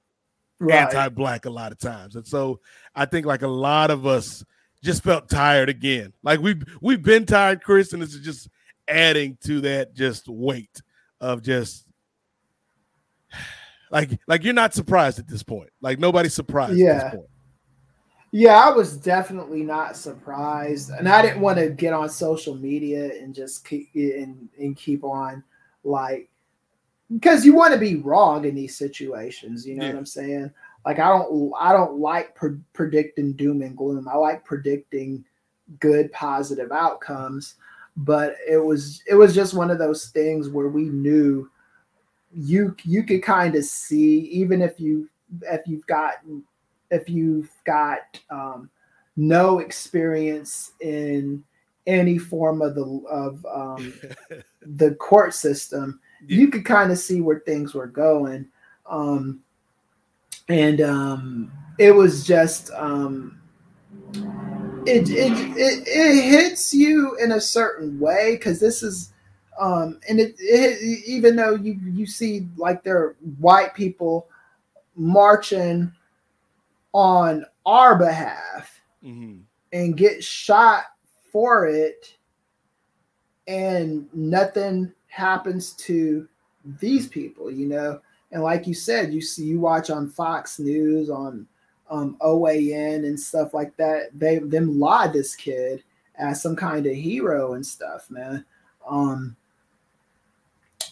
[0.59, 0.83] Right.
[0.83, 2.17] anti-black a lot of times.
[2.17, 2.61] And so
[2.95, 4.45] I think like a lot of us
[4.83, 6.13] just felt tired again.
[6.23, 8.49] Like we've we've been tired, Kris, and this is just
[8.89, 10.83] adding to that just weight
[11.21, 11.87] of just
[13.91, 15.71] like like you're not surprised at this point.
[15.81, 16.95] Like nobody's surprised at Yeah.
[17.05, 17.27] this point.
[18.33, 23.11] Yeah, I was definitely not surprised, and I didn't want to get on social media
[23.21, 25.43] and just keep and, and keep on
[25.83, 26.29] like
[27.13, 29.67] because you want to be wrong in these situations.
[29.67, 29.93] You know Yeah.
[29.93, 30.51] what I'm saying?
[30.87, 34.09] Like I don't I don't like pre- predicting doom and gloom.
[34.09, 35.25] I like predicting
[35.81, 37.57] good positive outcomes,
[37.97, 41.51] but it was it was just one of those things where we knew
[42.33, 45.09] you you could kind of see even if you
[45.43, 46.15] if you've got
[46.91, 48.71] if you've got um,
[49.17, 51.45] no experience in
[51.87, 53.95] any form of the of um,
[54.63, 58.47] the court system, you could kind of see where things were going,
[58.87, 59.41] um,
[60.49, 63.41] and um, it was just um,
[64.87, 69.13] it, it it it hits you in a certain way because this is
[69.61, 74.29] um, and it, it even though you you see like there are white people
[74.97, 75.93] marching
[76.93, 79.43] on our behalf Mhm.
[79.73, 80.85] and get shot
[81.33, 82.17] for it
[83.47, 86.29] and nothing happens to
[86.81, 88.01] these people you know
[88.33, 91.47] and like you said you see you watch on fox news on
[91.91, 95.83] um, oan and stuff like that they them laud this kid
[96.17, 98.45] as some kind of hero and stuff man
[98.89, 99.35] um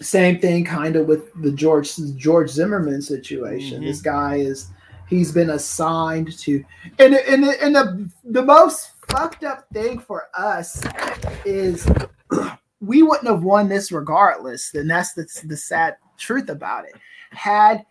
[0.00, 3.86] same thing kind of with the george george zimmerman situation Mhm.
[3.86, 4.68] this guy is
[5.08, 6.64] he's been assigned to.
[6.98, 10.84] And and, and the, the most fucked up thing for us
[11.44, 11.86] is
[12.80, 14.74] we wouldn't have won this regardless.
[14.74, 16.94] And that's the, the sad truth about it.
[17.30, 17.84] Had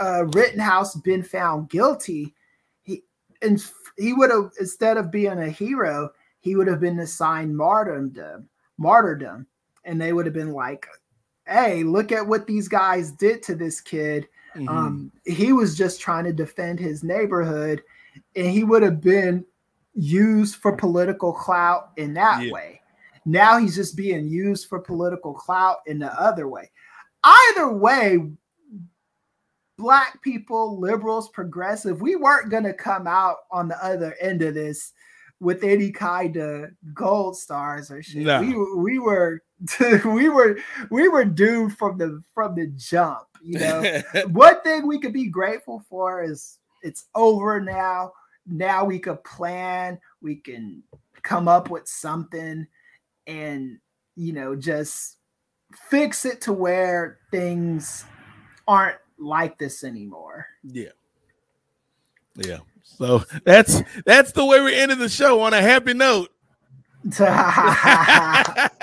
[0.00, 2.34] uh, rittenhouse been found guilty
[2.82, 3.02] he
[3.40, 3.64] and
[3.96, 6.10] he would have instead of being a hero
[6.40, 9.46] he would have been assigned martyrdom martyrdom.
[9.84, 10.86] And they would have been like
[11.46, 14.68] hey look at what these guys did to this kid Mhm.
[14.68, 17.82] um, he was just trying to defend his neighborhood,
[18.34, 19.44] and he would have been
[19.94, 22.52] used for political clout in that Yeah.
[22.52, 22.80] way.
[23.24, 26.70] Now he's just being used for political clout in the other way.
[27.24, 28.30] Either way,
[29.78, 34.54] black people, liberals, progressive, we weren't going to come out on the other end of
[34.54, 34.92] this
[35.40, 38.22] with any kind of gold stars or shit.
[38.22, 38.40] No.
[38.40, 39.42] We we were
[40.04, 40.58] we were
[40.90, 44.02] we were doomed from the from the jump, you know.
[44.32, 48.12] One thing we could be grateful for is it's over now.
[48.46, 50.82] Now we could plan, we can
[51.22, 52.66] come up with something
[53.26, 53.78] and
[54.14, 55.16] you know just
[55.90, 58.04] fix it to where things
[58.68, 60.46] aren't like this anymore.
[60.62, 60.90] Yeah.
[62.36, 62.58] Yeah.
[62.82, 66.30] So that's that's the way we're ending the show on a happy note.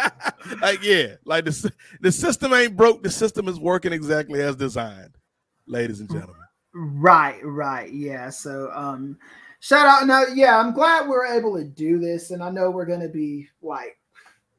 [0.61, 3.03] like yeah, like the the system ain't broke.
[3.03, 5.17] The system is working exactly as designed,
[5.67, 6.35] ladies and gentlemen.
[6.73, 7.91] Right, right.
[7.91, 8.29] Yeah.
[8.29, 9.17] So um
[9.59, 10.25] shout out now.
[10.33, 12.31] Yeah, I'm glad we're able to do this.
[12.31, 13.97] And I know we're gonna be like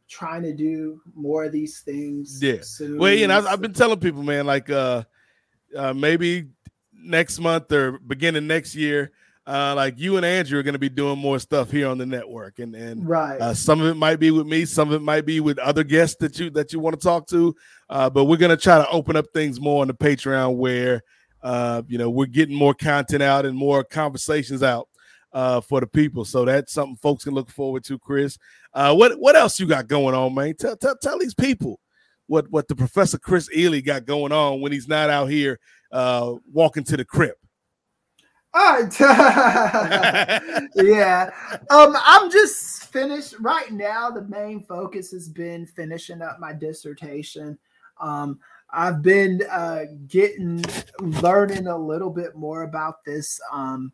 [0.09, 2.39] trying to do more of these things.
[2.43, 2.59] Yeah.
[2.63, 2.99] Soon.
[2.99, 5.05] Well, you know, I've, I've been telling people, man, like uh,
[5.77, 6.49] uh maybe
[6.93, 9.13] next month or beginning next year,
[9.47, 12.07] uh, like you and Andrew are going to be doing more stuff here on the
[12.07, 13.41] network, and and right.
[13.41, 15.85] Uh, some of it might be with me, some of it might be with other
[15.85, 17.55] guests that you that you want to talk to.
[17.91, 21.03] Uh, but we're gonna try to open up things more on the Patreon where
[21.43, 24.89] uh, you know we're getting more content out and more conversations out
[25.35, 26.25] uh, for the people.
[26.25, 27.99] So that's something folks can look forward to.
[27.99, 28.39] Kris,
[28.73, 30.55] uh, what what else you got going on, man?
[30.55, 31.81] Tell tell, tell these people
[32.29, 35.61] what what the Professor Kris Ealy got going on when he's not out here
[35.93, 37.44] uh, walking to the crypt.
[38.55, 39.01] All right.
[40.77, 41.31] yeah.
[41.71, 44.11] Um, I'm just finished right now.
[44.11, 47.59] The main focus has been finishing up my dissertation.
[48.01, 48.39] Um,
[48.71, 50.65] I've been uh, getting
[51.01, 53.93] learning a little bit more about this um,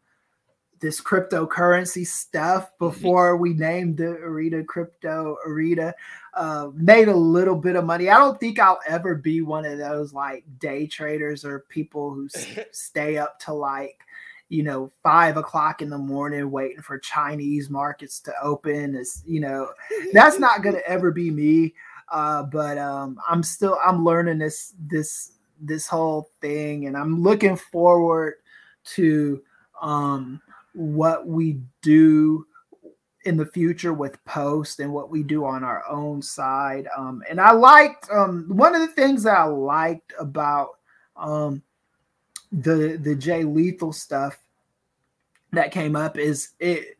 [0.81, 5.93] this cryptocurrency stuff before we named the Arita Crypto Arita.
[6.35, 8.09] Uh, made a little bit of money.
[8.09, 12.27] I don't think I'll ever be one of those like day traders or people who
[12.35, 14.01] s- stay up to like
[14.51, 18.95] you know five o'clock in the morning waiting for Chinese markets to open.
[18.95, 19.69] Is you know
[20.13, 21.73] that's not gonna ever be me.
[22.11, 27.57] Uh, but um, I'm still I'm learning this this this whole thing, and I'm looking
[27.57, 28.35] forward
[28.97, 29.43] to
[29.81, 30.43] um,
[30.75, 32.45] what we do
[33.25, 36.89] in the future with post and what we do on our own side.
[36.97, 40.71] Um, and I liked um, one of the things that I liked about
[41.17, 41.63] um,
[42.53, 44.39] the the Jay Lethal stuff
[45.53, 46.97] that came up is it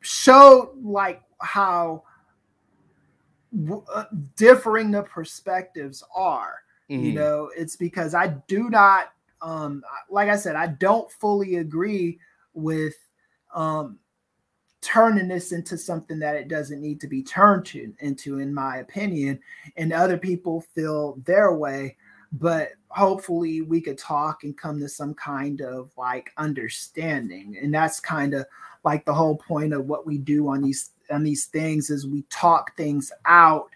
[0.00, 2.02] showed like how
[3.94, 4.04] uh,
[4.36, 6.60] differing the perspectives are.
[6.90, 7.04] Mm-hmm.
[7.04, 12.18] You know, it's because I do not, um, like I said, I don't fully agree
[12.52, 12.94] with
[13.54, 13.98] um,
[14.80, 18.78] turning this into something that it doesn't need to be turned to, into, in my
[18.78, 19.40] opinion.
[19.76, 21.96] And other people feel their way,
[22.34, 27.56] but hopefully we could talk and come to some kind of like understanding.
[27.62, 28.44] And that's kind of
[28.84, 32.22] like the whole point of what we do on these on these things is we
[32.30, 33.70] talk things out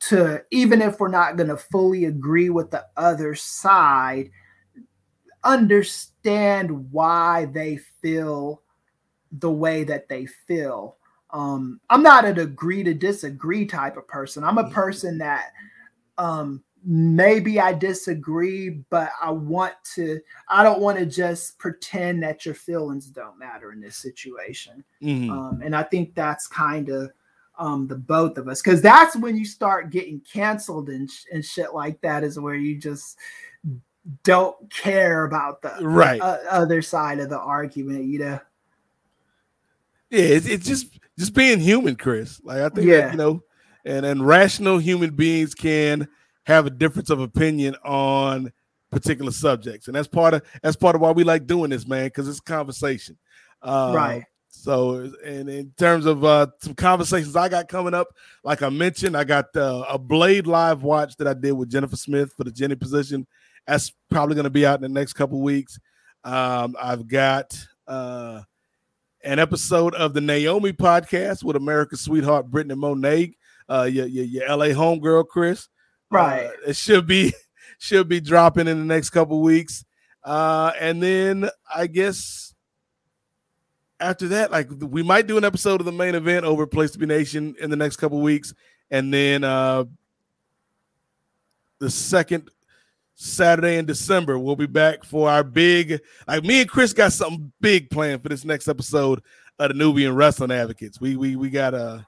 [0.00, 4.30] to even if we're not going to fully agree with the other side
[5.44, 8.62] understand why they feel
[9.32, 10.96] the way that they feel.
[11.30, 14.42] Um i'm not an agree to disagree type of person.
[14.42, 15.52] I'm a person that
[16.18, 22.44] um maybe I disagree, but I want to, I don't want to just pretend that
[22.44, 24.84] your feelings don't matter in this situation.
[25.02, 25.30] Mm-hmm.
[25.30, 27.12] Um, and I think that's kind of
[27.58, 31.44] um, the both of us, because that's when you start getting canceled and, sh- and
[31.44, 33.16] shit like that, is where you just
[34.24, 38.40] don't care about the right uh, other side of the argument, you know?
[40.10, 42.40] Yeah, it's, it's just just being human, Kris.
[42.42, 43.02] Like I think, yeah.
[43.02, 43.42] That, you know,
[43.84, 46.08] and and rational human beings can
[46.44, 48.52] have a difference of opinion on
[48.90, 52.06] particular subjects, and that's part of that's part of why we like doing this, man,
[52.06, 53.16] because it's conversation.
[53.62, 54.24] Uh, right.
[54.54, 58.08] So, and in terms of uh, some conversations I got coming up,
[58.44, 61.96] like I mentioned, I got uh, a Blade live watch that I did with Jennifer
[61.96, 63.26] Smith for the Jenny position.
[63.66, 65.80] That's probably going to be out in the next couple weeks.
[66.22, 67.58] Um, I've got
[67.88, 68.42] uh,
[69.24, 73.34] an episode of the Naomi podcast with America's sweetheart Brittany Monet,
[73.68, 75.68] uh, your, your, your LA homegirl, Kris.
[76.12, 76.46] Right.
[76.46, 77.32] Uh, it should be
[77.78, 79.84] should be dropping in the next couple weeks.
[80.22, 82.54] Uh, and then I guess
[83.98, 86.98] after that, like we might do an episode of the main event over Place to
[86.98, 88.54] Be Nation in the next couple weeks,
[88.90, 89.84] and then uh,
[91.78, 92.50] the second
[93.14, 96.00] Saturday in December we'll be back for our big.
[96.28, 99.22] Like me and Kris got something big planned for this next episode
[99.58, 101.00] of the Nubian Wrestling Advocates.
[101.00, 102.06] We we we got a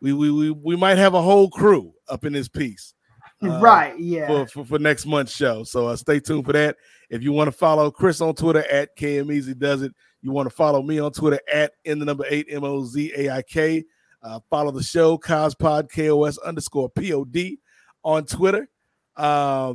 [0.00, 2.92] we we we we might have a whole crew up in this piece.
[3.42, 3.98] Uh, right.
[3.98, 4.26] Yeah.
[4.26, 5.62] For, for, for, next month's show.
[5.64, 6.76] So uh, stay tuned for that.
[7.10, 9.92] If you want to follow Kris on Twitter at KM Easy Does It,
[10.22, 13.12] you want to follow me on Twitter at in the number eight M O Z
[13.16, 13.84] A I K.
[14.22, 17.58] Uh, follow the show Cospod KOS underscore POD
[18.02, 18.68] on Twitter.
[19.16, 19.74] Uh,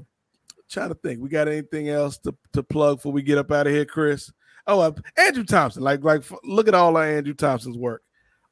[0.70, 3.68] trying to think, we got anything else to, to plug before we get up out
[3.68, 4.32] of here, Kris?
[4.68, 5.84] Oh, uh, Andrew Thompson.
[5.84, 8.04] Like, like, look at all of Andrew Thompson's work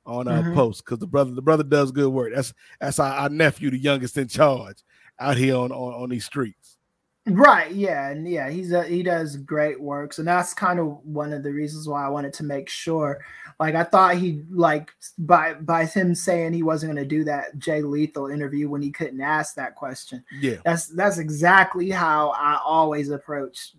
[0.05, 0.53] on our mm-hmm.
[0.53, 2.33] post because the brother, the brother does good work.
[2.33, 4.83] That's that's our, our nephew, the youngest in charge
[5.19, 6.77] out here on, on, on these streets.
[7.25, 7.71] Right.
[7.71, 8.09] Yeah.
[8.09, 10.19] And yeah, he's a, he does great works.
[10.19, 13.19] And that's kind of one of the reasons why I wanted to make sure.
[13.59, 17.59] Like I thought he like by by him saying he wasn't going to do that
[17.59, 20.23] Jay Lethal interview when he couldn't ask that question.
[20.39, 20.55] Yeah.
[20.63, 23.73] That's that's exactly how I always approach,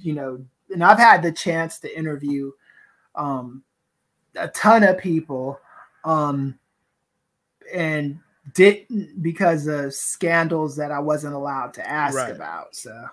[0.00, 2.52] you know, and I've had the chance to interview
[3.14, 3.62] um
[4.36, 5.58] a ton of people
[6.04, 6.58] um
[7.74, 8.20] and
[8.54, 12.34] didn't because of scandals that I wasn't allowed to ask right.
[12.34, 12.74] about.
[12.74, 13.08] So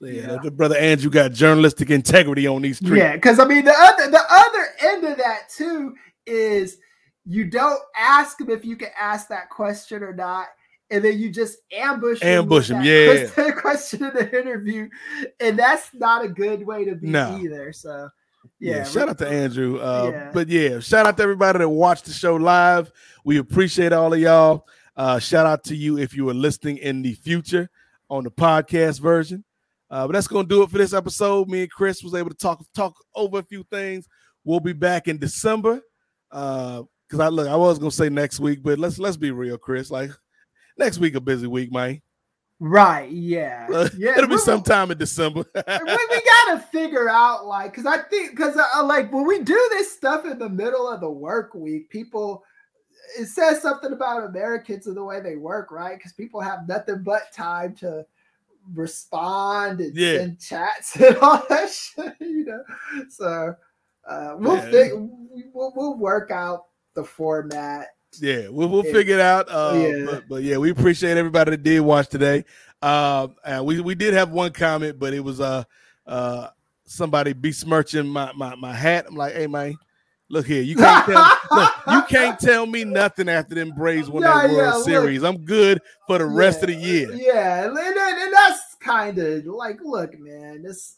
[0.00, 0.50] yeah, yeah.
[0.50, 2.96] brother Andrew got journalistic integrity on these streets.
[2.96, 5.94] Yeah, because I mean the other the other end of that too
[6.26, 6.78] is
[7.24, 10.46] you don't ask him if you can ask that question or not,
[10.90, 12.82] and then you just ambush ambush him.
[12.82, 14.88] yeah, question, question in the interview,
[15.40, 17.36] and that's not a good way to be no.
[17.38, 17.72] either.
[17.72, 18.08] So.
[18.60, 19.78] Yeah, yeah, shout out to Andrew.
[19.78, 20.30] Uh, yeah.
[20.32, 22.90] But yeah, shout out to everybody that watched the show live.
[23.24, 24.66] We appreciate all of y'all.
[24.96, 27.70] Uh, shout out to you if you are listening in the future
[28.10, 29.44] on the podcast version.
[29.90, 31.48] Uh, but that's gonna do it for this episode.
[31.48, 34.06] Me and Kris was able to talk talk over a few things.
[34.44, 35.80] We'll be back in December.
[36.30, 39.56] Uh, because I look, I was gonna say next week, but let's let's be real,
[39.56, 39.90] Kris.
[39.90, 40.10] Like
[40.76, 42.02] next week a busy week, man.
[42.60, 43.10] Right.
[43.10, 43.66] Yeah.
[43.78, 44.18] Uh, yeah.
[44.18, 45.44] It'll be sometime in December.
[45.54, 49.68] we, we gotta figure out like, cause I think, cause I, like when we do
[49.70, 52.42] this stuff in the middle of the work week, people
[53.18, 55.96] it says something about Americans and the way they work, right?
[55.96, 58.04] Because people have nothing but time to
[58.74, 60.16] respond and yeah.
[60.18, 62.62] send chats and all that shit, you know.
[63.08, 63.54] So
[64.08, 64.70] uh, we'll, yeah.
[64.70, 64.92] Fig-
[65.52, 67.88] we'll we'll work out the format.
[68.20, 69.46] Yeah, we'll, we'll figure it out.
[69.48, 70.04] Uh, yeah.
[70.06, 72.44] But, but, yeah, we appreciate everybody that did watch today.
[72.80, 73.28] Uh,
[73.62, 75.64] we we did have one comment, but it was uh
[76.06, 76.48] uh
[76.84, 79.06] somebody besmirching my my my hat.
[79.08, 79.76] I'm like, hey man,
[80.30, 84.22] Look here, you can't tell look, you can't tell me nothing after them Braves won
[84.22, 84.84] Yeah, that World look.
[84.84, 85.22] Series.
[85.22, 87.10] I'm good for the rest of the year.
[87.14, 90.96] Yeah, and, and, and that's kind of like, look, man, this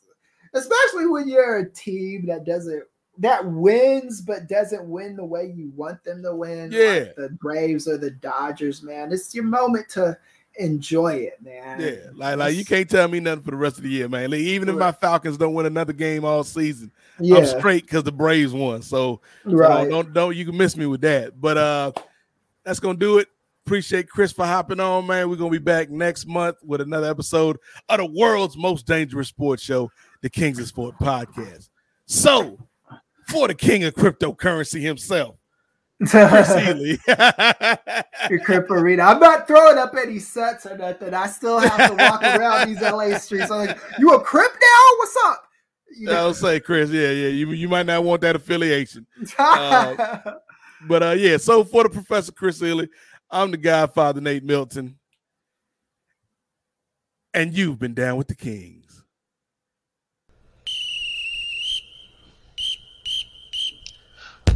[0.52, 2.82] especially when you're a team that doesn't
[3.20, 6.72] that wins but doesn't win the way you want them to win.
[6.72, 7.04] Yeah.
[7.06, 9.12] like the Braves or the Dodgers, man.
[9.12, 10.18] It's your moment to
[10.58, 11.80] enjoy it, man.
[11.80, 14.30] Yeah, like like you can't tell me nothing for the rest of the year, man.
[14.30, 16.90] Like, even if my Falcons don't win another game all season,
[17.20, 18.82] Yeah, I'm straight because the Braves won.
[18.82, 21.40] So, so don't don't you can miss me with that.
[21.40, 21.92] But uh
[22.64, 23.28] that's gonna do it.
[23.66, 25.28] Appreciate Kris for hopping on, man.
[25.28, 29.62] We're gonna be back next month with another episode of the world's most dangerous sports
[29.62, 29.90] show,
[30.22, 31.68] the Kings of Sport podcast.
[32.06, 32.58] So,
[33.30, 35.36] for the king of cryptocurrency himself,
[36.00, 36.98] Kris Ealy.
[38.30, 39.02] Your Crip Arena.
[39.04, 41.14] I'm not throwing up any sets or nothing.
[41.14, 43.50] I still have to walk around these LA streets.
[43.50, 44.96] I'm like, you a Crip now?
[44.98, 45.44] What's up?
[45.96, 47.28] You I'll say, Kris, yeah, yeah.
[47.28, 49.06] You, you might not want that affiliation.
[49.38, 50.18] uh,
[50.88, 52.88] But uh yeah, so for the professor Kris Ealy,
[53.30, 54.98] I'm the Godfather Nate Milton.
[57.34, 58.79] And you've been down with the Kings.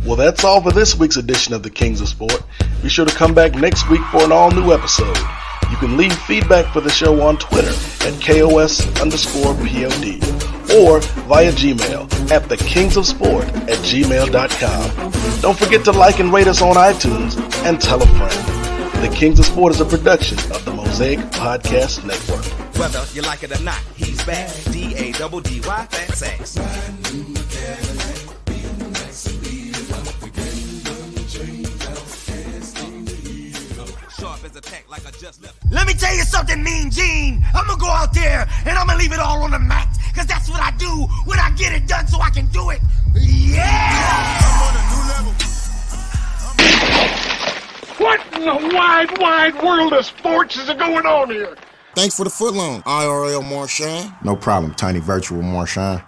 [0.05, 2.43] Well, that's all for this week's edition of the Kings of Sport.
[2.83, 5.17] Be sure to come back next week for an all new episode.
[5.71, 7.73] You can leave feedback for the show on Twitter
[8.07, 10.23] at KOS underscore POD
[10.77, 15.41] or via Gmail at the Kings of Sport at gmail.com.
[15.41, 19.03] Don't forget to like and rate us on iTunes and tell a friend.
[19.03, 22.45] The Kings of Sport is a production of the Mosaic Podcast Network.
[22.79, 24.51] Whether you like it or not, he's back.
[24.71, 27.44] D A double D Y fat sex.
[34.55, 35.57] Sharp as like I just left.
[35.71, 37.45] Let me tell you something, Mean Gene.
[37.55, 39.89] I'm gonna go out there and I'm gonna leave it all on the mat.
[40.15, 42.81] Cause that's what I do when I get it done so I can do it.
[43.15, 44.41] Yeah!
[47.99, 51.57] What in the wide, wide world of sports is going on here?
[51.95, 54.15] Thanks for the footlong, IRL Marshawn.
[54.25, 56.05] No problem, Tiny Virtual Marshawn.